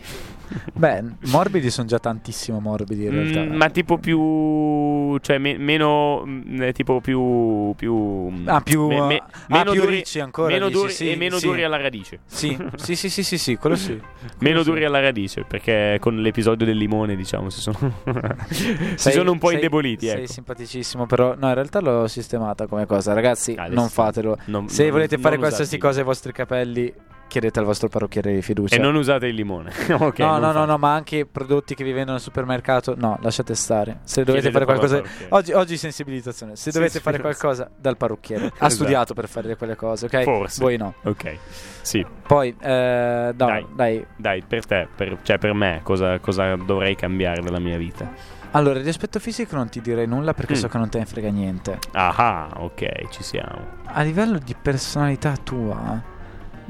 Beh, 0.73 1.03
morbidi 1.27 1.71
sono 1.71 1.87
già 1.87 1.99
tantissimo 1.99 2.59
morbidi 2.61 3.05
in 3.05 3.11
realtà. 3.11 3.41
Mm, 3.43 3.55
ma 3.57 3.71
tipo 3.71 3.99
più. 3.99 5.17
cioè 5.21 5.39
me- 5.39 5.57
meno. 5.59 6.23
mm, 6.27 6.63
eh, 6.63 6.73
tipo 6.73 7.01
più. 7.01 7.73
più 7.77 8.33
Ah, 8.47 8.61
più, 8.61 8.87
me- 8.89 9.01
me- 9.07 9.17
ah, 9.19 9.31
meno 9.49 9.73
più 9.73 9.81
duri, 9.83 9.95
ricci 9.97 10.21
ancora, 10.21 10.49
Meno 10.53 10.67
dici, 10.69 10.79
duri 10.81 10.93
sì, 10.93 11.11
e 11.11 11.17
meno 11.17 11.39
sì. 11.39 11.47
duri 11.47 11.63
alla 11.65 11.77
radice. 11.81 12.21
Sì, 12.27 12.57
sì, 12.77 12.97
sì, 12.97 13.09
sì, 13.11 13.23
sì, 13.23 13.39
sì, 13.39 13.57
quello 13.57 13.77
sì. 13.77 13.93
Meno 13.93 14.03
Quello 14.39 14.63
sì. 14.63 14.69
duri 14.71 14.85
alla 14.85 15.01
radice, 15.01 15.45
perché 15.47 15.99
con 16.01 16.17
l'episodio 16.21 16.67
del 16.67 16.77
limone, 16.77 17.17
diciamo, 17.17 17.49
si 17.51 17.61
sono, 17.61 17.77
si 18.51 18.77
Sei- 18.97 19.13
sono 19.13 19.33
un 19.33 19.39
po' 19.39 19.47
sei- 19.49 19.57
indeboliti. 19.57 20.07
Sei 20.07 20.23
ecco. 20.25 20.33
simpaticissimo, 20.33 21.07
però 21.07 21.35
no, 21.39 21.49
in 21.49 21.55
realtà 21.55 21.81
l'ho 21.81 22.07
sistemata 22.09 22.67
come 22.67 22.87
cosa. 22.87 23.13
Ragazzi, 23.13 23.55
Adesso 23.57 23.75
non 23.81 23.89
fatelo. 23.89 24.37
non- 24.47 24.69
Se 24.69 24.83
non- 24.85 24.93
volete 24.93 25.19
fare 25.19 25.37
qualsiasi 25.39 25.79
cosa 25.79 25.99
ai 26.01 26.05
vostri 26.05 26.33
capelli, 26.33 26.93
chiedete 27.31 27.59
al 27.61 27.65
vostro 27.65 27.89
parrucchiere 27.89 28.35
di 28.35 28.43
fiducia. 28.43 28.75
E 28.75 28.79
non 28.79 28.95
usate 28.97 29.27
il 29.27 29.35
limone. 29.35 29.71
Ok, 30.01 30.19
no, 30.19 30.39
no, 30.39 30.51
no, 30.53 30.65
no, 30.65 30.77
ma 30.79 30.93
anche 30.95 31.25
prodotti 31.27 31.75
che 31.75 31.85
vi 31.85 31.93
vendono 31.93 32.17
al 32.17 32.23
supermercato, 32.23 32.95
no, 32.97 33.17
lasciate 33.23 33.55
stare. 33.55 34.01
Se 34.03 34.25
dovete 34.25 34.51
Chiedete 34.51 34.65
fare 34.65 34.65
qualcosa, 34.65 35.27
oggi, 35.31 35.53
oggi 35.53 35.77
sensibilizzazione. 35.77 36.57
Se 36.57 36.71
dovete 36.71 36.93
sì, 36.93 37.01
fare 37.01 37.17
sì. 37.17 37.23
qualcosa, 37.23 37.71
dal 37.77 37.97
parrucchiere. 37.97 38.47
Ha 38.61 38.67
Esatto. 38.67 38.71
studiato 38.71 39.15
per 39.15 39.29
fare 39.29 39.57
quelle 39.57 39.77
cose, 39.77 40.07
ok? 40.07 40.23
Forse. 40.25 40.61
Voi 40.61 40.77
no. 40.77 40.95
Ok, 41.05 41.37
sì. 41.83 42.05
Poi, 42.27 42.55
eh, 42.61 43.33
no, 43.37 43.47
Dai. 43.47 43.67
dai. 43.75 44.07
Dai, 44.17 44.43
per 44.47 44.67
te, 44.67 44.89
per- 44.95 45.19
cioè 45.23 45.39
per 45.39 45.55
me, 45.55 45.81
cosa, 45.85 46.19
cosa 46.19 46.57
dovrei 46.57 46.95
cambiare 46.97 47.41
nella 47.41 47.59
mia 47.61 47.77
vita? 47.79 48.39
Allora, 48.53 48.81
di 48.81 48.89
aspetto 48.89 49.21
fisico 49.21 49.55
non 49.55 49.69
ti 49.69 49.81
direi 49.81 50.09
nulla 50.09 50.35
perché 50.35 50.55
Mm. 50.55 50.57
so 50.57 50.67
che 50.69 50.79
non 50.79 50.89
te 50.89 50.99
ne 50.99 51.07
frega 51.07 51.31
niente. 51.31 51.79
Ah, 51.93 52.49
ok, 52.57 53.09
ci 53.11 53.23
siamo. 53.23 53.79
A 53.85 54.03
livello 54.03 54.39
di 54.39 54.57
personalità 54.61 55.35
tua, 55.43 56.03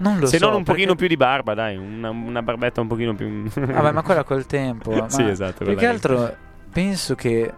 non 0.01 0.19
lo 0.19 0.27
Se 0.27 0.39
so. 0.39 0.47
non 0.47 0.57
un 0.57 0.63
perché- 0.65 0.81
pochino 0.81 0.95
più 0.97 1.07
di 1.09 1.17
barba, 1.17 1.55
dai, 1.55 1.77
una, 1.77 2.11
una 2.11 2.43
barbetta 2.43 2.81
un 2.81 2.89
pochino 2.89 3.15
più... 3.15 3.45
Vabbè, 3.55 3.93
ma 3.93 4.03
quella 4.03 4.25
col 4.25 4.45
tempo. 4.47 4.91
ma 4.93 5.09
Sì, 5.09 5.23
esatto, 5.23 5.65
Più 5.65 5.75
che 5.77 5.87
altro 5.87 6.35
penso 6.73 7.15
che. 7.15 7.53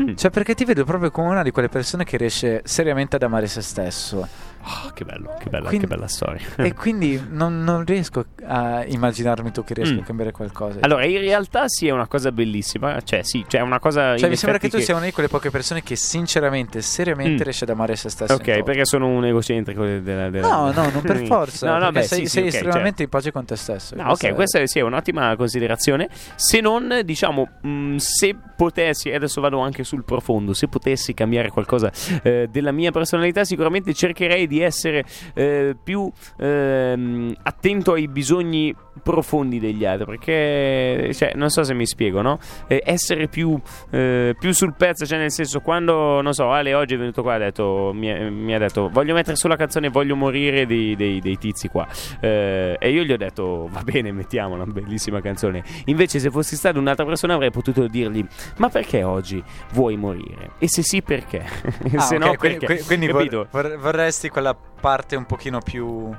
Mm. 0.00 0.14
Cioè, 0.16 0.30
perché 0.30 0.54
ti 0.54 0.64
vedo 0.64 0.84
proprio 0.84 1.10
come 1.12 1.28
una 1.28 1.42
di 1.42 1.52
quelle 1.52 1.68
persone 1.68 2.04
che 2.04 2.16
riesce 2.16 2.62
seriamente 2.64 3.16
ad 3.16 3.22
amare 3.22 3.46
se 3.46 3.60
stesso. 3.62 4.26
Ah, 4.66 4.90
che 4.94 5.04
bello, 5.04 5.34
che 5.38 5.50
bella, 5.50 5.68
Quindi- 5.68 5.86
che 5.86 5.94
bella 5.94 6.08
storia. 6.08 6.40
e 6.56 6.72
quindi 6.72 7.22
non, 7.30 7.62
non 7.62 7.84
riesco 7.84 8.24
a 8.46 8.82
immaginarmi 8.86 9.52
tu 9.52 9.62
che 9.62 9.74
riesci 9.74 9.94
Mm. 9.94 9.98
a 9.98 10.02
cambiare 10.02 10.32
qualcosa. 10.32 10.78
Allora, 10.80 11.04
in 11.04 11.18
realtà 11.18 11.64
sì, 11.68 11.86
è 11.86 11.90
una 11.90 12.06
cosa 12.06 12.32
bellissima. 12.32 13.00
Cioè, 13.02 13.22
sì, 13.22 13.44
cioè 13.46 13.60
una 13.60 13.78
cosa. 13.78 14.16
cioè, 14.16 14.28
mi 14.30 14.36
sembra 14.36 14.58
che 14.58 14.70
tu 14.70 14.78
sia 14.78 14.94
una 14.96 15.04
di 15.04 15.12
quelle 15.12 15.28
poche 15.28 15.50
persone 15.50 15.82
che 15.82 15.96
sinceramente, 15.96 16.80
seriamente 16.80 17.40
Mm. 17.42 17.44
riesce 17.44 17.64
ad 17.64 17.70
amare 17.70 17.94
se 17.96 18.08
stesso. 18.08 18.32
in 18.32 18.38
Ok, 18.40 18.62
perché 18.62 18.84
sono 18.86 19.06
un 19.08 19.24
egocentrico 19.26 19.84
della. 19.84 20.30
della- 20.30 20.48
No, 20.48 20.72
no, 20.72 20.90
non 20.90 21.02
per 21.02 21.26
forza. 21.26 21.70
no, 21.70 21.78
no, 21.78 21.90
beh, 21.92 22.02
sei, 22.02 22.20
sì, 22.20 22.26
sei 22.26 22.42
ok, 22.48 22.54
estremamente 22.54 23.02
in 23.02 23.08
pace 23.10 23.32
con 23.32 23.44
te 23.44 23.56
stesso. 23.56 23.94
No, 23.96 24.10
ok, 24.12 24.32
questa 24.34 24.60
è, 24.60 24.66
sì, 24.66 24.78
è 24.78 24.82
un'ottima 24.82 25.36
considerazione. 25.36 26.08
Se 26.36 26.60
non, 26.60 27.02
diciamo, 27.04 27.48
mh, 27.60 27.96
se 27.96 28.34
potessi, 28.56 29.10
e 29.10 29.14
adesso 29.14 29.40
vado 29.42 29.58
anche 29.60 29.84
sul 29.84 30.04
profondo, 30.04 30.54
se 30.54 30.68
potessi 30.68 31.12
cambiare 31.12 31.50
qualcosa 31.50 31.92
eh, 32.22 32.48
della 32.50 32.72
mia 32.72 32.90
personalità, 32.92 33.44
sicuramente 33.44 33.92
cercherei 33.92 34.46
di 34.46 34.53
essere 34.60 35.04
eh, 35.34 35.76
più 35.82 36.10
ehm, 36.38 37.34
attento 37.42 37.92
ai 37.92 38.08
bisogni 38.08 38.74
profondi 39.02 39.58
degli 39.58 39.84
altri. 39.84 40.06
Perché, 40.06 41.12
cioè, 41.14 41.32
non 41.34 41.50
so 41.50 41.62
se 41.64 41.74
mi 41.74 41.86
spiego, 41.86 42.22
no? 42.22 42.38
Eh, 42.66 42.82
essere 42.84 43.28
più, 43.28 43.58
eh, 43.90 44.34
più 44.38 44.52
sul 44.52 44.74
pezzo, 44.76 45.06
cioè, 45.06 45.18
nel 45.18 45.30
senso, 45.30 45.60
quando, 45.60 46.20
non 46.20 46.32
so, 46.32 46.50
Ale 46.50 46.74
oggi 46.74 46.94
è 46.94 46.98
venuto 46.98 47.22
qua 47.22 47.32
e 47.32 47.36
ha 47.36 47.38
detto, 47.38 47.90
mi, 47.94 48.30
mi 48.30 48.54
ha 48.54 48.58
detto, 48.58 48.88
voglio 48.90 49.14
mettere 49.14 49.36
sulla 49.36 49.56
canzone 49.56 49.88
Voglio 49.88 50.16
morire 50.16 50.66
dei, 50.66 50.96
dei- 50.96 51.20
dei 51.20 51.36
tizi 51.38 51.68
qua. 51.68 51.86
Eh, 52.20 52.76
e 52.78 52.90
io 52.90 53.02
gli 53.02 53.12
ho 53.12 53.16
detto, 53.16 53.68
va 53.70 53.82
bene, 53.82 54.12
mettiamola, 54.12 54.62
una 54.64 54.72
bellissima 54.72 55.20
canzone. 55.20 55.62
Invece, 55.86 56.18
se 56.18 56.30
fossi 56.30 56.56
stato 56.56 56.78
un'altra 56.78 57.04
persona, 57.04 57.34
avrei 57.34 57.50
potuto 57.50 57.86
dirgli, 57.86 58.24
ma 58.58 58.68
perché 58.68 59.02
oggi 59.02 59.42
vuoi 59.72 59.96
morire? 59.96 60.50
E 60.58 60.68
se 60.68 60.82
sì, 60.82 61.02
perché? 61.02 61.44
Ah, 61.94 62.00
se 62.00 62.16
ok, 62.16 62.20
no, 62.24 62.34
quindi, 62.36 62.58
perché? 62.58 62.66
qui- 62.66 62.84
quindi 62.86 63.06
vor- 63.08 63.76
vorresti 63.78 64.28
quella 64.28 64.54
parte 64.54 65.16
un 65.16 65.26
pochino 65.26 65.60
più. 65.60 66.10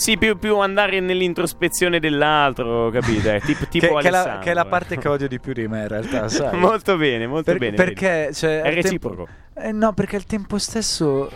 Sì, 0.00 0.16
più, 0.16 0.38
più 0.38 0.56
andare 0.58 0.98
nell'introspezione 1.00 2.00
dell'altro, 2.00 2.88
capite? 2.88 3.40
Tipo, 3.44 3.66
tipo 3.68 3.94
che, 3.96 4.02
che, 4.02 4.08
è 4.08 4.10
la, 4.10 4.38
che 4.42 4.50
è 4.50 4.54
la 4.54 4.64
eh. 4.64 4.68
parte 4.68 4.96
che 4.96 5.08
odio 5.08 5.28
di 5.28 5.38
più 5.38 5.52
di 5.52 5.68
me, 5.68 5.82
in 5.82 5.88
realtà, 5.88 6.26
sai? 6.30 6.56
molto 6.58 6.96
bene, 6.96 7.26
molto 7.26 7.50
Per- 7.50 7.58
bene. 7.58 7.76
perché 7.76 8.30
cioè, 8.32 8.62
È 8.62 8.72
reciproco. 8.72 9.28
tempo- 9.52 9.68
eh, 9.68 9.72
no, 9.72 9.92
perché 9.92 10.16
al 10.16 10.24
tempo 10.24 10.56
stesso 10.56 11.30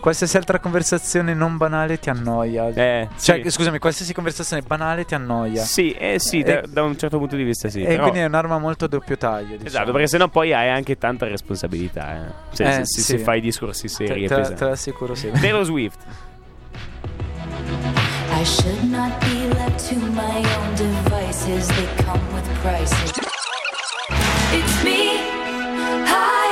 qualsiasi 0.00 0.36
altra 0.38 0.58
conversazione 0.58 1.34
non 1.34 1.56
banale 1.56 2.00
ti 2.00 2.10
annoia. 2.10 2.68
Eh, 2.70 3.06
Cioè, 3.16 3.42
sì. 3.44 3.50
scusami, 3.50 3.78
qualsiasi 3.78 4.12
conversazione 4.12 4.62
banale 4.62 5.04
ti 5.04 5.14
annoia. 5.14 5.62
Sì, 5.62 5.92
eh, 5.92 6.18
sì, 6.18 6.42
da, 6.42 6.62
E- 6.62 6.66
da 6.68 6.82
un 6.82 6.98
certo 6.98 7.16
punto 7.18 7.36
di 7.36 7.44
vista 7.44 7.68
sì. 7.68 7.82
e 7.82 7.86
però- 7.86 8.02
quindi 8.02 8.18
è 8.20 8.24
un'arma 8.24 8.58
molto 8.58 8.86
a 8.86 8.88
doppio 8.88 9.16
taglio. 9.16 9.50
Diciamo. 9.52 9.66
Esatto, 9.68 9.92
perché 9.92 10.08
sennò 10.08 10.26
poi 10.26 10.52
hai 10.52 10.68
anche 10.68 10.98
tanta 10.98 11.28
responsabilità. 11.28 12.14
Eh. 12.26 12.32
Se, 12.56 12.64
Eh, 12.64 12.72
se- 12.72 12.84
se- 12.86 13.00
sì. 13.02 13.02
se 13.02 13.18
fai 13.18 13.40
discorsi 13.40 13.82
te, 13.82 13.88
seri 13.88 14.24
e 14.24 14.26
te, 14.26 14.34
te 14.34 14.40
pesanti. 14.40 14.64
l'assicuro, 14.64 15.14
sì. 15.14 15.30
Taylor 15.30 15.64
Swift. 15.64 15.98
I 18.40 18.42
should 18.42 18.90
not 18.90 19.20
be 19.20 19.48
left 19.48 19.86
to 19.90 19.96
my 19.96 20.38
own 20.56 20.74
devices. 20.74 21.68
They 21.68 21.86
come 22.04 22.32
with 22.32 22.46
prices. 22.62 23.12
It's 24.56 24.82
me. 24.82 25.18
Hi. 26.08 26.49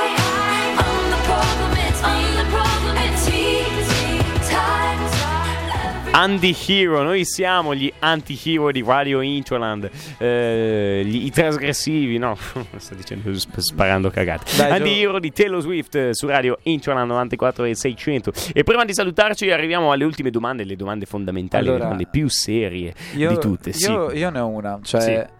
Anti-hero, 6.11 7.03
noi 7.03 7.23
siamo 7.23 7.73
gli 7.73 7.91
anti-hero 7.99 8.71
di 8.71 8.83
Radio 8.85 9.21
Introland, 9.21 9.89
eh, 10.17 11.03
gli, 11.05 11.25
i 11.25 11.29
trasgressivi, 11.31 12.17
no, 12.17 12.35
sto 12.75 12.95
dicendo 12.95 13.33
sp- 13.37 13.59
sparando 13.59 14.09
cagate. 14.09 14.57
Dai, 14.57 14.71
Anti-hero 14.71 15.19
di 15.19 15.31
Taylor 15.31 15.61
Swift 15.61 15.95
eh, 15.95 16.13
su 16.13 16.27
Radio 16.27 16.57
Introland 16.63 17.07
94 17.09 17.63
e 17.63 17.75
600. 17.75 18.33
E 18.53 18.63
prima 18.63 18.83
di 18.83 18.93
salutarci 18.93 19.49
arriviamo 19.49 19.91
alle 19.91 20.03
ultime 20.03 20.29
domande, 20.29 20.65
le 20.65 20.75
domande 20.75 21.05
fondamentali, 21.05 21.63
le 21.63 21.69
Allora, 21.69 21.83
domande 21.85 22.07
più 22.11 22.27
serie 22.27 22.93
Io, 23.15 23.29
di 23.29 23.37
tutte. 23.39 23.71
Sì. 23.71 23.89
io, 23.89 24.11
io 24.11 24.29
ne 24.29 24.39
ho 24.39 24.47
una, 24.47 24.79
cioè... 24.83 25.01
Sì. 25.01 25.37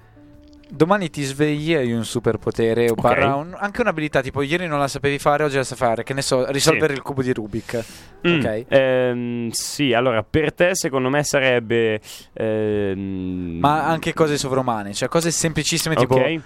Domani 0.71 1.09
ti 1.09 1.23
svegli 1.23 1.73
e 1.73 1.77
hai 1.77 1.91
un 1.93 2.05
superpotere 2.05 2.89
o 2.89 2.93
Ok. 2.93 3.01
barra 3.01 3.35
un- 3.35 3.55
anche 3.57 3.81
un'abilità 3.81 4.21
tipo 4.21 4.41
ieri 4.43 4.67
non 4.67 4.77
la 4.79 4.87
sapevi 4.87 5.17
fare, 5.17 5.43
oggi 5.43 5.55
la 5.55 5.63
sai 5.63 5.75
fare, 5.77 6.03
che 6.03 6.13
ne 6.13 6.21
so, 6.21 6.49
risolvere 6.51 6.93
il 6.93 7.01
cubo 7.01 7.23
di 7.23 7.33
Rubik. 7.33 7.83
Mm, 8.27 8.39
Ok? 8.39 8.65
ehm, 8.67 9.49
sì, 9.49 9.93
allora 9.93 10.21
per 10.23 10.53
te 10.53 10.75
secondo 10.75 11.09
me 11.09 11.23
sarebbe... 11.23 11.99
ehm, 12.33 13.57
Ma 13.59 13.85
anche 13.85 14.13
cose 14.13 14.37
sovrumane, 14.37 14.93
cioè 14.93 15.09
cose 15.09 15.31
semplicissime 15.31 15.95
tipo 15.95 16.15
Ok, 16.15 16.39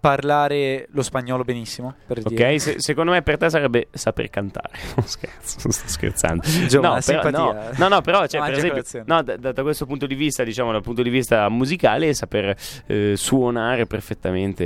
parlare 0.00 0.88
lo 0.92 1.02
spagnolo 1.02 1.44
benissimo, 1.44 1.94
per 2.06 2.22
dire. 2.22 2.54
ok, 2.54 2.60
se- 2.60 2.74
secondo 2.78 3.12
me 3.12 3.20
per 3.22 3.36
te 3.36 3.50
sarebbe 3.50 3.88
saper 3.92 4.30
cantare. 4.30 4.70
Non 4.96 5.06
scherzo, 5.06 5.70
sto 5.70 5.88
scherzando. 5.88 6.42
Gio, 6.66 6.80
no, 6.80 6.98
però, 7.04 7.30
no, 7.30 7.56
no, 7.76 7.88
no, 7.88 8.00
però, 8.00 8.26
cioè, 8.26 8.40
per 8.42 8.54
esempio, 8.54 8.82
no, 9.06 9.22
da, 9.22 9.36
da- 9.36 9.52
da 9.52 9.62
questo 9.62 9.84
punto 9.86 10.06
di 10.06 10.14
vista, 10.14 10.42
diciamo, 10.42 10.72
dal 10.72 10.82
punto 10.82 11.02
di 11.02 11.10
vista 11.10 11.48
musicale, 11.48 12.12
saper 12.14 12.56
eh, 12.86 13.12
suonare 13.16 13.86
perfettamente 13.86 14.64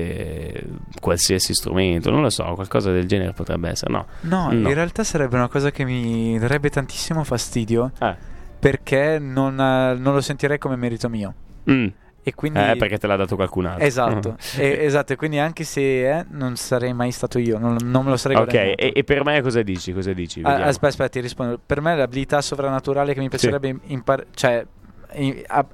eh, 0.52 0.64
qualsiasi 1.00 1.52
strumento, 1.52 2.10
non 2.10 2.22
lo 2.22 2.30
so, 2.30 2.44
qualcosa 2.54 2.90
del 2.92 3.06
genere 3.06 3.32
potrebbe 3.32 3.70
essere, 3.70 3.92
no? 3.92 4.06
No, 4.20 4.50
No. 4.52 4.68
in 4.68 4.74
realtà 4.74 5.02
sarebbe 5.04 5.34
una 5.36 5.48
cosa 5.48 5.70
che 5.70 5.84
mi 5.84 6.38
darebbe 6.38 6.70
tantissimo 6.70 7.24
fastidio 7.24 7.90
Ah, 7.98 8.16
perché 8.58 9.18
non, 9.18 9.58
eh, 9.60 9.94
non 9.98 10.14
lo 10.14 10.20
sentirei 10.20 10.58
come 10.58 10.76
merito 10.76 11.08
mio. 11.08 11.34
mm, 11.70 11.86
E 12.26 12.34
quindi... 12.34 12.58
eh, 12.58 12.76
perché 12.76 12.96
te 12.96 13.06
l'ha 13.06 13.16
dato 13.16 13.36
qualcun 13.36 13.66
altro. 13.66 13.84
Esatto, 13.84 14.36
e- 14.56 14.84
esatto, 14.84 15.12
e 15.12 15.16
quindi 15.16 15.38
anche 15.38 15.62
se 15.64 16.18
eh, 16.20 16.24
non 16.30 16.56
sarei 16.56 16.94
mai 16.94 17.12
stato 17.12 17.38
io, 17.38 17.58
non, 17.58 17.76
non 17.84 18.02
me 18.04 18.10
lo 18.10 18.16
sarei 18.16 18.36
Ok, 18.38 18.44
guadagnato. 18.50 18.80
e, 18.82 18.92
e 18.94 19.04
per 19.04 19.24
me 19.24 19.42
cosa 19.42 19.62
dici? 19.62 19.92
Cosa 19.92 20.12
dici? 20.14 20.40
Ah, 20.42 20.64
aspetta, 20.64 20.86
aspetta, 20.88 21.08
ti 21.10 21.20
rispondo. 21.20 21.60
Per 21.64 21.80
me 21.82 21.94
l'abilità 21.94 22.40
sovrannaturale 22.40 23.12
che 23.12 23.20
mi 23.20 23.28
piacerebbe 23.28 23.76
imparare, 23.88 24.28
cioè, 24.34 24.64
in- 25.12 25.42
a- 25.46 25.66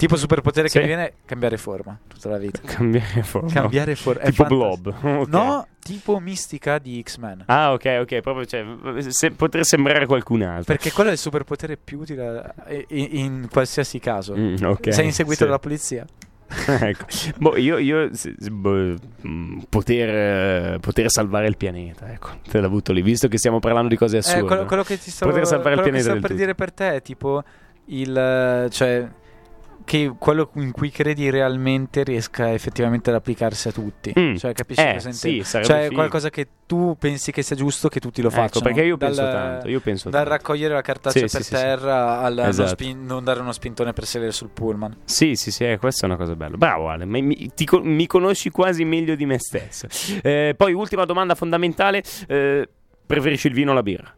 tipo 0.00 0.16
superpotere 0.16 0.68
Sì. 0.68 0.74
che 0.74 0.80
mi 0.80 0.86
viene 0.88 1.12
cambiare 1.26 1.56
forma 1.58 1.98
tutta 2.08 2.30
la 2.30 2.38
vita. 2.38 2.60
Cambiare 2.64 3.22
forma. 3.22 3.52
Cambiare 3.52 3.94
forma. 3.94 4.22
Tipo 4.22 4.44
blob. 4.46 4.94
Ok. 5.20 5.28
No, 5.28 5.66
tipo 5.78 6.18
mistica 6.20 6.78
di 6.78 7.02
X-Men. 7.04 7.42
Ah, 7.46 7.72
ok, 7.72 7.98
ok, 8.00 8.20
proprio 8.20 8.44
cioè, 8.46 8.64
se- 9.08 9.30
poter 9.32 9.64
sembrare 9.64 10.06
qualcun 10.06 10.42
altro. 10.42 10.64
Perché 10.74 10.90
quello 10.92 11.10
è 11.10 11.12
il 11.12 11.18
superpotere 11.18 11.76
più 11.76 11.98
utile 12.00 12.54
eh, 12.66 12.86
in, 12.88 13.08
in 13.12 13.48
qualsiasi 13.50 13.98
caso. 13.98 14.34
Mm, 14.36 14.54
ok, 14.62 14.92
Sei 14.92 15.04
inseguito 15.04 15.40
sì. 15.40 15.44
dalla 15.44 15.58
polizia? 15.58 16.04
ecco. 16.66 17.04
Boh, 17.36 17.56
io, 17.56 17.78
io 17.78 18.08
se- 18.14 18.34
boh, 18.50 18.94
mm, 19.26 19.58
poter, 19.68 20.74
eh, 20.74 20.78
poter 20.80 21.10
salvare 21.10 21.46
il 21.46 21.56
pianeta, 21.56 22.10
ecco, 22.10 22.30
te 22.48 22.58
l'ho 22.58 22.66
avuto 22.66 22.92
lì, 22.92 23.02
visto 23.02 23.28
che 23.28 23.38
stiamo 23.38 23.60
parlando 23.60 23.88
di 23.88 23.96
cose 23.96 24.16
Eh, 24.16 24.20
assurde. 24.20 24.46
quello, 24.46 24.64
quello 24.64 24.82
che 24.82 24.98
ti 24.98 25.10
stavo, 25.10 25.30
Poter 25.30 25.46
salvare 25.46 25.74
il 25.74 25.80
quello 25.80 25.96
che 25.96 26.02
pianeta 26.02 26.18
stavo 26.18 26.20
per 26.20 26.30
tutto. 26.30 26.40
dire 26.42 26.54
per 26.54 26.72
te 26.72 26.94
è 26.96 27.02
tipo 27.02 27.42
il 27.86 28.16
eh, 28.16 28.68
cioè 28.70 29.08
che 29.90 30.14
quello 30.16 30.50
in 30.54 30.70
cui 30.70 30.88
credi 30.90 31.30
realmente 31.30 32.04
riesca 32.04 32.52
effettivamente 32.52 33.10
ad 33.10 33.16
applicarsi 33.16 33.66
a 33.66 33.72
tutti. 33.72 34.14
Mm. 34.16 34.36
Cioè, 34.36 34.52
capisci 34.52 34.80
Eh, 34.80 34.92
cosa 34.92 35.10
sì, 35.10 35.42
Cioè, 35.44 35.82
figo. 35.82 35.94
qualcosa 35.94 36.30
che 36.30 36.46
tu 36.64 36.94
pensi 36.96 37.32
che 37.32 37.42
sia 37.42 37.56
giusto 37.56 37.88
che 37.88 37.98
tutti 37.98 38.22
lo 38.22 38.28
Ecco, 38.28 38.36
facciano. 38.36 38.64
perché 38.66 38.84
io 38.84 38.96
penso 38.96 39.20
Dal- 39.22 39.32
tanto, 39.32 39.68
io 39.68 39.80
penso 39.80 40.08
Dal 40.08 40.20
tanto. 40.22 40.36
raccogliere 40.36 40.74
la 40.74 40.80
cartaccia 40.82 41.26
Sì, 41.26 41.36
per 41.36 41.42
sì, 41.42 41.50
terra 41.50 42.20
al 42.20 42.34
non, 42.34 42.46
Esatto. 42.46 42.68
spin- 42.68 43.04
non 43.04 43.24
dare 43.24 43.40
uno 43.40 43.50
spintone 43.50 43.92
per 43.92 44.04
sedere 44.04 44.30
sul 44.30 44.50
pullman. 44.50 44.96
Sì, 45.06 45.34
sì, 45.34 45.50
sì, 45.50 45.64
eh, 45.64 45.76
questa 45.78 46.02
è 46.06 46.08
una 46.08 46.16
cosa 46.18 46.36
bella. 46.36 46.56
Bravo 46.56 46.88
Ale, 46.88 47.04
mi, 47.04 47.50
ti 47.52 47.66
mi 47.82 48.06
conosci 48.06 48.50
quasi 48.50 48.84
meglio 48.84 49.16
di 49.16 49.26
me 49.26 49.38
stesso. 49.40 49.88
Eh, 50.22 50.54
poi, 50.56 50.72
ultima 50.72 51.04
domanda 51.04 51.34
fondamentale, 51.34 52.04
eh, 52.28 52.68
preferisci 53.04 53.48
il 53.48 53.54
vino 53.54 53.72
o 53.72 53.74
la 53.74 53.82
birra? 53.82 54.14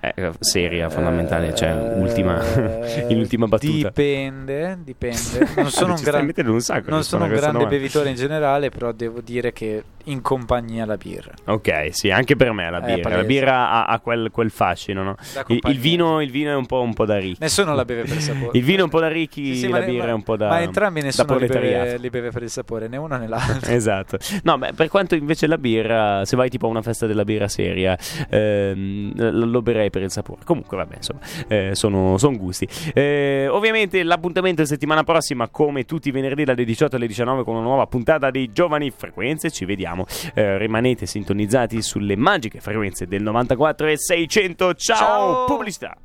Eh, 0.00 0.30
seria, 0.38 0.88
fondamentale, 0.88 1.54
cioè, 1.54 1.70
Eh, 1.70 2.00
ultima, 2.00 2.40
in 3.08 3.18
ultima 3.18 3.46
battuta. 3.46 3.88
Dipende, 3.88 4.78
dipende. 4.84 5.16
Non 5.56 5.70
sono 5.70 5.94
un, 5.94 6.02
gran- 6.02 6.32
un 6.46 6.60
sacco 6.60 6.90
non 6.90 7.02
sono 7.02 7.24
un 7.24 7.30
grande 7.32 7.66
bevitore 7.66 8.10
in 8.10 8.14
generale, 8.16 8.70
però 8.70 8.92
devo 8.92 9.20
dire 9.20 9.52
che 9.52 9.82
in 10.04 10.22
compagnia 10.22 10.86
la 10.86 10.96
birra. 10.96 11.32
Ok, 11.46 11.88
sì, 11.90 12.10
anche 12.10 12.34
per 12.36 12.52
me 12.52 12.70
la 12.70 12.78
Eh, 12.86 12.94
birra. 12.96 13.16
la 13.16 13.24
birra 13.24 13.70
ha, 13.70 13.84
ha 13.86 13.98
quel, 14.00 14.30
quel 14.30 14.50
fascino, 14.50 15.02
no? 15.02 15.16
Il, 15.48 15.58
il 15.64 15.78
vino, 15.78 16.22
il 16.22 16.30
vino 16.30 16.50
è 16.50 16.54
un 16.54 16.64
po', 16.64 16.80
un 16.80 16.94
po' 16.94 17.04
da 17.04 17.18
ricchi. 17.18 17.38
Nessuno 17.40 17.74
la 17.74 17.84
beve 17.84 18.02
per 18.04 18.18
sapore. 18.20 18.50
Il 18.56 18.64
vino 18.64 18.80
è 18.80 18.84
un 18.84 18.88
po' 18.88 19.00
da 19.00 19.08
ricchi, 19.08 19.54
Sì, 19.54 19.60
sì, 19.66 19.68
la 19.68 19.80
birra 19.80 20.04
ma- 20.04 20.10
è 20.10 20.14
un 20.14 20.22
po' 20.22 20.36
da 20.36 20.48
Ma 20.48 20.60
entrambi 20.62 21.02
nessuno 21.02 21.36
li 21.36 21.46
beve, 21.46 21.98
li 21.98 22.08
beve 22.08 22.30
per 22.30 22.42
il 22.42 22.50
sapore, 22.50 22.88
né 22.88 22.96
uno 22.96 23.16
né 23.18 23.26
l'altro. 23.28 23.70
Esatto. 23.70 24.16
No, 24.44 24.56
beh, 24.56 24.72
per 24.74 24.88
quanto 24.88 25.14
invece 25.14 25.46
la 25.46 25.58
birra, 25.58 26.24
se 26.24 26.36
vai 26.36 26.48
tipo 26.48 26.66
a 26.66 26.70
una 26.70 26.82
festa 26.82 27.06
della 27.06 27.24
birra 27.24 27.48
seria, 27.48 27.98
ehm, 28.30 29.12
lo 29.50 29.60
berrei 29.88 29.90
per 29.90 30.02
il 30.02 30.10
sapore. 30.10 30.42
Comunque, 30.44 30.76
vabbè, 30.76 30.96
insomma, 30.96 31.20
eh, 31.48 31.74
sono, 31.74 32.16
son 32.18 32.36
gusti. 32.36 32.68
Eh, 32.94 33.48
ovviamente 33.50 34.02
l'appuntamento 34.02 34.62
è 34.62 34.66
settimana 34.66 35.02
prossima, 35.02 35.48
come 35.48 35.84
tutti 35.84 36.08
i 36.08 36.12
venerdì 36.12 36.44
dalle 36.44 36.64
18 36.64 36.96
alle 36.96 37.06
19 37.06 37.42
con 37.42 37.54
una 37.54 37.64
nuova 37.64 37.86
puntata 37.86 38.30
di 38.30 38.52
Giovani 38.52 38.90
Frequenze. 38.90 39.50
Ci 39.50 39.64
vediamo. 39.64 40.06
Eh, 40.34 40.58
rimanete 40.58 41.06
sintonizzati 41.06 41.82
sulle 41.82 42.16
magiche 42.16 42.60
frequenze 42.60 43.06
del 43.06 43.22
94 43.22 43.86
e 43.88 43.98
600. 43.98 44.74
Ciao. 44.74 44.96
Ciao. 44.96 45.44
Pubblicità. 45.46 45.96